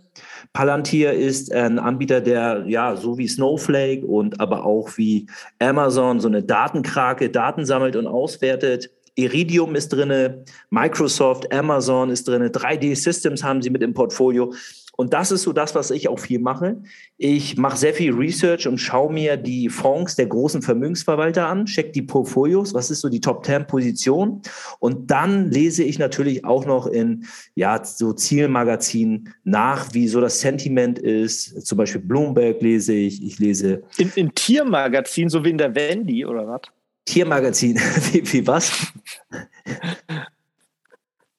Palantir 0.53 1.13
ist 1.13 1.53
ein 1.53 1.79
Anbieter, 1.79 2.21
der 2.21 2.65
ja 2.67 2.97
so 2.97 3.19
wie 3.19 3.29
Snowflake 3.29 4.07
und 4.07 4.41
aber 4.41 4.65
auch 4.65 4.97
wie 4.97 5.27
Amazon 5.59 6.21
so 6.21 6.29
eine 6.29 6.43
Datenkrake, 6.43 7.29
Daten 7.29 7.67
sammelt 7.67 7.97
und 7.97 8.07
auswertet. 8.07 8.91
Iridium 9.15 9.75
ist 9.75 9.89
drin, 9.89 10.45
Microsoft, 10.71 11.53
Amazon 11.53 12.09
ist 12.09 12.27
drin, 12.27 12.43
3D 12.45 12.97
Systems 12.97 13.43
haben 13.43 13.61
sie 13.61 13.69
mit 13.69 13.83
im 13.83 13.93
Portfolio. 13.93 14.55
Und 14.95 15.15
das 15.15 15.33
ist 15.33 15.43
so 15.43 15.53
das, 15.53 15.75
was 15.75 15.91
ich 15.91 16.09
auch 16.09 16.19
viel 16.19 16.39
mache. 16.39 16.77
Ich 17.17 17.57
mache 17.57 17.79
sehr 17.79 17.95
viel 17.95 18.13
Research 18.13 18.69
und 18.69 18.79
schaue 18.79 19.13
mir 19.13 19.37
die 19.37 19.69
Fonds 19.69 20.17
der 20.17 20.27
großen 20.27 20.61
Vermögensverwalter 20.61 21.49
an, 21.49 21.65
check 21.65 21.93
die 21.93 22.03
Portfolios, 22.03 22.75
was 22.75 22.91
ist 22.91 23.01
so 23.01 23.09
die 23.09 23.21
Top 23.21 23.45
10 23.45 23.67
Position. 23.67 24.43
Und 24.81 25.11
dann 25.11 25.51
lese 25.51 25.83
ich 25.83 25.99
natürlich 25.99 26.45
auch 26.45 26.67
noch 26.67 26.87
in 26.87 27.25
ja, 27.55 27.83
so 27.83 28.13
Zielmagazinen 28.13 29.35
nach, 29.45 29.95
wie 29.95 30.09
so 30.09 30.21
das 30.21 30.41
Sentiment 30.41 30.99
ist. 30.99 31.67
Zum 31.67 31.79
Beispiel 31.79 32.03
Bloomberg 32.03 32.61
lese 32.61 32.93
ich, 32.93 33.25
ich 33.25 33.39
lese. 33.39 33.83
In, 33.97 34.13
in 34.15 34.35
Tiermagazinen, 34.35 35.31
so 35.31 35.43
wie 35.43 35.51
in 35.51 35.59
der 35.59 35.75
Wendy 35.75 36.27
oder 36.27 36.47
was? 36.47 36.63
Tiermagazin, 37.07 37.77
wie, 38.13 38.31
wie 38.33 38.47
was? 38.47 38.93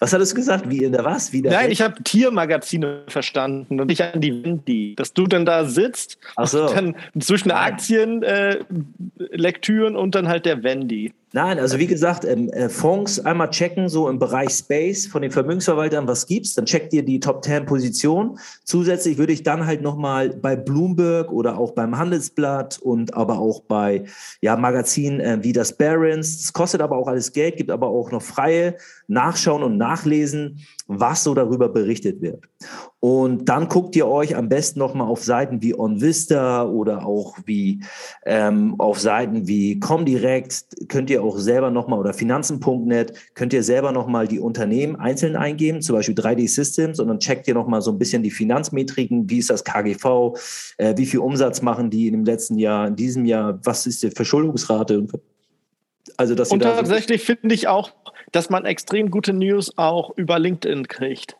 Was 0.03 0.11
hattest 0.11 0.33
du 0.33 0.35
gesagt? 0.35 0.69
Wie 0.69 0.83
in 0.83 0.91
der 0.91 1.05
was? 1.05 1.31
Wie 1.31 1.41
der 1.41 1.53
Nein, 1.53 1.61
Welt? 1.61 1.71
ich 1.71 1.81
habe 1.81 2.03
Tiermagazine 2.03 3.03
verstanden 3.07 3.79
und 3.79 3.87
nicht 3.87 4.01
an 4.01 4.19
die 4.19 4.43
Wendy. 4.43 4.95
Dass 4.97 5.13
du 5.13 5.27
dann 5.27 5.45
da 5.45 5.63
sitzt 5.63 6.17
Ach 6.35 6.45
so. 6.45 6.67
und 6.67 6.75
dann 6.75 6.95
zwischen 7.21 7.51
Aktien, 7.51 8.21
äh, 8.21 8.59
Lektüren 9.17 9.95
und 9.95 10.13
dann 10.13 10.27
halt 10.27 10.45
der 10.45 10.61
Wendy. 10.61 11.13
Nein, 11.35 11.57
also 11.57 11.79
wie 11.79 11.87
gesagt, 11.87 12.25
ähm, 12.25 12.49
äh, 12.49 12.69
Fonds 12.69 13.19
einmal 13.19 13.49
checken, 13.49 13.89
so 13.89 14.07
im 14.07 14.19
Bereich 14.19 14.51
Space 14.51 15.07
von 15.07 15.23
den 15.23 15.31
Vermögensverwaltern, 15.31 16.07
was 16.07 16.27
gibt's, 16.27 16.53
dann 16.53 16.67
checkt 16.67 16.93
ihr 16.93 17.03
die 17.03 17.19
Top 17.19 17.43
10 17.43 17.65
Position. 17.65 18.37
Zusätzlich 18.63 19.17
würde 19.17 19.33
ich 19.33 19.41
dann 19.41 19.65
halt 19.65 19.81
nochmal 19.81 20.29
bei 20.29 20.55
Bloomberg 20.55 21.31
oder 21.31 21.57
auch 21.57 21.71
beim 21.71 21.97
Handelsblatt 21.97 22.77
und 22.77 23.15
aber 23.15 23.39
auch 23.39 23.61
bei 23.61 24.03
ja, 24.41 24.55
Magazinen 24.55 25.19
äh, 25.21 25.39
wie 25.41 25.53
das 25.53 25.75
Barron's, 25.75 26.39
das 26.39 26.53
kostet 26.53 26.81
aber 26.81 26.97
auch 26.97 27.07
alles 27.07 27.33
Geld, 27.33 27.57
gibt 27.57 27.71
aber 27.71 27.87
auch 27.87 28.11
noch 28.11 28.21
freie, 28.21 28.75
nachschauen 29.07 29.63
und 29.63 29.75
nachlesen, 29.75 30.59
was 30.87 31.23
so 31.23 31.33
darüber 31.33 31.69
berichtet 31.69 32.21
wird. 32.21 32.43
Und 32.99 33.49
dann 33.49 33.67
guckt 33.67 33.95
ihr 33.95 34.07
euch 34.07 34.35
am 34.35 34.49
besten 34.49 34.79
nochmal 34.79 35.07
auf 35.07 35.23
Seiten 35.23 35.61
wie 35.61 35.77
OnVista 35.77 36.65
oder 36.65 37.05
auch 37.05 37.37
wie 37.45 37.83
ähm, 38.25 38.75
auf 38.79 38.99
Seiten 38.99 39.47
wie 39.47 39.79
Comdirect, 39.79 40.65
könnt 40.89 41.09
ihr 41.09 41.23
auch 41.23 41.37
selber 41.37 41.71
nochmal 41.71 41.99
oder 41.99 42.13
Finanzen.net, 42.13 43.13
könnt 43.33 43.53
ihr 43.53 43.63
selber 43.63 43.91
nochmal 43.91 44.27
die 44.27 44.39
Unternehmen 44.39 44.95
einzeln 44.95 45.35
eingeben, 45.35 45.81
zum 45.81 45.95
Beispiel 45.95 46.15
3D 46.15 46.47
Systems 46.49 46.99
und 46.99 47.07
dann 47.07 47.19
checkt 47.19 47.47
ihr 47.47 47.53
nochmal 47.53 47.81
so 47.81 47.91
ein 47.91 47.99
bisschen 47.99 48.23
die 48.23 48.31
Finanzmetriken, 48.31 49.29
wie 49.29 49.39
ist 49.39 49.49
das 49.49 49.63
KGV, 49.63 50.37
äh, 50.77 50.95
wie 50.97 51.05
viel 51.05 51.19
Umsatz 51.19 51.61
machen 51.61 51.89
die 51.89 52.07
in 52.07 52.13
dem 52.13 52.25
letzten 52.25 52.57
Jahr, 52.57 52.87
in 52.87 52.95
diesem 52.95 53.25
Jahr, 53.25 53.59
was 53.63 53.85
ist 53.85 54.03
die 54.03 54.11
Verschuldungsrate? 54.11 55.07
Also, 56.17 56.35
dass 56.35 56.51
und 56.51 56.61
tatsächlich 56.61 57.21
so 57.21 57.25
finde 57.27 57.55
ich 57.55 57.67
auch, 57.67 57.91
dass 58.33 58.49
man 58.49 58.65
extrem 58.65 59.09
gute 59.09 59.31
News 59.31 59.71
auch 59.77 60.11
über 60.17 60.37
LinkedIn 60.39 60.87
kriegt. 60.89 61.37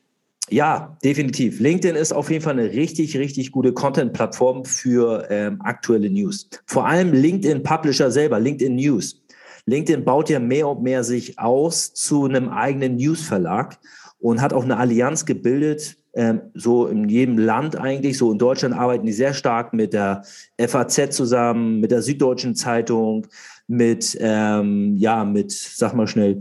Ja, 0.49 0.97
definitiv. 1.03 1.59
LinkedIn 1.59 1.95
ist 1.95 2.13
auf 2.13 2.29
jeden 2.29 2.43
Fall 2.43 2.59
eine 2.59 2.71
richtig, 2.71 3.17
richtig 3.17 3.51
gute 3.51 3.73
Content-Plattform 3.73 4.65
für 4.65 5.27
ähm, 5.29 5.59
aktuelle 5.61 6.09
News. 6.09 6.49
Vor 6.65 6.85
allem 6.85 7.13
LinkedIn 7.13 7.63
Publisher 7.63 8.11
selber, 8.11 8.39
LinkedIn 8.39 8.75
News. 8.75 9.21
LinkedIn 9.65 10.03
baut 10.03 10.29
ja 10.29 10.39
mehr 10.39 10.67
und 10.67 10.83
mehr 10.83 11.03
sich 11.03 11.39
aus 11.39 11.93
zu 11.93 12.25
einem 12.25 12.49
eigenen 12.49 12.97
News-Verlag 12.97 13.79
und 14.19 14.41
hat 14.41 14.53
auch 14.53 14.63
eine 14.63 14.77
Allianz 14.77 15.25
gebildet, 15.25 15.95
ähm, 16.13 16.41
so 16.53 16.87
in 16.87 17.07
jedem 17.07 17.37
Land 17.37 17.77
eigentlich. 17.77 18.17
So 18.17 18.31
in 18.31 18.37
Deutschland 18.37 18.75
arbeiten 18.75 19.05
die 19.05 19.13
sehr 19.13 19.33
stark 19.33 19.73
mit 19.73 19.93
der 19.93 20.23
FAZ 20.59 21.15
zusammen, 21.15 21.79
mit 21.79 21.91
der 21.91 22.01
Süddeutschen 22.01 22.55
Zeitung, 22.55 23.27
mit, 23.67 24.17
ähm, 24.19 24.97
ja, 24.97 25.23
mit, 25.23 25.51
sag 25.51 25.93
mal 25.93 26.07
schnell, 26.07 26.39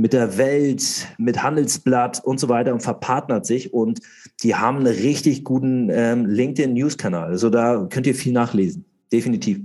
mit 0.00 0.14
der 0.14 0.38
Welt, 0.38 1.08
mit 1.18 1.42
Handelsblatt 1.42 2.24
und 2.24 2.40
so 2.40 2.48
weiter 2.48 2.72
und 2.72 2.80
verpartnert 2.80 3.44
sich 3.44 3.74
und 3.74 4.00
die 4.42 4.54
haben 4.54 4.78
einen 4.78 4.86
richtig 4.86 5.44
guten 5.44 5.90
ähm, 5.90 6.24
LinkedIn-News-Kanal. 6.24 7.28
Also 7.28 7.50
da 7.50 7.86
könnt 7.90 8.06
ihr 8.06 8.14
viel 8.14 8.32
nachlesen, 8.32 8.86
definitiv. 9.12 9.60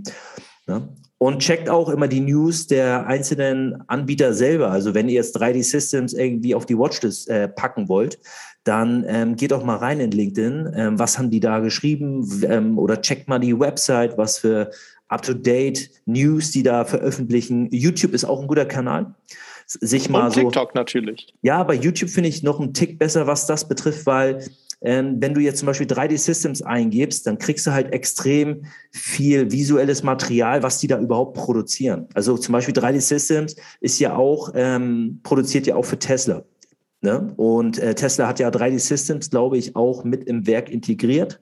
Ja. 0.67 0.89
Und 1.17 1.39
checkt 1.39 1.69
auch 1.69 1.87
immer 1.87 2.09
die 2.09 2.19
News 2.19 2.67
der 2.67 3.07
einzelnen 3.07 3.81
Anbieter 3.87 4.33
selber. 4.33 4.71
Also 4.71 4.93
wenn 4.93 5.07
ihr 5.07 5.15
jetzt 5.15 5.39
3D 5.39 5.63
Systems 5.63 6.13
irgendwie 6.13 6.53
auf 6.53 6.65
die 6.65 6.77
Watchlist 6.77 7.29
äh, 7.29 7.47
packen 7.47 7.87
wollt, 7.87 8.19
dann 8.65 9.05
ähm, 9.07 9.37
geht 9.37 9.53
auch 9.53 9.63
mal 9.63 9.77
rein 9.77 10.01
in 10.01 10.11
LinkedIn. 10.11 10.73
Ähm, 10.75 10.99
was 10.99 11.17
haben 11.17 11.29
die 11.29 11.39
da 11.39 11.59
geschrieben? 11.59 12.43
Ähm, 12.45 12.77
oder 12.77 13.01
checkt 13.01 13.29
mal 13.29 13.39
die 13.39 13.57
Website, 13.57 14.17
was 14.17 14.39
für 14.39 14.69
up-to-date 15.07 15.89
News 16.05 16.51
die 16.51 16.63
da 16.63 16.83
veröffentlichen. 16.83 17.69
YouTube 17.71 18.13
ist 18.13 18.25
auch 18.25 18.41
ein 18.41 18.47
guter 18.47 18.65
Kanal. 18.65 19.15
Sich 19.67 20.09
mal 20.09 20.27
Und 20.27 20.33
TikTok 20.33 20.71
so, 20.73 20.79
natürlich. 20.79 21.33
Ja, 21.41 21.63
bei 21.63 21.73
YouTube 21.73 22.09
finde 22.09 22.29
ich 22.29 22.43
noch 22.43 22.59
einen 22.59 22.73
Tick 22.73 22.99
besser, 22.99 23.25
was 23.25 23.47
das 23.47 23.67
betrifft, 23.67 24.05
weil 24.05 24.45
ähm, 24.81 25.17
wenn 25.19 25.33
du 25.33 25.41
jetzt 25.41 25.59
zum 25.59 25.65
Beispiel 25.65 25.87
3D 25.87 26.17
Systems 26.17 26.61
eingibst, 26.61 27.25
dann 27.25 27.39
kriegst 27.39 27.65
du 27.65 27.71
halt 27.71 27.91
extrem 27.91 28.65
viel 28.91 29.51
visuelles 29.51 30.03
Material, 30.03 30.61
was 30.61 30.79
die 30.79 30.87
da 30.87 30.99
überhaupt 30.99 31.35
produzieren. 31.35 32.07
Also 32.13 32.37
zum 32.37 32.53
Beispiel 32.53 32.73
3D 32.73 33.01
Systems 33.01 33.55
ist 33.79 33.99
ja 33.99 34.15
auch, 34.15 34.51
ähm, 34.53 35.21
produziert 35.23 35.65
ja 35.65 35.75
auch 35.75 35.85
für 35.85 35.97
Tesla. 35.97 36.43
Ne? 37.01 37.33
Und 37.37 37.79
äh, 37.79 37.95
Tesla 37.95 38.27
hat 38.27 38.39
ja 38.39 38.49
3D 38.49 38.79
Systems, 38.79 39.29
glaube 39.29 39.57
ich, 39.57 39.75
auch 39.75 40.03
mit 40.03 40.25
im 40.25 40.45
Werk 40.45 40.69
integriert. 40.69 41.39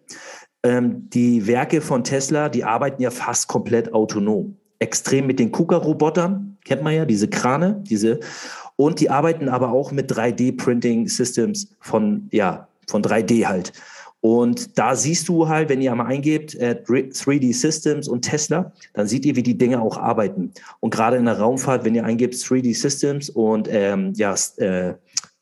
Ähm, 0.64 1.10
die 1.10 1.46
Werke 1.48 1.82
von 1.82 2.04
Tesla, 2.04 2.50
die 2.50 2.64
arbeiten 2.64 3.02
ja 3.02 3.12
fast 3.12 3.48
komplett 3.48 3.94
autonom. 3.94 4.58
Extrem 4.80 5.28
mit 5.28 5.40
den 5.40 5.52
KUKA-Robotern, 5.52 6.53
kennt 6.66 6.84
man 6.84 6.94
ja, 6.94 7.06
diese 7.06 7.28
Krane, 7.28 7.82
diese. 7.88 8.20
Und 8.76 9.00
die 9.00 9.10
arbeiten 9.10 9.50
aber 9.50 9.72
auch 9.72 9.92
mit 9.92 10.12
3D-Printing-Systems 10.12 11.70
von, 11.80 12.28
ja, 12.32 12.68
von 12.88 13.04
3D 13.04 13.46
halt. 13.46 13.74
Und 14.24 14.78
da 14.78 14.96
siehst 14.96 15.28
du 15.28 15.50
halt, 15.50 15.68
wenn 15.68 15.82
ihr 15.82 15.94
mal 15.94 16.06
eingebt, 16.06 16.56
äh, 16.56 16.82
3D 16.88 17.54
Systems 17.54 18.08
und 18.08 18.22
Tesla, 18.22 18.72
dann 18.94 19.06
seht 19.06 19.26
ihr, 19.26 19.36
wie 19.36 19.44
die 19.44 19.58
Dinge 19.58 19.82
auch 19.82 19.98
arbeiten. 19.98 20.54
Und 20.80 20.94
gerade 20.94 21.18
in 21.18 21.26
der 21.26 21.40
Raumfahrt, 21.40 21.84
wenn 21.84 21.94
ihr 21.94 22.06
eingebt 22.06 22.36
3D 22.36 22.74
Systems 22.74 23.30
und 23.30 23.68
ähm, 23.70 24.14
ja, 24.16 24.34
äh, 24.58 24.94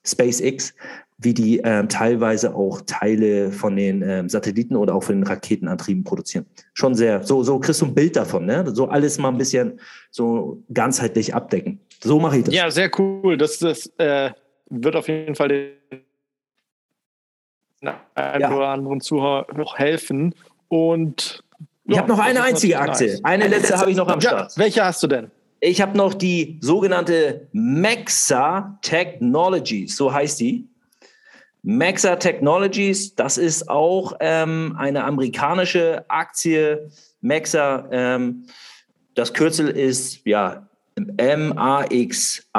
SpaceX, 0.04 0.74
wie 1.22 1.34
die 1.34 1.60
ähm, 1.60 1.88
teilweise 1.88 2.56
auch 2.56 2.82
Teile 2.88 3.52
von 3.52 3.76
den 3.76 4.02
ähm, 4.02 4.28
Satelliten 4.28 4.76
oder 4.76 4.96
auch 4.96 5.04
von 5.04 5.18
den 5.18 5.24
Raketenantrieben 5.24 6.04
produzieren. 6.04 6.48
Schon 6.74 6.96
sehr, 6.96 7.24
so, 7.24 7.44
so 7.44 7.60
kriegst 7.60 7.82
du 7.82 7.86
ein 7.86 7.94
Bild 7.94 8.16
davon, 8.16 8.46
ne? 8.46 8.66
So 8.74 8.88
alles 8.88 9.20
mal 9.20 9.30
ein 9.30 9.38
bisschen 9.38 9.80
so 10.10 10.64
ganzheitlich 10.74 11.36
abdecken. 11.36 11.80
So 12.04 12.20
mache 12.20 12.40
ich 12.40 12.44
das. 12.46 12.56
Ja, 12.56 12.72
sehr 12.72 12.90
cool. 13.00 13.38
Das, 13.38 13.60
das 13.60 13.86
äh, 13.98 14.32
wird 14.70 14.96
auf 14.96 15.08
jeden 15.08 15.36
Fall 15.36 15.48
den 15.50 15.72
einen 18.16 18.42
ja. 18.42 18.52
oder 18.52 18.70
anderen 18.70 19.00
Zuhörer 19.00 19.46
helfen. 19.76 20.34
Und 20.70 21.44
ich 21.86 21.98
habe 21.98 22.08
noch 22.08 22.20
eine 22.20 22.42
einzige 22.42 22.80
Aktie. 22.80 23.08
Nice. 23.08 23.24
Eine 23.24 23.48
letzte 23.48 23.78
habe 23.78 23.92
ich 23.92 23.98
noch 23.98 24.08
am 24.08 24.22
Start. 24.22 24.54
Ja, 24.56 24.64
welche 24.64 24.84
hast 24.84 25.04
du 25.04 25.08
denn? 25.08 25.30
Ich 25.60 25.82
habe 25.82 25.96
noch 25.96 26.16
die 26.16 26.58
sogenannte 26.62 27.48
Maxa 27.52 28.80
Technologies, 28.82 29.96
so 29.96 30.12
heißt 30.12 30.40
die. 30.40 30.68
Maxa 31.64 32.16
Technologies, 32.16 33.16
das 33.16 33.38
ist 33.38 33.70
auch 33.70 34.14
ähm, 34.20 34.76
eine 34.78 35.04
amerikanische 35.04 36.04
Aktie. 36.08 36.90
Maxa, 37.22 37.88
ähm, 37.92 38.46
das 39.14 39.34
Kürzel 39.34 39.70
ist 39.70 40.26
ja 40.26 40.68
M-A-X-A-R. 41.18 42.58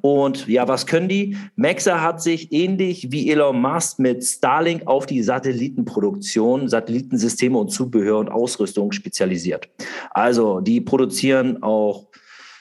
Und 0.00 0.48
ja, 0.48 0.66
was 0.66 0.86
können 0.86 1.08
die? 1.08 1.36
Maxa 1.56 2.00
hat 2.00 2.22
sich 2.22 2.50
ähnlich 2.52 3.12
wie 3.12 3.30
Elon 3.30 3.60
Musk 3.60 3.98
mit 3.98 4.24
Starlink 4.24 4.86
auf 4.86 5.04
die 5.06 5.22
Satellitenproduktion, 5.22 6.68
Satellitensysteme 6.68 7.58
und 7.58 7.68
Zubehör 7.68 8.18
und 8.18 8.30
Ausrüstung 8.30 8.92
spezialisiert. 8.92 9.68
Also 10.10 10.60
die 10.60 10.80
produzieren 10.80 11.62
auch 11.62 12.06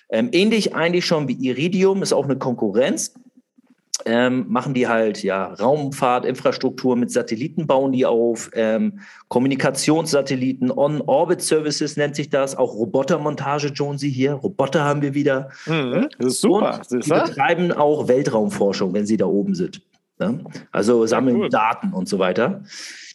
ähm, 0.10 0.30
ähnlich 0.32 0.76
eigentlich 0.76 1.06
schon 1.06 1.28
wie 1.28 1.34
Iridium, 1.34 2.04
ist 2.04 2.14
auch 2.14 2.26
eine 2.26 2.38
Konkurrenz 2.38 3.14
ähm, 4.06 4.46
machen 4.50 4.74
die 4.74 4.88
halt 4.88 5.24
ja 5.24 5.54
Raumfahrt, 5.54 6.26
Infrastruktur 6.26 6.96
mit 6.96 7.12
Satelliten 7.12 7.68
bauen 7.68 7.92
die 7.92 8.06
auf, 8.06 8.50
ähm, 8.54 9.00
Kommunikationssatelliten, 9.30 10.72
On-Orbit-Services 10.72 11.98
nennt 11.98 12.16
sich 12.16 12.30
das, 12.30 12.56
auch 12.56 12.74
Robotermontage, 12.74 13.68
Jonesy 13.68 14.12
hier, 14.12 14.34
Roboter 14.34 14.84
haben 14.84 15.02
wir 15.02 15.14
wieder. 15.14 15.50
Mhm, 15.66 16.10
das 16.18 16.34
ist 16.34 16.42
super. 16.42 16.82
Und 16.92 17.06
die 17.06 17.10
betreiben 17.10 17.72
auch 17.72 18.08
Weltraumforschung, 18.08 18.94
wenn 18.94 19.06
sie 19.06 19.18
da 19.18 19.26
oben 19.26 19.56
sind. 19.56 19.82
Ne? 20.20 20.44
Also 20.72 21.06
sammeln 21.06 21.38
ja, 21.38 21.44
cool. 21.44 21.50
Daten 21.50 21.94
und 21.94 22.08
so 22.08 22.20
weiter. 22.20 22.64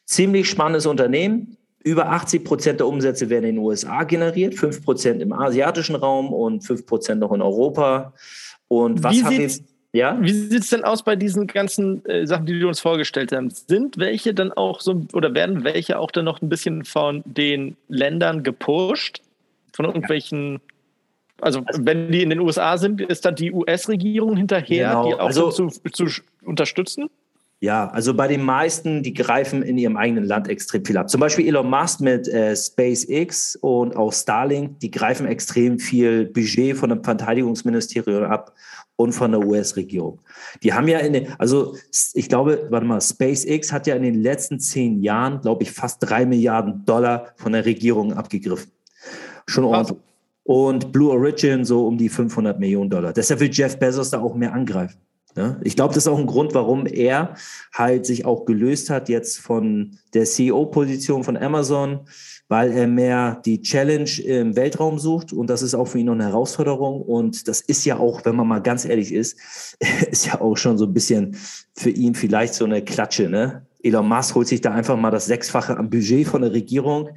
Ziemlich 0.05 0.49
spannendes 0.49 0.87
Unternehmen. 0.87 1.57
Über 1.85 2.11
80 2.11 2.45
Prozent 2.45 2.81
der 2.81 2.89
Umsätze 2.89 3.31
werden 3.31 3.45
in 3.45 3.55
den 3.55 3.65
USA 3.65 4.03
generiert, 4.03 4.55
5 4.55 4.85
Prozent 4.85 5.23
im 5.23 5.33
asiatischen 5.33 5.95
Raum 5.95 6.33
und 6.33 6.65
5 6.65 6.87
Prozent 6.87 7.21
noch 7.21 7.33
in 7.33 7.41
Europa. 7.41 8.13
Und 8.67 9.03
was 9.03 9.23
haben 9.23 9.39
wir 9.39 9.49
ja? 9.99 10.17
Wie 10.21 10.33
sieht 10.33 10.63
es 10.63 10.71
denn 10.71 10.85
aus 10.85 11.03
bei 11.03 11.17
diesen 11.17 11.47
ganzen 11.47 12.05
äh, 12.07 12.27
Sachen, 12.27 12.47
die 12.47 12.59
du 12.59 12.69
uns 12.69 12.81
vorgestellt 12.81 13.33
hast? 13.33 13.69
Sind 13.69 13.99
welche 13.99 14.33
dann 14.33 14.53
auch 14.53 14.81
so, 14.81 15.05
oder 15.13 15.35
werden 15.35 15.65
welche 15.65 15.99
auch 15.99 16.13
dann 16.13 16.25
noch 16.25 16.41
ein 16.41 16.49
bisschen 16.49 16.85
von 16.85 17.23
den 17.27 17.77
Ländern 17.89 18.45
gepusht? 18.45 19.23
Von 19.75 19.87
irgendwelchen, 19.87 20.61
also, 21.41 21.63
wenn 21.77 22.11
die 22.11 22.23
in 22.23 22.31
den 22.31 22.41
USA 22.41 22.79
sind, 22.79 23.01
ist 23.01 23.25
dann 23.25 23.35
die 23.35 23.53
US-Regierung 23.53 24.37
hinterher, 24.37 24.89
genau. 24.89 25.07
die 25.09 25.15
auch 25.15 25.27
also, 25.27 25.51
so 25.51 25.69
zu, 25.69 26.07
zu 26.07 26.23
unterstützen? 26.45 27.11
Ja, 27.61 27.89
also 27.89 28.15
bei 28.15 28.29
den 28.29 28.45
meisten, 28.45 29.03
die 29.03 29.13
greifen 29.13 29.65
in 29.65 29.79
ihrem 29.79 29.97
eigenen 29.97 30.25
Land 30.25 30.47
extrem 30.47 30.85
viel 30.85 30.97
ab. 30.97 31.11
Zum 31.11 31.21
Beispiel 31.21 31.49
Elon 31.49 31.69
Musk 31.69 32.01
mit 32.01 32.29
äh, 32.29 32.55
SpaceX 32.55 33.57
und 33.57 33.97
auch 33.97 34.13
Starlink, 34.13 34.79
die 34.79 34.93
greifen 34.93 35.27
extrem 35.27 35.81
viel 35.81 36.27
Budget 36.27 36.77
von 36.77 36.91
dem 36.91 37.03
Verteidigungsministerium 37.03 38.25
ab 38.25 38.55
und 38.99 39.13
von 39.13 39.31
der 39.31 39.47
US-Regierung. 39.47 40.19
Die 40.65 40.73
haben 40.73 40.89
ja 40.89 40.99
in 40.99 41.13
den, 41.13 41.33
also 41.39 41.77
ich 42.15 42.29
glaube, 42.29 42.67
warte 42.69 42.85
mal, 42.85 43.01
SpaceX 43.01 43.73
hat 43.73 43.87
ja 43.87 43.95
in 43.95 44.03
den 44.03 44.21
letzten 44.21 44.59
zehn 44.59 45.01
Jahren, 45.01 45.41
glaube 45.41 45.63
ich, 45.63 45.71
fast 45.71 45.99
drei 46.01 46.27
Milliarden 46.27 46.85
Dollar 46.85 47.29
von 47.37 47.53
der 47.53 47.65
Regierung 47.65 48.13
abgegriffen. 48.13 48.73
Schon 49.47 49.65
ordentlich. 49.65 49.99
Und 50.43 50.91
Blue 50.91 51.13
Origin 51.13 51.65
so 51.65 51.87
um 51.87 51.97
die 51.97 52.09
500 52.09 52.59
Millionen 52.59 52.91
Dollar. 52.91 53.13
Deshalb 53.13 53.39
will 53.39 53.51
Jeff 53.53 53.79
Bezos 53.79 54.11
da 54.11 54.19
auch 54.19 54.35
mehr 54.35 54.53
angreifen. 54.53 54.99
Ne? 55.37 55.61
Ich 55.63 55.77
glaube, 55.77 55.95
das 55.95 56.05
ist 56.05 56.09
auch 56.09 56.19
ein 56.19 56.27
Grund, 56.27 56.53
warum 56.55 56.87
er 56.87 57.37
halt 57.73 58.05
sich 58.05 58.25
auch 58.25 58.47
gelöst 58.47 58.91
hat 58.91 59.09
jetzt 59.09 59.39
von 59.39 59.97
der 60.13 60.25
CEO-Position 60.25 61.23
von 61.23 61.37
Amazon, 61.37 62.01
weil 62.49 62.73
er 62.73 62.87
mehr 62.87 63.41
die 63.45 63.61
Challenge 63.61 64.11
im 64.25 64.57
Weltraum 64.57 64.99
sucht 64.99 65.33
und 65.33 65.49
das 65.49 65.63
ist 65.63 65.75
auch 65.75 65.87
für 65.87 65.99
ihn 65.99 66.07
noch 66.07 66.15
eine 66.15 66.25
Herausforderung 66.25 67.03
und 67.03 67.47
das 67.47 67.61
ist 67.61 67.85
ja 67.85 67.99
auch, 67.99 68.25
wenn 68.25 68.37
man 68.37 68.49
mal 68.49 68.63
ganz 68.63 68.85
ehrlich 68.85 69.13
ist, 69.13 69.39
ist 70.11 70.27
ja 70.27 70.41
auch 70.41 70.57
schon 70.57 70.79
so 70.79 70.87
ein 70.87 70.95
bisschen 70.95 71.37
für 71.77 71.91
ihn 71.91 72.15
vielleicht 72.15 72.55
so 72.55 72.65
eine 72.65 72.83
Klatsche, 72.83 73.29
ne? 73.29 73.67
Elon 73.83 74.09
Musk 74.09 74.35
holt 74.35 74.49
sich 74.49 74.61
da 74.61 74.73
einfach 74.73 74.97
mal 74.97 75.11
das 75.11 75.27
Sechsfache 75.27 75.77
am 75.77 75.89
Budget 75.89 76.27
von 76.27 76.43
der 76.43 76.53
Regierung. 76.53 77.11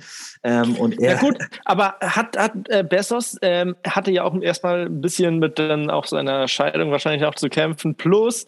Ähm, 0.43 0.75
und 0.75 0.99
er 0.99 1.13
ja 1.13 1.19
gut, 1.19 1.38
aber 1.65 1.95
hat, 2.01 2.38
hat 2.38 2.53
äh, 2.69 2.84
Bezos 2.84 3.38
ähm, 3.41 3.75
hatte 3.86 4.11
ja 4.11 4.23
auch 4.23 4.39
erstmal 4.39 4.86
ein 4.86 5.01
bisschen 5.01 5.39
mit 5.39 5.57
dann 5.57 5.89
auch 5.89 6.05
seiner 6.05 6.47
Scheidung 6.47 6.91
wahrscheinlich 6.91 7.25
auch 7.25 7.36
zu 7.36 7.49
kämpfen. 7.49 7.95
Plus 7.95 8.45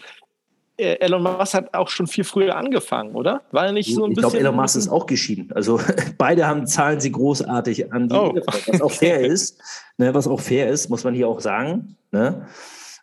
Elon 0.78 1.22
Musk 1.22 1.54
hat 1.54 1.74
auch 1.74 1.88
schon 1.90 2.08
viel 2.08 2.24
früher 2.24 2.56
angefangen, 2.56 3.14
oder? 3.14 3.44
War 3.52 3.68
er 3.68 3.72
nicht 3.72 3.94
so 3.94 4.06
ein 4.06 4.12
ich 4.12 4.16
bisschen. 4.16 4.28
Ich 4.28 4.34
glaube, 4.34 4.38
Elon 4.40 4.56
Musk 4.56 4.76
ist 4.76 4.90
auch 4.90 5.06
geschieden. 5.06 5.52
Also 5.54 5.80
beide 6.18 6.48
haben, 6.48 6.66
zahlen 6.66 7.00
sie 7.00 7.12
großartig 7.12 7.94
an 7.94 8.10
die, 8.10 8.16
oh. 8.16 8.34
was 8.68 8.82
auch 8.82 8.92
fair 8.92 9.22
ist. 9.22 9.62
Ne, 9.98 10.14
was 10.14 10.28
auch 10.28 10.40
fair 10.40 10.70
ist, 10.70 10.90
muss 10.90 11.04
man 11.04 11.14
hier 11.14 11.28
auch 11.28 11.40
sagen. 11.40 11.96
Ne? 12.12 12.48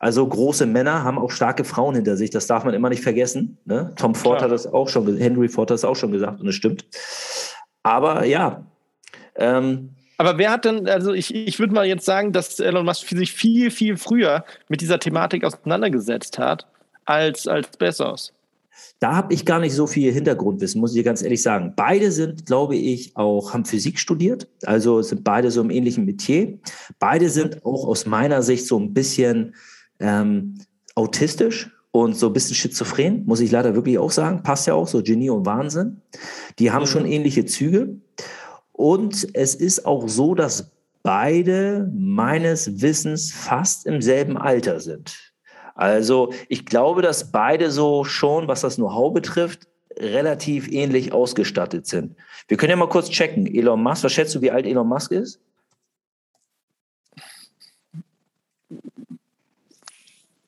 Also 0.01 0.27
große 0.27 0.67
Männer 0.67 1.05
haben 1.05 1.19
auch 1.19 1.31
starke 1.31 1.63
Frauen 1.63 1.95
hinter 1.95 2.17
sich. 2.17 2.31
Das 2.31 2.49
darf 2.49 2.65
man 2.65 2.75
immer 2.75 2.89
nicht 2.89 3.03
vergessen. 3.03 3.59
Ne? 3.67 3.93
Tom 3.97 4.15
Ford 4.15 4.39
Klar. 4.39 4.51
hat 4.51 4.55
das 4.55 4.67
auch 4.67 4.89
schon, 4.89 5.17
Henry 5.19 5.49
Ford 5.49 5.71
hat 5.71 5.75
das 5.75 5.85
auch 5.85 5.95
schon 5.95 6.11
gesagt 6.11 6.41
und 6.41 6.49
es 6.49 6.57
stimmt. 6.57 6.85
Aber 7.85 8.25
ja. 8.25 8.65
Ähm, 9.37 9.91
aber 10.19 10.39
wer 10.39 10.51
hat 10.51 10.65
denn, 10.65 10.89
also 10.89 11.13
ich, 11.13 11.35
ich 11.35 11.59
würde 11.61 11.73
mal 11.73 11.87
jetzt 11.87 12.05
sagen, 12.05 12.33
dass 12.33 12.59
Elon 12.59 12.85
Musk 12.85 13.09
sich 13.09 13.33
viel, 13.33 13.71
viel 13.71 13.97
früher 13.97 14.45
mit 14.69 14.81
dieser 14.81 14.99
Thematik 14.99 15.45
auseinandergesetzt 15.45 16.39
hat 16.39 16.67
als, 17.05 17.47
als 17.47 17.69
Bezos. 17.77 18.33
Da 18.99 19.15
habe 19.15 19.33
ich 19.33 19.47
gar 19.47 19.61
nicht 19.61 19.75
so 19.75 19.87
viel 19.87 20.13
Hintergrundwissen, 20.13 20.81
muss 20.81 20.93
ich 20.93 20.99
dir 20.99 21.05
ganz 21.05 21.23
ehrlich 21.23 21.43
sagen. 21.43 21.73
Beide 21.77 22.13
sind, 22.13 22.47
glaube 22.47 22.77
ich, 22.77 23.17
auch, 23.17 23.53
haben 23.53 23.65
Physik 23.65 23.99
studiert, 23.99 24.47
also 24.65 25.03
sind 25.03 25.25
beide 25.25 25.51
so 25.51 25.61
im 25.61 25.71
ähnlichen 25.71 26.05
Metier. 26.05 26.59
Beide 26.99 27.31
sind 27.31 27.65
auch 27.65 27.87
aus 27.87 28.07
meiner 28.07 28.43
Sicht 28.43 28.67
so 28.67 28.79
ein 28.79 28.93
bisschen 28.93 29.55
ähm, 30.01 30.59
autistisch 30.95 31.71
und 31.93 32.17
so 32.17 32.29
ein 32.29 32.33
bisschen 32.33 32.55
schizophren, 32.55 33.25
muss 33.27 33.41
ich 33.41 33.51
leider 33.51 33.75
wirklich 33.75 33.99
auch 33.99 34.11
sagen. 34.11 34.43
Passt 34.43 34.67
ja 34.67 34.75
auch, 34.75 34.87
so 34.87 35.03
Genie 35.03 35.31
und 35.31 35.47
Wahnsinn. 35.47 36.01
Die 36.59 36.71
haben 36.71 36.83
mhm. 36.83 36.89
schon 36.89 37.07
ähnliche 37.07 37.45
Züge. 37.45 37.97
Und 38.73 39.29
es 39.35 39.55
ist 39.55 39.85
auch 39.85 40.09
so, 40.09 40.35
dass 40.35 40.71
beide 41.03 41.91
meines 41.95 42.81
Wissens 42.81 43.33
fast 43.33 43.87
im 43.87 44.03
selben 44.03 44.37
Alter 44.37 44.81
sind. 44.81 45.30
Also 45.75 46.33
ich 46.49 46.67
glaube, 46.67 47.03
dass 47.03 47.33
beide 47.33 47.71
so 47.71 48.05
schon, 48.05 48.49
was 48.49 48.61
das 48.61 48.77
Know-how 48.77 49.13
betrifft, 49.13 49.69
relativ 49.97 50.71
ähnlich 50.71 51.13
ausgestattet 51.13 51.87
sind. 51.87 52.17
Wir 52.49 52.57
können 52.57 52.71
ja 52.71 52.77
mal 52.77 52.89
kurz 52.89 53.11
checken. 53.11 53.47
Elon 53.47 53.83
Musk, 53.83 54.05
was 54.05 54.13
schätzt 54.13 54.35
du, 54.35 54.41
wie 54.41 54.51
alt 54.51 54.67
Elon 54.67 54.89
Musk 54.89 55.13
ist? 55.13 55.41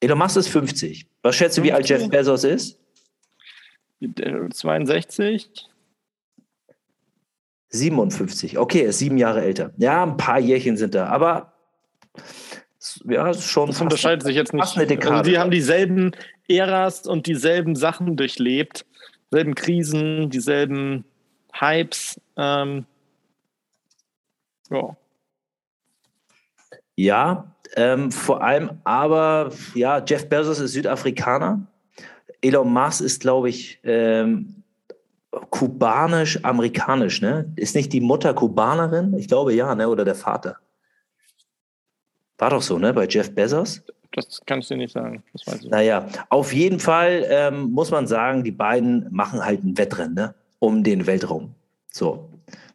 Elon 0.01 0.18
Musk 0.18 0.37
ist 0.37 0.49
50. 0.49 1.07
Was 1.23 1.37
schätzt 1.37 1.59
du, 1.59 1.62
wie 1.62 1.73
alt 1.73 1.89
Jeff 1.89 2.09
Bezos 2.09 2.45
ist? 2.45 2.79
62. 4.53 5.68
57. 7.68 8.59
Okay, 8.59 8.83
er 8.83 8.89
ist 8.91 8.99
sieben 8.99 9.16
Jahre 9.16 9.43
älter. 9.43 9.73
Ja, 9.77 10.03
ein 10.03 10.16
paar 10.16 10.39
Jährchen 10.39 10.77
sind 10.77 10.95
da, 10.95 11.07
aber 11.07 11.53
ja, 13.05 13.33
schon. 13.35 13.68
Das 13.68 13.80
unterscheidet 13.80 14.22
sich 14.24 14.37
jetzt 14.37 14.53
nicht. 14.53 14.62
Also 14.62 15.22
die 15.22 15.39
haben 15.39 15.51
dieselben 15.51 16.12
Äras 16.49 17.07
und 17.07 17.26
dieselben 17.26 17.76
Sachen 17.76 18.16
durchlebt, 18.16 18.85
selben 19.30 19.55
Krisen, 19.55 20.30
dieselben 20.30 21.05
Hypes. 21.53 22.20
Ähm, 22.37 22.85
ja. 24.70 24.97
Ja, 26.97 27.53
ähm, 27.76 28.11
vor 28.11 28.43
allem 28.43 28.70
aber, 28.85 29.51
ja, 29.74 30.03
Jeff 30.05 30.28
Bezos 30.28 30.61
ist 30.61 30.72
Südafrikaner. 30.72 31.66
Elon 32.43 32.72
Musk 32.72 33.01
ist, 33.01 33.20
glaube 33.20 33.49
ich, 33.49 33.78
ähm, 33.85 34.62
kubanisch-amerikanisch, 35.51 37.22
ne? 37.22 37.51
Ist 37.57 37.74
nicht 37.74 37.93
die 37.93 38.01
Mutter 38.01 38.35
Kubanerin? 38.35 39.14
Ich 39.14 39.28
glaube 39.28 39.55
ja, 39.55 39.74
ne? 39.74 39.89
Oder 39.89 40.05
der 40.05 40.14
Vater. 40.14 40.59
War 42.43 42.51
doch 42.51 42.62
so, 42.62 42.76
ne? 42.76 42.93
Bei 42.93 43.07
Jeff 43.07 43.32
Bezos? 43.32 43.80
Das 44.11 44.40
kannst 44.45 44.68
du 44.68 44.74
nicht 44.74 44.93
sagen. 44.93 45.22
Das 45.32 45.47
weiß 45.47 45.62
ich. 45.62 45.70
Naja, 45.70 46.09
auf 46.28 46.53
jeden 46.53 46.80
Fall 46.80 47.24
ähm, 47.28 47.70
muss 47.70 47.93
man 47.93 48.09
sagen, 48.09 48.43
die 48.43 48.51
beiden 48.51 49.07
machen 49.12 49.45
halt 49.45 49.62
ein 49.62 49.78
Wettrennen, 49.78 50.14
ne? 50.14 50.34
Um 50.59 50.82
den 50.82 51.07
Weltraum. 51.07 51.55
So. 51.93 52.28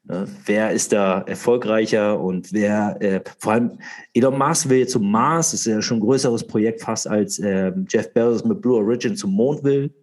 Ne? 0.05 0.26
Wer 0.45 0.72
ist 0.72 0.93
da 0.93 1.20
erfolgreicher 1.20 2.18
und 2.18 2.53
wer, 2.53 2.95
äh, 3.01 3.20
vor 3.39 3.51
allem 3.51 3.78
Elon 4.13 4.38
Musk 4.38 4.70
will 4.70 4.80
jetzt 4.80 4.93
zum 4.93 5.11
Mars, 5.11 5.53
ist 5.53 5.65
ja 5.65 5.82
schon 5.82 5.97
ein 5.97 5.99
größeres 5.99 6.47
Projekt 6.47 6.80
fast 6.80 7.05
als 7.05 7.38
äh, 7.39 7.74
Jeff 7.89 8.13
Bezos 8.13 8.45
mit 8.45 8.61
Blue 8.61 8.78
Origin 8.78 9.18
zum 9.18 9.34
Mond 9.34 9.65
will. 9.65 9.93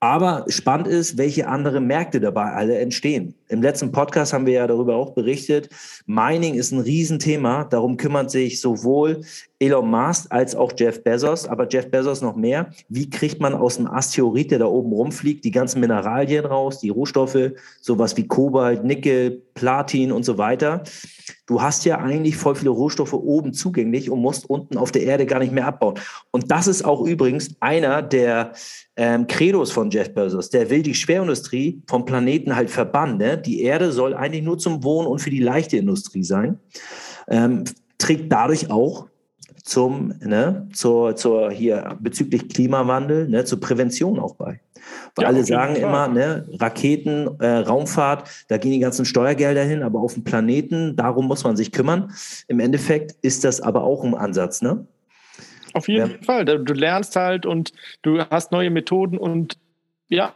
Aber 0.00 0.44
spannend 0.48 0.88
ist, 0.88 1.16
welche 1.16 1.48
andere 1.48 1.80
Märkte 1.80 2.20
dabei 2.20 2.52
alle 2.52 2.78
entstehen. 2.78 3.34
Im 3.48 3.60
letzten 3.60 3.92
Podcast 3.92 4.32
haben 4.32 4.46
wir 4.46 4.54
ja 4.54 4.66
darüber 4.66 4.96
auch 4.96 5.10
berichtet. 5.10 5.68
Mining 6.06 6.54
ist 6.54 6.72
ein 6.72 6.80
Riesenthema. 6.80 7.64
Darum 7.64 7.98
kümmert 7.98 8.30
sich 8.30 8.58
sowohl 8.58 9.20
Elon 9.58 9.90
Musk 9.90 10.26
als 10.30 10.54
auch 10.54 10.72
Jeff 10.76 11.02
Bezos, 11.04 11.46
aber 11.46 11.68
Jeff 11.68 11.90
Bezos 11.90 12.22
noch 12.22 12.36
mehr. 12.36 12.70
Wie 12.88 13.08
kriegt 13.10 13.40
man 13.40 13.54
aus 13.54 13.76
dem 13.76 13.86
Asteroid, 13.86 14.50
der 14.50 14.60
da 14.60 14.66
oben 14.66 14.92
rumfliegt, 14.92 15.44
die 15.44 15.50
ganzen 15.50 15.80
Mineralien 15.80 16.44
raus, 16.44 16.80
die 16.80 16.88
Rohstoffe, 16.88 17.52
sowas 17.80 18.16
wie 18.16 18.26
Kobalt, 18.26 18.84
Nickel, 18.84 19.42
Platin 19.54 20.10
und 20.10 20.24
so 20.24 20.38
weiter? 20.38 20.82
Du 21.46 21.60
hast 21.60 21.84
ja 21.84 21.98
eigentlich 21.98 22.36
voll 22.36 22.54
viele 22.54 22.70
Rohstoffe 22.70 23.12
oben 23.12 23.52
zugänglich 23.52 24.10
und 24.10 24.20
musst 24.20 24.48
unten 24.48 24.78
auf 24.78 24.92
der 24.92 25.02
Erde 25.02 25.26
gar 25.26 25.38
nicht 25.38 25.52
mehr 25.52 25.66
abbauen. 25.66 25.98
Und 26.30 26.50
das 26.50 26.66
ist 26.66 26.84
auch 26.84 27.06
übrigens 27.06 27.50
einer 27.60 28.02
der 28.02 28.52
ähm, 28.96 29.26
Credos 29.26 29.70
von 29.70 29.90
Jeff 29.90 30.14
Bezos. 30.14 30.50
Der 30.50 30.70
will 30.70 30.82
die 30.82 30.94
Schwerindustrie 30.94 31.82
vom 31.86 32.04
Planeten 32.04 32.54
halt 32.56 32.70
verbannen. 32.70 33.18
Ne? 33.18 33.33
Die 33.36 33.62
Erde 33.62 33.92
soll 33.92 34.14
eigentlich 34.14 34.42
nur 34.42 34.58
zum 34.58 34.84
Wohnen 34.84 35.08
und 35.08 35.20
für 35.20 35.30
die 35.30 35.40
leichte 35.40 35.76
Industrie 35.76 36.24
sein. 36.24 36.58
Ähm, 37.28 37.64
trägt 37.98 38.32
dadurch 38.32 38.70
auch 38.70 39.06
zum, 39.62 40.14
ne, 40.20 40.68
zur, 40.72 41.16
zur 41.16 41.50
hier 41.50 41.96
bezüglich 42.00 42.48
Klimawandel, 42.48 43.28
ne, 43.28 43.44
zur 43.44 43.60
Prävention 43.60 44.18
auch 44.18 44.34
bei. 44.34 44.60
Weil 45.16 45.22
ja, 45.22 45.28
alle 45.28 45.44
sagen 45.44 45.76
immer, 45.76 46.08
ne, 46.08 46.46
Raketen, 46.60 47.40
äh, 47.40 47.58
Raumfahrt, 47.58 48.28
da 48.48 48.58
gehen 48.58 48.72
die 48.72 48.78
ganzen 48.80 49.06
Steuergelder 49.06 49.64
hin, 49.64 49.82
aber 49.82 50.00
auf 50.00 50.14
dem 50.14 50.24
Planeten, 50.24 50.96
darum 50.96 51.26
muss 51.26 51.44
man 51.44 51.56
sich 51.56 51.72
kümmern. 51.72 52.12
Im 52.48 52.60
Endeffekt 52.60 53.12
ist 53.22 53.44
das 53.44 53.60
aber 53.60 53.84
auch 53.84 54.04
ein 54.04 54.14
Ansatz, 54.14 54.60
ne? 54.60 54.86
Auf 55.72 55.88
jeden 55.88 56.10
ja. 56.10 56.16
Fall. 56.22 56.44
Du 56.44 56.72
lernst 56.72 57.16
halt 57.16 57.46
und 57.46 57.72
du 58.02 58.20
hast 58.20 58.52
neue 58.52 58.70
Methoden 58.70 59.18
und 59.18 59.58
ja. 60.08 60.34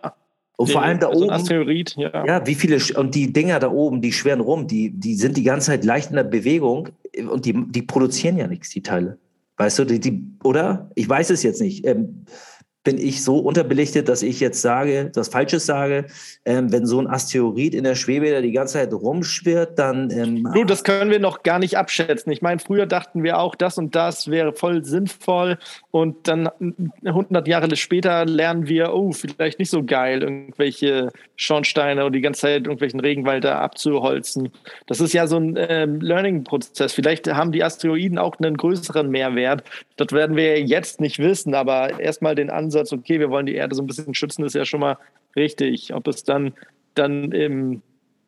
Und 0.59 0.73
vor 0.73 0.83
allem 0.83 0.99
da 0.99 1.07
also 1.09 1.25
oben. 1.25 1.31
Asteroid, 1.31 1.95
ja. 1.97 2.27
ja, 2.27 2.45
wie 2.45 2.57
viele, 2.57 2.79
und 2.97 3.15
die 3.15 3.33
Dinger 3.33 3.61
da 3.61 3.71
oben, 3.71 4.03
die 4.03 4.13
schweren 4.13 4.41
rum, 4.41 4.67
die, 4.67 4.91
die 4.91 5.15
sind 5.15 5.37
die 5.37 5.45
ganze 5.45 5.69
Zeit 5.69 5.85
leicht 5.85 6.11
in 6.11 6.17
der 6.17 6.25
Bewegung 6.25 6.89
und 7.31 7.45
die, 7.45 7.55
die 7.69 7.83
produzieren 7.83 8.37
ja 8.37 8.49
nichts, 8.49 8.71
die 8.71 8.83
Teile. 8.83 9.19
Weißt 9.57 9.79
du, 9.79 9.85
die, 9.85 10.01
die, 10.01 10.21
oder? 10.43 10.91
Ich 10.97 11.09
weiß 11.09 11.31
es 11.31 11.45
jetzt 11.45 11.61
nicht. 11.61 11.87
Ähm, 11.87 12.25
bin 12.89 12.97
ich 12.97 13.23
so 13.23 13.37
unterbelichtet, 13.37 14.09
dass 14.09 14.23
ich 14.23 14.41
jetzt 14.41 14.63
sage, 14.63 15.11
das 15.15 15.29
Falsches 15.29 15.67
sage. 15.67 16.07
Ähm, 16.47 16.73
wenn 16.73 16.87
so 16.87 16.99
ein 16.99 17.07
Asteroid 17.07 17.75
in 17.75 17.85
der 17.85 17.95
Schwebe 17.95 18.31
da 18.31 18.41
die 18.41 18.53
ganze 18.53 18.79
Zeit 18.79 18.95
rumschwirrt, 18.95 19.79
dann. 19.79 20.11
Ähm, 20.11 20.49
du, 20.55 20.65
das 20.65 20.85
können 20.85 21.11
wir 21.11 21.19
noch 21.19 21.43
gar 21.43 21.59
nicht 21.59 21.77
abschätzen. 21.77 22.33
Ich 22.33 22.41
meine, 22.41 22.61
früher 22.61 22.87
dachten 22.87 23.23
wir 23.23 23.41
auch, 23.41 23.57
das 23.57 23.77
und 23.77 23.95
das 23.95 24.31
wäre 24.31 24.55
voll 24.55 24.87
sinnvoll. 24.87 25.59
Und 25.91 26.29
dann 26.29 26.49
100 27.05 27.47
Jahre 27.47 27.77
später 27.77 28.25
lernen 28.25 28.69
wir, 28.69 28.95
oh, 28.95 29.13
vielleicht 29.13 29.59
nicht 29.59 29.71
so 29.71 29.85
geil, 29.85 30.23
irgendwelche 30.23 31.11
Schornsteine 31.37 32.07
und 32.07 32.15
die 32.15 32.23
ganze 32.23 32.41
Zeit 32.41 32.63
irgendwelchen 32.63 33.01
Regenwald 33.01 33.45
da 33.45 33.59
abzuholzen. 33.59 34.49
Das 34.87 35.03
ist 35.03 35.13
ja 35.13 35.27
so 35.27 35.37
ein 35.37 35.59
ähm, 35.59 36.01
Learning-Prozess. 36.01 36.95
Vielleicht 36.95 37.29
haben 37.29 37.53
die 37.53 37.63
Asteroiden 37.63 38.17
auch 38.17 38.39
einen 38.39 38.57
größeren 38.57 39.11
Mehrwert. 39.11 39.63
Das 39.97 40.13
werden 40.13 40.37
wir 40.37 40.59
jetzt 40.63 41.03
nicht 41.03 41.19
wissen, 41.19 41.53
aber 41.53 42.01
erstmal 42.01 42.35
den 42.35 42.49
Ansatz 42.49 42.78
Ansatz, 42.79 42.93
okay, 42.93 43.21
wir 43.21 43.31
wollen 43.31 43.47
die 43.47 43.55
Erde 43.55 43.75
so 43.75 43.83
ein 43.83 43.87
bisschen 43.87 44.15
schützen, 44.15 44.45
ist 44.45 44.55
ja 44.55 44.65
schon 44.65 44.81
mal 44.81 44.99
richtig. 45.37 45.95
Ob 45.95 46.07
es 46.09 46.25
dann, 46.25 46.55
dann 46.95 47.33
im, 47.33 47.83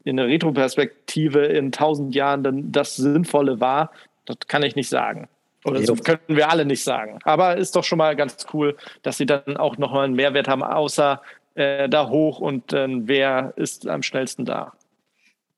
in 0.05 0.17
der 0.17 0.27
Retroperspektive 0.27 1.47
in 1.47 1.73
tausend 1.73 2.15
Jahren 2.15 2.43
dann 2.43 2.73
das 2.73 2.97
Sinnvolle 2.97 3.61
war, 3.61 3.93
das 4.27 4.37
kann 4.47 4.63
ich 4.63 4.77
nicht 4.77 4.89
sagen. 4.89 5.29
Oder 5.65 5.83
so 5.85 5.95
können 5.95 6.21
wir 6.29 6.51
alle 6.51 6.65
nicht 6.65 6.83
sagen. 6.83 7.19
Aber 7.25 7.57
ist 7.57 7.77
doch 7.77 7.85
schon 7.85 7.99
mal 7.99 8.17
ganz 8.17 8.47
cool, 8.55 8.77
dass 9.03 9.19
sie 9.19 9.27
dann 9.27 9.57
auch 9.57 9.77
nochmal 9.77 10.07
einen 10.07 10.15
Mehrwert 10.15 10.49
haben, 10.49 10.63
außer 10.63 11.21
äh, 11.55 11.89
da 11.89 12.09
hoch 12.09 12.41
und 12.41 12.73
äh, 12.73 12.87
wer 12.89 13.53
ist 13.57 13.87
am 13.87 14.03
schnellsten 14.03 14.45
da. 14.45 14.73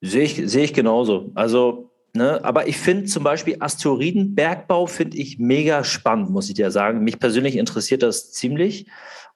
Sehe 0.01 0.25
ich, 0.25 0.43
sehe 0.51 0.65
ich 0.65 0.75
genauso. 0.75 1.31
Also 1.35 1.92
Ne? 2.15 2.45
Aber 2.45 2.69
ich 2.69 2.77
finde 2.79 3.05
zum 3.05 3.25
Beispiel 3.25 3.57
Asteroidenbergbau 3.59 4.87
finde 4.87 5.17
ich 5.17 5.39
mega 5.39 5.83
spannend, 5.83 6.31
muss 6.31 6.49
ich 6.49 6.55
dir 6.55 6.71
sagen. 6.71 7.05
Mich 7.05 7.19
persönlich 7.19 7.57
interessiert 7.57 8.03
das 8.03 8.33
ziemlich. 8.33 8.87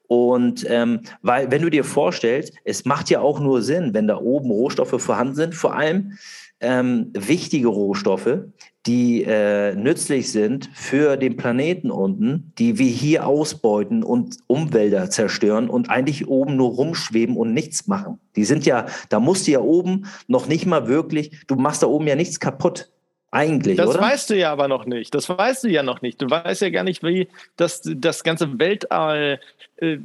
Und 0.08 0.64
ähm, 0.68 1.00
weil, 1.22 1.50
wenn 1.50 1.62
du 1.62 1.70
dir 1.70 1.84
vorstellst, 1.84 2.54
es 2.64 2.84
macht 2.84 3.10
ja 3.10 3.20
auch 3.20 3.40
nur 3.40 3.62
Sinn, 3.62 3.94
wenn 3.94 4.06
da 4.06 4.18
oben 4.18 4.50
Rohstoffe 4.50 5.02
vorhanden 5.02 5.34
sind, 5.34 5.54
vor 5.54 5.74
allem 5.74 6.12
ähm, 6.60 7.10
wichtige 7.14 7.68
Rohstoffe, 7.68 8.38
die 8.86 9.24
äh, 9.24 9.74
nützlich 9.74 10.30
sind 10.30 10.70
für 10.72 11.16
den 11.16 11.36
Planeten 11.36 11.90
unten, 11.90 12.52
die 12.58 12.78
wir 12.78 12.88
hier 12.88 13.26
ausbeuten 13.26 14.02
und 14.02 14.36
Umwälder 14.46 15.10
zerstören 15.10 15.68
und 15.68 15.90
eigentlich 15.90 16.28
oben 16.28 16.56
nur 16.56 16.70
rumschweben 16.70 17.36
und 17.36 17.52
nichts 17.52 17.88
machen. 17.88 18.20
Die 18.36 18.44
sind 18.44 18.64
ja, 18.64 18.86
da 19.08 19.18
musst 19.18 19.46
du 19.46 19.52
ja 19.52 19.60
oben 19.60 20.06
noch 20.28 20.46
nicht 20.46 20.66
mal 20.66 20.86
wirklich, 20.86 21.32
du 21.46 21.56
machst 21.56 21.82
da 21.82 21.88
oben 21.88 22.06
ja 22.06 22.14
nichts 22.14 22.38
kaputt. 22.38 22.90
Eigentlich, 23.32 23.76
das 23.76 23.90
oder? 23.90 24.00
weißt 24.00 24.30
du 24.30 24.36
ja 24.36 24.52
aber 24.52 24.68
noch 24.68 24.86
nicht. 24.86 25.14
Das 25.14 25.28
weißt 25.28 25.64
du 25.64 25.68
ja 25.68 25.82
noch 25.82 26.00
nicht. 26.00 26.22
Du 26.22 26.30
weißt 26.30 26.62
ja 26.62 26.70
gar 26.70 26.84
nicht, 26.84 27.02
wie 27.02 27.28
das, 27.56 27.82
das 27.84 28.22
ganze 28.22 28.58
Weltall 28.58 29.40
äh, 29.78 29.98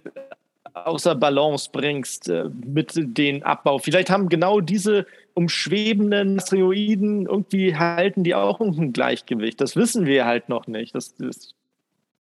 außer 0.73 1.15
Balance 1.15 1.69
bringst 1.71 2.29
äh, 2.29 2.45
mit 2.65 2.93
den 2.95 3.43
Abbau. 3.43 3.77
Vielleicht 3.77 4.09
haben 4.09 4.27
genau 4.27 4.59
diese 4.59 5.05
umschwebenden 5.34 6.39
Asteroiden, 6.39 7.25
irgendwie 7.25 7.75
halten 7.75 8.23
die 8.23 8.36
auch 8.36 8.59
ein 8.59 8.93
Gleichgewicht. 8.93 9.61
Das 9.61 9.75
wissen 9.75 10.05
wir 10.05 10.25
halt 10.25 10.49
noch 10.49 10.67
nicht. 10.67 10.95
Das, 10.95 11.15
das 11.15 11.53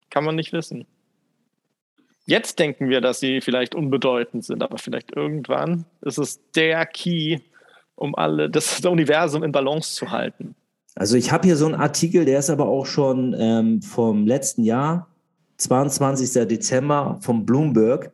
kann 0.09 0.23
man 0.23 0.35
nicht 0.35 0.53
wissen. 0.53 0.85
Jetzt 2.25 2.59
denken 2.59 2.89
wir, 2.89 3.01
dass 3.01 3.19
sie 3.19 3.41
vielleicht 3.41 3.75
unbedeutend 3.75 4.45
sind, 4.45 4.63
aber 4.63 4.77
vielleicht 4.77 5.15
irgendwann 5.15 5.85
ist 6.01 6.19
es 6.19 6.39
der 6.55 6.85
Key, 6.85 7.39
um 7.95 8.15
alle 8.15 8.49
das 8.49 8.85
Universum 8.85 9.43
in 9.43 9.51
Balance 9.51 9.95
zu 9.95 10.11
halten. 10.11 10.55
Also 10.95 11.17
ich 11.17 11.31
habe 11.31 11.47
hier 11.47 11.55
so 11.55 11.65
einen 11.65 11.75
Artikel, 11.75 12.25
der 12.25 12.39
ist 12.39 12.49
aber 12.49 12.67
auch 12.67 12.85
schon 12.85 13.35
ähm, 13.37 13.81
vom 13.81 14.27
letzten 14.27 14.63
Jahr, 14.63 15.07
22. 15.57 16.47
Dezember 16.47 17.17
vom 17.21 17.45
Bloomberg. 17.45 18.11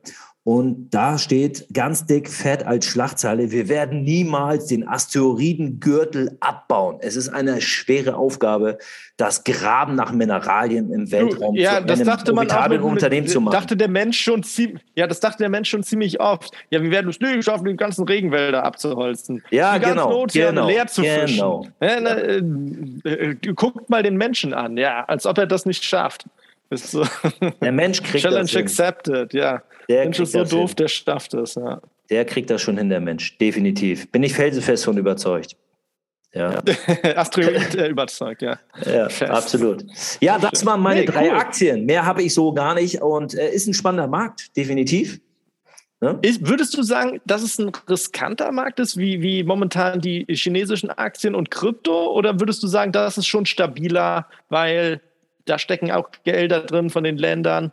Und 0.48 0.92
da 0.92 1.18
steht 1.18 1.66
ganz 1.74 2.06
dick 2.06 2.30
fett 2.30 2.66
als 2.66 2.86
Schlagzeile, 2.86 3.52
wir 3.52 3.68
werden 3.68 4.04
niemals 4.04 4.68
den 4.68 4.88
Asteroidengürtel 4.88 6.38
abbauen. 6.40 7.00
Es 7.02 7.18
ist 7.18 7.28
eine 7.28 7.60
schwere 7.60 8.16
Aufgabe, 8.16 8.78
das 9.18 9.44
Graben 9.44 9.96
nach 9.96 10.14
Mineralien 10.14 10.90
im 10.94 11.12
Weltraum 11.12 11.54
du, 11.54 11.62
ja, 11.62 11.82
zu 11.82 11.88
das 11.88 12.02
dachte 12.02 12.32
man 12.32 12.50
auch 12.50 12.70
mit, 12.70 12.82
Unternehmen 12.82 13.28
zu 13.28 13.42
machen. 13.42 13.56
Dachte 13.56 13.76
der 13.76 13.90
Mensch 13.90 14.22
schon 14.22 14.42
ziemlich, 14.42 14.82
ja, 14.96 15.06
das 15.06 15.20
dachte 15.20 15.40
der 15.40 15.50
Mensch 15.50 15.70
schon 15.70 15.84
ziemlich 15.84 16.22
oft. 16.22 16.54
Ja, 16.70 16.82
wir 16.82 16.92
werden 16.92 17.10
es 17.10 17.20
nie 17.20 17.44
schaffen, 17.44 17.66
die 17.66 17.76
ganzen 17.76 18.06
Regenwälder 18.06 18.64
abzuholzen. 18.64 19.44
Ja, 19.50 19.78
die 19.78 19.84
genau, 19.84 20.22
Ozeane 20.22 20.52
genau, 20.52 20.68
leer 20.70 20.88
zu 20.88 21.02
genau. 21.02 21.64
fischen. 21.64 21.74
Ja, 21.82 22.00
na, 22.00 22.16
äh, 22.16 22.38
äh, 23.04 23.36
guckt 23.54 23.90
mal 23.90 24.02
den 24.02 24.16
Menschen 24.16 24.54
an, 24.54 24.78
ja, 24.78 25.04
als 25.10 25.26
ob 25.26 25.40
er 25.40 25.46
das 25.46 25.66
nicht 25.66 25.84
schafft. 25.84 26.24
So. 26.72 27.06
Der 27.62 27.72
Mensch 27.72 28.02
kriegt 28.02 28.24
Challenge 28.24 28.42
das 28.42 28.56
accepted, 28.56 29.34
ja. 29.34 29.64
Der 29.90 30.04
Mensch 30.04 30.20
ist 30.20 30.34
so 30.34 30.44
doof, 30.44 30.72
hin. 30.72 30.76
der 30.78 30.88
schafft 30.88 31.34
es, 31.34 31.56
ja. 31.56 31.82
Der 32.10 32.26
kriegt 32.26 32.50
das 32.50 32.62
schon 32.62 32.78
hin, 32.78 32.90
der 32.90 33.00
Mensch, 33.00 33.38
definitiv. 33.38 34.12
Bin 34.12 34.24
ich 34.24 34.34
felsenfest 34.34 34.86
von 34.86 34.98
überzeugt. 34.98 35.56
Ja. 36.34 36.62
Asteroid 37.16 37.76
äh, 37.76 37.88
überzeugt, 37.88 38.42
ja. 38.42 38.60
Ja, 38.86 39.08
absolut. 39.30 39.84
Ja, 40.20 40.38
das 40.38 40.66
waren 40.66 40.82
meine 40.82 41.02
nee, 41.02 41.06
drei 41.06 41.30
cool. 41.30 41.38
Aktien. 41.38 41.86
Mehr 41.86 42.06
habe 42.06 42.22
ich 42.24 42.34
so 42.34 42.54
gar 42.54 42.76
nicht 42.76 43.02
und 43.02 43.34
äh, 43.34 43.50
ist 43.50 43.68
ein 43.68 43.74
spannender 43.74 44.08
Markt, 44.08 44.56
definitiv. 44.56 45.20
Ne? 46.00 46.20
Ist, 46.22 46.48
würdest 46.48 46.78
du 46.78 46.84
sagen, 46.84 47.22
dass 47.26 47.42
es 47.42 47.58
ein 47.58 47.72
riskanter 47.90 48.52
Markt 48.52 48.80
ist, 48.80 48.98
wie, 48.98 49.22
wie 49.22 49.44
momentan 49.44 50.00
die 50.00 50.26
chinesischen 50.30 50.92
Aktien 50.92 51.34
und 51.34 51.50
Krypto? 51.50 52.12
Oder 52.14 52.40
würdest 52.40 52.62
du 52.62 52.68
sagen, 52.68 52.92
das 52.92 53.18
ist 53.18 53.26
schon 53.26 53.48
stabiler, 53.48 54.28
weil 54.50 55.02
da 55.50 55.60
stecken 55.60 55.92
auch 55.92 56.10
Gelder 56.24 56.62
drin 56.62 56.90
von 56.90 57.04
den 57.04 57.18
Ländern. 57.18 57.72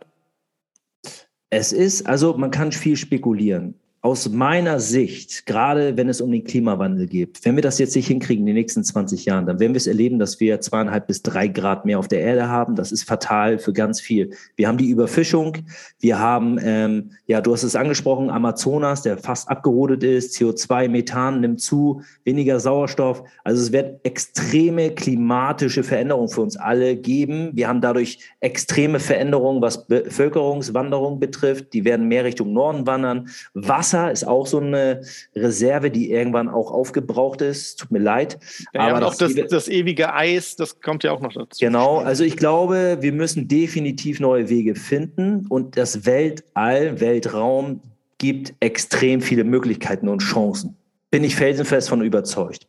Es 1.49 1.71
ist, 1.71 2.07
also 2.07 2.35
man 2.37 2.51
kann 2.51 2.71
viel 2.71 2.97
spekulieren 2.97 3.79
aus 4.05 4.29
meiner 4.29 4.79
Sicht, 4.79 5.47
gerade 5.47 5.97
wenn 5.97 6.09
es 6.09 6.21
um 6.21 6.31
den 6.31 6.43
Klimawandel 6.43 7.07
geht, 7.07 7.39
wenn 7.43 7.55
wir 7.55 7.63
das 7.63 7.79
jetzt 7.79 7.95
nicht 7.95 8.05
hinkriegen 8.05 8.43
in 8.43 8.45
den 8.45 8.55
nächsten 8.55 8.83
20 8.83 9.25
Jahren, 9.25 9.47
dann 9.47 9.59
werden 9.59 9.73
wir 9.73 9.77
es 9.77 9.87
erleben, 9.87 10.19
dass 10.19 10.39
wir 10.39 10.61
zweieinhalb 10.61 11.07
bis 11.07 11.23
drei 11.23 11.47
Grad 11.47 11.85
mehr 11.85 11.97
auf 11.97 12.07
der 12.07 12.19
Erde 12.19 12.47
haben. 12.47 12.75
Das 12.75 12.91
ist 12.91 13.01
fatal 13.01 13.57
für 13.57 13.73
ganz 13.73 13.99
viel. 13.99 14.29
Wir 14.57 14.67
haben 14.67 14.77
die 14.77 14.91
Überfischung, 14.91 15.57
wir 15.99 16.19
haben, 16.19 16.59
ähm, 16.61 17.13
ja, 17.25 17.41
du 17.41 17.51
hast 17.51 17.63
es 17.63 17.75
angesprochen, 17.75 18.29
Amazonas, 18.29 19.01
der 19.01 19.17
fast 19.17 19.49
abgerodet 19.49 20.03
ist, 20.03 20.37
CO2, 20.37 20.87
Methan 20.87 21.41
nimmt 21.41 21.59
zu, 21.59 22.03
weniger 22.25 22.59
Sauerstoff. 22.59 23.23
Also 23.43 23.63
es 23.63 23.71
wird 23.71 24.05
extreme 24.05 24.91
klimatische 24.91 25.81
Veränderungen 25.81 26.29
für 26.29 26.41
uns 26.41 26.57
alle 26.57 26.95
geben. 26.95 27.49
Wir 27.53 27.67
haben 27.67 27.81
dadurch 27.81 28.19
extreme 28.39 28.99
Veränderungen, 28.99 29.63
was 29.63 29.87
Bevölkerungswanderung 29.87 31.19
betrifft. 31.19 31.73
Die 31.73 31.85
werden 31.85 32.07
mehr 32.07 32.23
Richtung 32.23 32.53
Norden 32.53 32.85
wandern. 32.85 33.29
Wasser 33.55 33.94
Wasser 33.95 34.11
ist 34.11 34.27
auch 34.27 34.47
so 34.47 34.59
eine 34.59 35.01
Reserve, 35.35 35.89
die 35.89 36.11
irgendwann 36.11 36.49
auch 36.49 36.71
aufgebraucht 36.71 37.41
ist. 37.41 37.79
Tut 37.79 37.91
mir 37.91 37.99
leid. 37.99 38.37
Ja, 38.73 38.81
aber 38.81 39.01
ja, 39.01 39.07
auch 39.07 39.15
das, 39.15 39.33
das, 39.49 39.67
ewige 39.67 40.13
Eis, 40.13 40.55
das 40.55 40.81
kommt 40.81 41.03
ja 41.03 41.11
auch 41.11 41.21
noch 41.21 41.33
dazu. 41.33 41.57
Genau, 41.59 41.99
also 41.99 42.23
ich 42.23 42.37
glaube, 42.37 42.97
wir 43.01 43.13
müssen 43.13 43.47
definitiv 43.47 44.19
neue 44.19 44.49
Wege 44.49 44.75
finden 44.75 45.45
und 45.47 45.77
das 45.77 46.05
Weltall, 46.05 46.99
Weltraum 46.99 47.81
gibt 48.17 48.53
extrem 48.59 49.21
viele 49.21 49.43
Möglichkeiten 49.43 50.07
und 50.07 50.19
Chancen. 50.19 50.75
Bin 51.11 51.23
ich 51.23 51.35
felsenfest 51.35 51.89
von 51.89 52.01
überzeugt. 52.01 52.67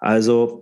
Also 0.00 0.60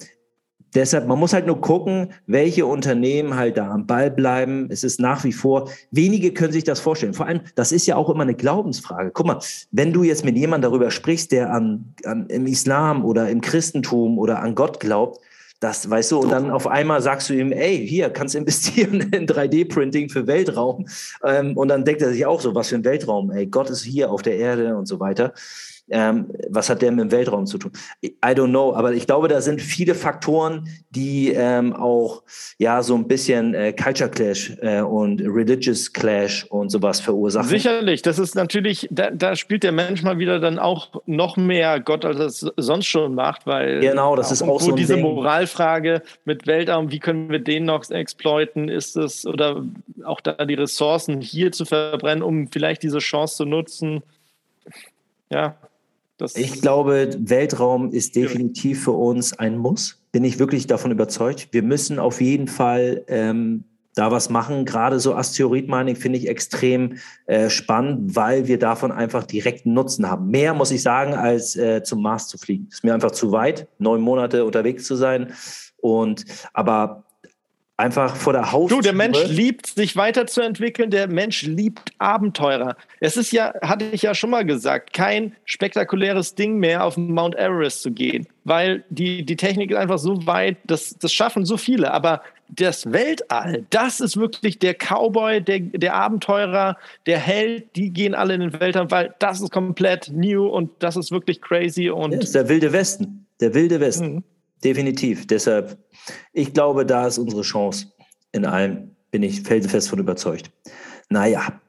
Deshalb, 0.74 1.06
man 1.06 1.18
muss 1.18 1.32
halt 1.32 1.46
nur 1.46 1.60
gucken, 1.60 2.12
welche 2.26 2.64
Unternehmen 2.64 3.36
halt 3.36 3.56
da 3.58 3.70
am 3.70 3.86
Ball 3.86 4.10
bleiben. 4.10 4.68
Es 4.70 4.84
ist 4.84 5.00
nach 5.00 5.22
wie 5.24 5.32
vor, 5.32 5.68
wenige 5.90 6.32
können 6.32 6.52
sich 6.52 6.64
das 6.64 6.80
vorstellen. 6.80 7.14
Vor 7.14 7.26
allem, 7.26 7.40
das 7.54 7.72
ist 7.72 7.86
ja 7.86 7.96
auch 7.96 8.08
immer 8.08 8.22
eine 8.22 8.34
Glaubensfrage. 8.34 9.10
Guck 9.12 9.26
mal, 9.26 9.38
wenn 9.70 9.92
du 9.92 10.02
jetzt 10.02 10.24
mit 10.24 10.36
jemandem 10.36 10.70
darüber 10.70 10.90
sprichst, 10.90 11.32
der 11.32 11.52
an, 11.52 11.94
an 12.04 12.26
im 12.28 12.46
Islam 12.46 13.04
oder 13.04 13.28
im 13.28 13.40
Christentum 13.40 14.18
oder 14.18 14.40
an 14.40 14.54
Gott 14.54 14.80
glaubt, 14.80 15.20
das, 15.62 15.88
weißt 15.88 16.10
du, 16.10 16.18
und 16.18 16.32
dann 16.32 16.50
auf 16.50 16.66
einmal 16.66 17.00
sagst 17.00 17.30
du 17.30 17.34
ihm, 17.34 17.52
ey, 17.52 17.86
hier, 17.86 18.10
kannst 18.10 18.34
investieren 18.34 19.00
in 19.12 19.28
3D-Printing 19.28 20.08
für 20.08 20.26
Weltraum. 20.26 20.86
Ähm, 21.24 21.56
und 21.56 21.68
dann 21.68 21.84
denkt 21.84 22.02
er 22.02 22.10
sich 22.10 22.26
auch 22.26 22.40
so, 22.40 22.52
was 22.56 22.68
für 22.68 22.74
ein 22.74 22.84
Weltraum, 22.84 23.30
ey, 23.30 23.46
Gott 23.46 23.70
ist 23.70 23.84
hier 23.84 24.10
auf 24.10 24.22
der 24.22 24.38
Erde 24.38 24.76
und 24.76 24.86
so 24.86 24.98
weiter. 24.98 25.34
Ähm, 25.91 26.28
was 26.49 26.70
hat 26.70 26.80
der 26.80 26.93
mit 26.93 27.01
dem 27.01 27.11
Weltraum 27.11 27.47
zu 27.47 27.59
tun? 27.59 27.72
I 28.03 28.09
don't 28.22 28.49
know, 28.49 28.74
aber 28.74 28.93
ich 28.93 29.07
glaube, 29.07 29.28
da 29.28 29.41
sind 29.41 29.61
viele 29.61 29.95
Faktoren, 29.95 30.68
die 30.91 31.33
ähm, 31.33 31.74
auch 31.74 32.22
ja 32.59 32.83
so 32.83 32.95
ein 32.95 33.09
bisschen 33.09 33.55
äh, 33.55 33.72
Culture 33.72 34.09
Clash 34.09 34.57
äh, 34.61 34.80
und 34.80 35.20
Religious 35.20 35.93
Clash 35.93 36.45
und 36.45 36.70
sowas 36.70 37.01
verursachen. 37.01 37.49
Sicherlich, 37.49 38.01
das 38.03 38.18
ist 38.18 38.35
natürlich, 38.35 38.89
da, 38.91 39.11
da, 39.11 39.35
spielt 39.35 39.64
der 39.64 39.72
Mensch 39.72 40.03
mal 40.03 40.18
wieder 40.18 40.39
dann 40.39 40.59
auch 40.59 41.03
noch 41.07 41.37
mehr 41.37 41.80
Gott, 41.80 42.05
als 42.05 42.18
er 42.18 42.26
es 42.26 42.47
sonst 42.57 42.87
schon 42.87 43.14
macht, 43.14 43.47
weil 43.47 43.80
genau, 43.80 44.14
das 44.14 44.30
ist 44.30 44.43
auch 44.43 44.61
so 44.61 44.72
diese 44.72 44.95
Ding. 44.95 45.03
Moralfrage 45.03 46.03
mit 46.24 46.47
Weltraum, 46.47 46.91
wie 46.93 47.01
können 47.01 47.28
wir 47.28 47.41
den 47.41 47.64
noch 47.64 47.91
exploiten? 47.91 48.68
Ist 48.68 48.97
es 48.97 49.26
oder 49.26 49.64
auch 50.05 50.20
da 50.20 50.45
die 50.45 50.55
Ressourcen 50.55 51.20
hier 51.20 51.53
zu 51.53 51.64
verbrennen, 51.64 52.22
um 52.22 52.49
vielleicht 52.49 52.83
diese 52.83 52.99
Chance 52.99 53.37
zu 53.37 53.45
nutzen? 53.45 54.03
Ja, 55.30 55.57
das 56.22 56.36
ich 56.36 56.60
glaube, 56.60 57.10
Weltraum 57.18 57.90
ist 57.90 58.16
definitiv 58.16 58.84
für 58.84 58.92
uns 58.92 59.38
ein 59.38 59.58
Muss. 59.58 60.02
Bin 60.12 60.24
ich 60.24 60.38
wirklich 60.38 60.66
davon 60.66 60.90
überzeugt. 60.90 61.48
Wir 61.50 61.62
müssen 61.62 61.98
auf 61.98 62.20
jeden 62.20 62.48
Fall 62.48 63.04
ähm, 63.08 63.64
da 63.94 64.10
was 64.10 64.30
machen. 64.30 64.64
Gerade 64.64 65.00
so 65.00 65.14
Asteroid-Mining 65.14 65.96
finde 65.96 66.18
ich 66.18 66.28
extrem 66.28 66.96
äh, 67.26 67.50
spannend, 67.50 68.16
weil 68.16 68.46
wir 68.46 68.58
davon 68.58 68.92
einfach 68.92 69.24
direkten 69.24 69.74
Nutzen 69.74 70.08
haben. 70.08 70.30
Mehr 70.30 70.54
muss 70.54 70.70
ich 70.70 70.82
sagen, 70.82 71.14
als 71.14 71.56
äh, 71.56 71.82
zum 71.82 72.02
Mars 72.02 72.28
zu 72.28 72.38
fliegen. 72.38 72.68
Ist 72.70 72.84
mir 72.84 72.94
einfach 72.94 73.10
zu 73.10 73.32
weit, 73.32 73.68
neun 73.78 74.00
Monate 74.00 74.44
unterwegs 74.44 74.84
zu 74.84 74.96
sein. 74.96 75.32
Und 75.78 76.24
aber 76.52 77.04
einfach 77.76 78.16
vor 78.16 78.32
der 78.32 78.52
Haustür. 78.52 78.78
Du, 78.78 78.82
der 78.82 78.92
Mensch 78.92 79.18
liebt, 79.26 79.66
sich 79.66 79.96
weiterzuentwickeln. 79.96 80.90
Der 80.90 81.08
Mensch 81.08 81.42
liebt 81.42 81.92
Abenteurer. 81.98 82.76
Es 83.00 83.16
ist 83.16 83.32
ja, 83.32 83.54
hatte 83.62 83.86
ich 83.92 84.02
ja 84.02 84.14
schon 84.14 84.30
mal 84.30 84.44
gesagt, 84.44 84.92
kein 84.92 85.34
spektakuläres 85.44 86.34
Ding 86.34 86.58
mehr, 86.58 86.84
auf 86.84 86.96
Mount 86.96 87.36
Everest 87.36 87.82
zu 87.82 87.90
gehen, 87.90 88.26
weil 88.44 88.84
die, 88.90 89.24
die 89.24 89.36
Technik 89.36 89.70
ist 89.70 89.76
einfach 89.76 89.98
so 89.98 90.26
weit, 90.26 90.58
das, 90.64 90.96
das 90.98 91.12
schaffen 91.12 91.44
so 91.44 91.56
viele. 91.56 91.92
Aber 91.92 92.22
das 92.48 92.92
Weltall, 92.92 93.64
das 93.70 94.00
ist 94.00 94.16
wirklich 94.16 94.58
der 94.58 94.74
Cowboy, 94.74 95.40
der, 95.40 95.60
der 95.60 95.94
Abenteurer, 95.94 96.76
der 97.06 97.18
Held, 97.18 97.74
die 97.76 97.90
gehen 97.90 98.14
alle 98.14 98.34
in 98.34 98.40
den 98.40 98.60
Weltall, 98.60 98.90
weil 98.90 99.14
das 99.18 99.40
ist 99.40 99.50
komplett 99.50 100.10
new 100.12 100.46
und 100.46 100.70
das 100.80 100.96
ist 100.96 101.10
wirklich 101.10 101.40
crazy. 101.40 101.88
Und 101.88 102.12
das 102.12 102.24
ist 102.24 102.34
der 102.34 102.48
wilde 102.48 102.72
Westen. 102.72 103.26
Der 103.40 103.54
wilde 103.54 103.80
Westen. 103.80 104.16
Mhm. 104.16 104.24
Definitiv. 104.64 105.26
Deshalb, 105.26 105.78
ich 106.32 106.52
glaube, 106.52 106.86
da 106.86 107.06
ist 107.06 107.18
unsere 107.18 107.42
Chance 107.42 107.86
in 108.32 108.44
allem. 108.44 108.96
Bin 109.10 109.22
ich 109.22 109.42
felsenfest 109.42 109.90
von 109.90 109.98
überzeugt. 109.98 110.50
Naja, 111.10 111.60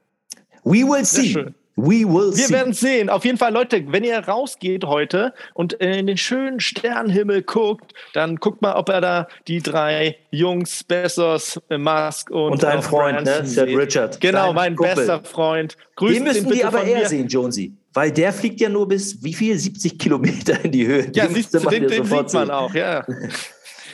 we 0.63 0.83
will 0.83 1.03
see. 1.03 1.53
We 1.75 2.05
will 2.05 2.35
Wir 2.35 2.47
see. 2.47 2.53
werden 2.53 2.73
sehen. 2.73 3.09
Auf 3.09 3.25
jeden 3.25 3.37
Fall, 3.37 3.51
Leute, 3.51 3.83
wenn 3.87 4.03
ihr 4.03 4.19
rausgeht 4.19 4.85
heute 4.85 5.33
und 5.55 5.73
in 5.73 6.05
den 6.05 6.17
schönen 6.17 6.59
Sternenhimmel 6.59 7.41
guckt, 7.41 7.93
dann 8.13 8.35
guckt 8.35 8.61
mal, 8.61 8.75
ob 8.75 8.89
er 8.89 9.01
da 9.01 9.27
die 9.47 9.59
drei 9.61 10.17
Jungs, 10.29 10.83
Bessos, 10.83 11.59
Musk 11.75 12.29
und, 12.29 12.53
und 12.53 12.63
dein 12.63 12.81
Freund, 12.83 13.23
ne? 13.23 13.45
Seth 13.45 13.69
Richard. 13.69 14.21
Genau, 14.21 14.47
dein 14.47 14.55
mein 14.55 14.75
Kumpel. 14.75 14.95
bester 14.95 15.23
Freund. 15.23 15.75
Grüßen 15.95 16.23
den 16.23 16.23
müssen 16.23 16.51
die 16.51 16.63
aber 16.63 16.83
eher 16.83 17.09
sehen, 17.09 17.27
Jonesy. 17.27 17.73
Weil 17.93 18.11
der 18.11 18.33
fliegt 18.33 18.59
ja 18.59 18.69
nur 18.69 18.87
bis 18.87 19.23
wie 19.23 19.33
viel? 19.33 19.57
70 19.57 19.97
Kilometer 19.97 20.63
in 20.63 20.71
die 20.71 20.85
Höhe. 20.85 21.11
Ja, 21.13 21.25
den, 21.25 21.35
siehst, 21.35 21.53
den, 21.53 21.87
den 21.87 22.05
sieht 22.05 22.33
man 22.33 22.51
auch, 22.51 22.73
ja. 22.73 23.05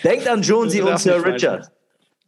Denkt 0.04 0.28
an 0.28 0.42
Jonesy 0.42 0.82
und 0.82 1.00
Sir 1.00 1.26
Richard. 1.26 1.70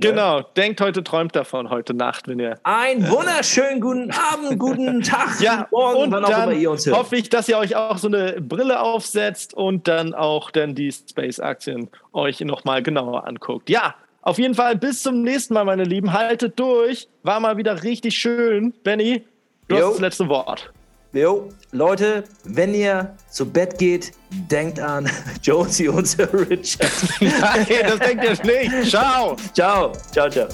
Genau, 0.01 0.41
denkt 0.41 0.81
heute, 0.81 1.03
träumt 1.03 1.35
davon 1.35 1.69
heute 1.69 1.93
Nacht, 1.93 2.27
wenn 2.27 2.39
ihr. 2.39 2.59
Einen 2.63 3.07
wunderschönen 3.09 3.79
guten 3.79 4.11
Abend, 4.11 4.59
guten 4.59 5.01
Tag, 5.03 5.39
ja, 5.39 5.67
morgen, 5.71 6.03
und 6.03 6.11
wann 6.11 6.25
auch 6.25 6.43
immer 6.43 6.53
ihr 6.53 6.71
uns 6.71 6.85
hört. 6.85 6.97
Hoffe 6.97 7.15
ich, 7.17 7.29
dass 7.29 7.47
ihr 7.47 7.57
euch 7.57 7.75
auch 7.75 7.97
so 7.97 8.07
eine 8.07 8.41
Brille 8.41 8.81
aufsetzt 8.81 9.53
und 9.53 9.87
dann 9.87 10.13
auch 10.13 10.51
dann 10.51 10.75
die 10.75 10.91
Space-Aktien 10.91 11.89
euch 12.13 12.41
nochmal 12.41 12.81
genauer 12.81 13.27
anguckt. 13.27 13.69
Ja, 13.69 13.95
auf 14.23 14.37
jeden 14.37 14.55
Fall 14.55 14.75
bis 14.75 15.03
zum 15.03 15.21
nächsten 15.21 15.53
Mal, 15.53 15.65
meine 15.65 15.83
Lieben. 15.83 16.13
Haltet 16.13 16.59
durch. 16.59 17.07
War 17.23 17.39
mal 17.39 17.57
wieder 17.57 17.83
richtig 17.83 18.15
schön. 18.15 18.73
Benny, 18.83 19.23
du 19.67 19.75
jo. 19.75 19.85
hast 19.85 19.93
das 19.93 20.01
letzte 20.01 20.27
Wort. 20.29 20.71
Jo, 21.13 21.49
Leute, 21.73 22.23
wenn 22.45 22.73
ihr 22.73 23.15
zu 23.29 23.45
Bett 23.45 23.77
geht, 23.77 24.13
denkt 24.29 24.79
an 24.79 25.09
Jonesy 25.43 25.89
und 25.89 26.07
Sir 26.07 26.29
Richard. 26.33 26.89
Nein, 27.19 27.67
das 27.83 27.99
denkt 27.99 28.23
ihr 28.23 28.45
nicht. 28.45 28.89
Ciao. 28.89 29.35
Ciao. 29.53 29.91
Ciao, 30.13 30.29
ciao. 30.29 30.47